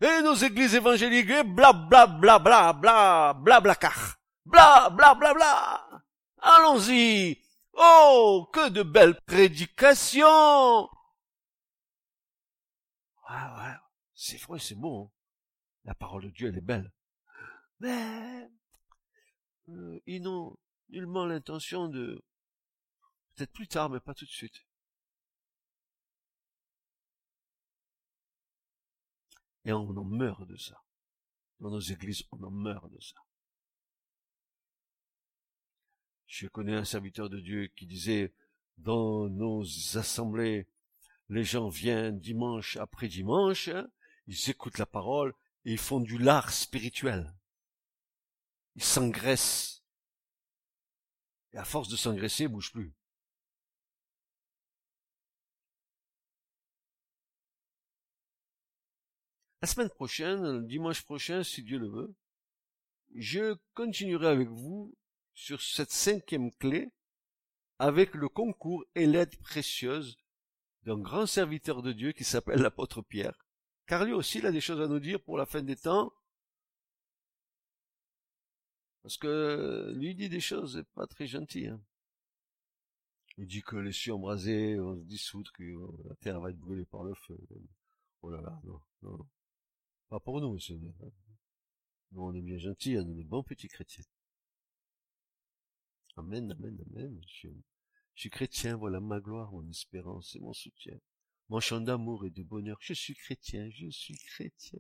Et 0.02 0.22
nos 0.22 0.36
églises 0.36 0.76
évangéliques, 0.76 1.46
bla 1.46 1.72
bla 1.72 2.08
bla 2.08 2.40
bla 2.40 2.74
bla 2.74 3.34
bla 3.34 3.62
bla 3.62 3.76
car. 3.76 4.18
Bla 4.46 4.90
bla 4.90 5.16
bla 5.16 5.34
bla. 5.34 6.04
Allons-y. 6.40 7.40
Oh, 7.74 8.50
que 8.52 8.70
de 8.70 8.84
belles 8.84 9.20
prédications. 9.26 10.90
Ouais, 13.32 13.38
ouais, 13.38 13.76
c'est 14.14 14.38
vrai, 14.42 14.60
c'est 14.60 14.76
bon. 14.76 15.06
Hein. 15.06 15.12
La 15.86 15.96
parole 15.96 16.24
de 16.26 16.30
Dieu, 16.30 16.50
elle 16.50 16.58
est 16.58 16.62
belle. 16.62 16.92
Mais, 17.80 18.50
euh, 19.70 20.00
ils 20.06 20.22
n'ont 20.22 20.58
nullement 20.90 21.26
l'intention 21.26 21.88
de 21.88 22.22
Peut-être 23.36 23.54
plus 23.54 23.68
tard, 23.68 23.90
mais 23.90 24.00
pas 24.00 24.14
tout 24.14 24.26
de 24.26 24.30
suite. 24.30 24.66
Et 29.66 29.74
on 29.74 29.90
en 29.90 30.04
meurt 30.04 30.46
de 30.46 30.58
ça. 30.58 30.84
Dans 31.60 31.70
nos 31.72 31.80
églises, 31.80 32.24
on 32.32 32.44
en 32.44 32.52
meurt 32.52 32.92
de 32.92 33.00
ça. 33.00 33.16
Je 36.28 36.48
connais 36.48 36.76
un 36.76 36.86
serviteur 36.86 37.30
de 37.30 37.40
Dieu 37.40 37.68
qui 37.76 37.86
disait, 37.86 38.34
dans 38.78 39.30
nos 39.30 39.64
assemblées, 39.98 40.68
les 41.32 41.46
gens 41.46 41.70
viennent 41.70 42.20
dimanche 42.20 42.76
après 42.76 43.08
dimanche, 43.08 43.70
ils 44.28 44.50
écoutent 44.50 44.78
la 44.78 44.86
parole 44.86 45.34
et 45.64 45.72
ils 45.72 45.80
font 45.80 46.02
du 46.02 46.18
lard 46.18 46.52
spirituel. 46.52 47.34
Ils 48.76 48.84
s'engraissent. 48.84 49.82
Et 51.54 51.58
à 51.58 51.64
force 51.64 51.88
de 51.88 51.96
s'engraisser, 51.96 52.44
ils 52.44 52.48
ne 52.48 52.54
bougent 52.54 52.74
plus. 52.74 52.94
La 59.62 59.68
semaine 59.68 59.90
prochaine, 59.90 60.68
dimanche 60.68 61.04
prochain, 61.04 61.44
si 61.44 61.64
Dieu 61.64 61.80
le 61.80 61.88
veut, 61.88 62.16
je 63.16 63.56
continuerai 63.74 64.28
avec 64.28 64.50
vous 64.50 64.94
sur 65.34 65.62
cette 65.62 65.92
cinquième 65.92 66.52
clé 66.54 66.92
avec 67.80 68.16
le 68.16 68.28
concours 68.28 68.84
et 68.96 69.06
l'aide 69.06 69.38
précieuse 69.40 70.18
d'un 70.84 70.98
grand 70.98 71.26
serviteur 71.26 71.82
de 71.82 71.92
Dieu 71.92 72.12
qui 72.12 72.24
s'appelle 72.24 72.62
l'apôtre 72.62 73.02
Pierre. 73.02 73.38
Car 73.86 74.06
lui 74.06 74.14
aussi, 74.14 74.40
il 74.40 74.46
a 74.46 74.52
des 74.52 74.62
choses 74.62 74.82
à 74.82 74.88
nous 74.88 75.00
dire 75.00 75.22
pour 75.22 75.38
la 75.38 75.46
fin 75.46 75.62
des 75.62 75.76
temps. 75.76 76.14
Parce 79.04 79.18
que 79.18 79.92
lui 79.96 80.16
dit 80.16 80.30
des 80.30 80.40
choses 80.40 80.84
pas 80.94 81.08
très 81.08 81.28
gentilles. 81.28 81.68
Hein. 81.68 81.82
Il 83.38 83.48
dit 83.48 83.62
que 83.62 83.76
les 83.76 83.92
cieux 83.92 84.14
embrasés 84.14 84.78
vont 84.78 84.96
se 84.96 85.06
dissoudre, 85.06 85.52
que 85.54 85.64
la 86.08 86.16
terre 86.16 86.40
va 86.40 86.52
être 86.52 86.60
brûlée 86.60 86.86
par 86.86 87.04
le 87.04 87.14
feu. 87.16 87.38
Oh 88.22 88.30
là 88.30 88.42
là, 88.42 88.62
non, 88.64 88.82
non. 89.02 89.28
Pas 90.10 90.20
pour 90.20 90.40
nous, 90.42 90.60
Seigneur. 90.60 90.94
Nous, 92.12 92.22
on 92.22 92.34
est 92.34 92.42
bien 92.42 92.58
gentils, 92.58 92.98
on 92.98 93.10
est 93.10 93.16
des 93.16 93.24
bons 93.24 93.44
petits 93.44 93.70
chrétiens. 93.70 94.04
Amen, 96.18 96.52
amen, 96.52 96.78
amen. 96.92 97.22
Suis 97.26 97.50
chrétien, 98.30 98.76
voilà 98.76 99.00
ma 99.00 99.20
gloire, 99.20 99.52
mon 99.52 99.68
espérance 99.70 100.36
et 100.36 100.40
mon 100.40 100.54
soutien. 100.54 100.98
Mon 101.50 101.60
chant 101.60 101.82
d'amour 101.82 102.26
et 102.26 102.30
de 102.30 102.44
bonheur. 102.44 102.78
Je 102.82 102.94
suis 102.94 103.16
chrétien, 103.16 103.70
je 103.72 103.90
suis 103.90 104.18
chrétien. 104.18 104.80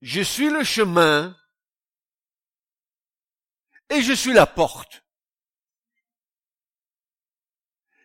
Je 0.00 0.20
suis 0.20 0.50
le 0.50 0.62
chemin 0.64 1.36
et 3.88 4.02
je 4.02 4.12
suis 4.12 4.32
la 4.32 4.46
porte. 4.46 5.02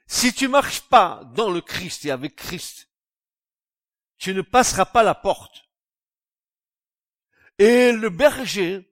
Si 0.07 0.33
tu 0.33 0.47
marches 0.47 0.81
pas 0.81 1.23
dans 1.35 1.51
le 1.51 1.61
Christ 1.61 2.05
et 2.05 2.11
avec 2.11 2.35
Christ, 2.35 2.89
tu 4.17 4.33
ne 4.33 4.41
passeras 4.41 4.85
pas 4.85 5.03
la 5.03 5.13
porte. 5.13 5.68
Et 7.59 7.91
le 7.91 8.09
berger, 8.09 8.89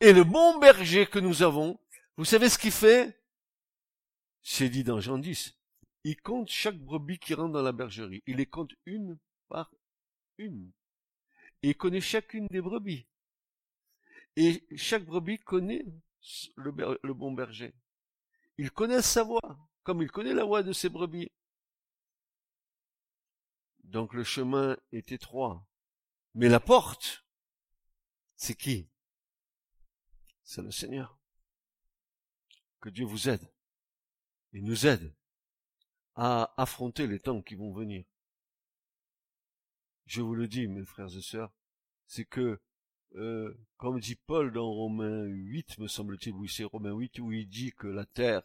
et 0.00 0.14
le 0.14 0.24
bon 0.24 0.58
berger 0.58 1.06
que 1.06 1.18
nous 1.18 1.42
avons, 1.42 1.78
vous 2.16 2.24
savez 2.24 2.48
ce 2.48 2.58
qu'il 2.58 2.72
fait? 2.72 3.22
C'est 4.40 4.70
dit 4.70 4.82
dans 4.82 4.98
Jean 4.98 5.18
10. 5.18 5.54
Il 6.04 6.16
compte 6.22 6.48
chaque 6.48 6.78
brebis 6.78 7.18
qui 7.18 7.34
rentre 7.34 7.52
dans 7.52 7.60
la 7.60 7.72
bergerie. 7.72 8.22
Il 8.26 8.36
les 8.36 8.46
compte 8.46 8.72
une 8.86 9.18
par 9.48 9.70
une. 10.38 10.72
Et 11.62 11.70
il 11.70 11.76
connaît 11.76 12.00
chacune 12.00 12.46
des 12.46 12.62
brebis. 12.62 13.06
Et 14.36 14.66
chaque 14.76 15.04
brebis 15.04 15.38
connaît 15.38 15.84
le, 16.56 17.12
bon 17.12 17.32
berger. 17.32 17.74
Il 18.56 18.70
connaît 18.70 19.02
sa 19.02 19.22
voix 19.22 19.68
comme 19.82 20.00
il 20.00 20.10
connaît 20.10 20.32
la 20.32 20.44
voie 20.44 20.62
de 20.62 20.72
ses 20.72 20.88
brebis. 20.88 21.30
Donc 23.84 24.14
le 24.14 24.24
chemin 24.24 24.78
est 24.92 25.12
étroit. 25.12 25.67
Mais 26.34 26.48
la 26.48 26.60
porte, 26.60 27.24
c'est 28.36 28.54
qui? 28.54 28.88
C'est 30.42 30.62
le 30.62 30.70
Seigneur. 30.70 31.18
Que 32.80 32.88
Dieu 32.88 33.04
vous 33.04 33.28
aide. 33.28 33.52
Il 34.52 34.64
nous 34.64 34.86
aide 34.86 35.12
à 36.14 36.54
affronter 36.56 37.06
les 37.06 37.20
temps 37.20 37.42
qui 37.42 37.54
vont 37.54 37.72
venir. 37.72 38.04
Je 40.06 40.22
vous 40.22 40.34
le 40.34 40.48
dis, 40.48 40.66
mes 40.68 40.84
frères 40.84 41.14
et 41.16 41.22
sœurs, 41.22 41.52
c'est 42.06 42.24
que, 42.24 42.60
euh, 43.16 43.54
comme 43.76 44.00
dit 44.00 44.16
Paul 44.16 44.52
dans 44.52 44.70
Romains 44.70 45.24
8, 45.24 45.78
me 45.78 45.86
semble-t-il, 45.86 46.34
oui 46.34 46.48
c'est 46.48 46.64
Romains 46.64 46.94
8, 46.94 47.18
où 47.18 47.32
il 47.32 47.48
dit 47.48 47.72
que 47.72 47.86
la 47.86 48.06
terre 48.06 48.42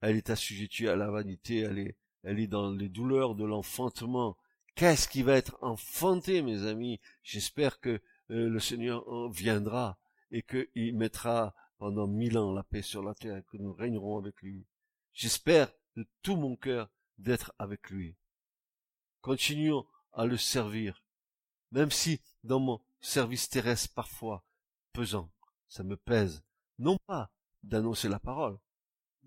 elle 0.00 0.16
est 0.16 0.28
assujettie 0.28 0.86
à 0.86 0.96
la 0.96 1.10
vanité, 1.10 1.60
elle 1.60 1.78
est, 1.78 1.96
elle 2.24 2.38
est 2.38 2.46
dans 2.46 2.70
les 2.70 2.90
douleurs 2.90 3.34
de 3.34 3.44
l'enfantement. 3.44 4.36
Qu'est-ce 4.74 5.08
qui 5.08 5.22
va 5.22 5.36
être 5.36 5.56
enfanté, 5.62 6.42
mes 6.42 6.66
amis? 6.66 7.00
J'espère 7.22 7.78
que 7.80 8.00
euh, 8.30 8.48
le 8.48 8.58
Seigneur 8.58 9.30
viendra 9.30 9.98
et 10.32 10.42
qu'il 10.42 10.96
mettra 10.96 11.54
pendant 11.78 12.08
mille 12.08 12.38
ans 12.38 12.52
la 12.52 12.64
paix 12.64 12.82
sur 12.82 13.02
la 13.02 13.14
terre 13.14 13.36
et 13.36 13.42
que 13.44 13.56
nous 13.56 13.72
régnerons 13.72 14.18
avec 14.18 14.42
lui. 14.42 14.66
J'espère 15.12 15.72
de 15.96 16.06
tout 16.22 16.36
mon 16.36 16.56
cœur 16.56 16.90
d'être 17.18 17.54
avec 17.58 17.90
lui. 17.90 18.16
Continuons 19.20 19.86
à 20.12 20.26
le 20.26 20.36
servir, 20.36 21.04
même 21.70 21.90
si 21.90 22.20
dans 22.42 22.58
mon 22.60 22.80
service 23.00 23.48
terrestre 23.48 23.94
parfois 23.94 24.44
pesant, 24.92 25.30
ça 25.68 25.84
me 25.84 25.96
pèse, 25.96 26.42
non 26.78 26.98
pas 27.06 27.30
d'annoncer 27.62 28.08
la 28.08 28.18
parole, 28.18 28.58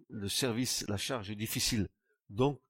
le 0.10 0.30
service, 0.30 0.86
la 0.88 0.98
charge 0.98 1.32
est 1.32 1.36
difficile. 1.36 1.88
Donc, 2.30 2.62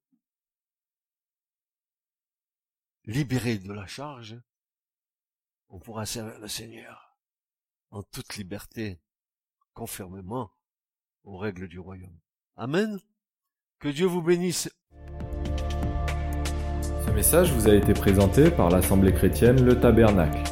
libéré 3.08 3.58
de 3.58 3.74
la 3.74 3.88
charge, 3.88 4.40
on 5.70 5.80
pourra 5.80 6.06
servir 6.06 6.38
le 6.40 6.48
Seigneur 6.48 7.18
en 7.90 8.04
toute 8.04 8.36
liberté, 8.36 9.00
conformément 9.74 10.52
aux 11.24 11.38
règles 11.38 11.70
du 11.70 11.80
royaume. 11.80 12.20
Amen. 12.58 13.00
Que 13.80 13.88
Dieu 13.88 14.06
vous 14.06 14.22
bénisse. 14.22 14.70
Ce 17.06 17.12
message 17.12 17.54
vous 17.54 17.68
a 17.68 17.74
été 17.74 17.94
présenté 17.94 18.52
par 18.52 18.70
l'Assemblée 18.70 19.14
chrétienne 19.14 19.64
Le 19.64 19.80
Tabernacle. 19.80 20.44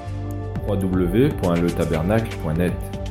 www.letabernacle.net 0.68 3.05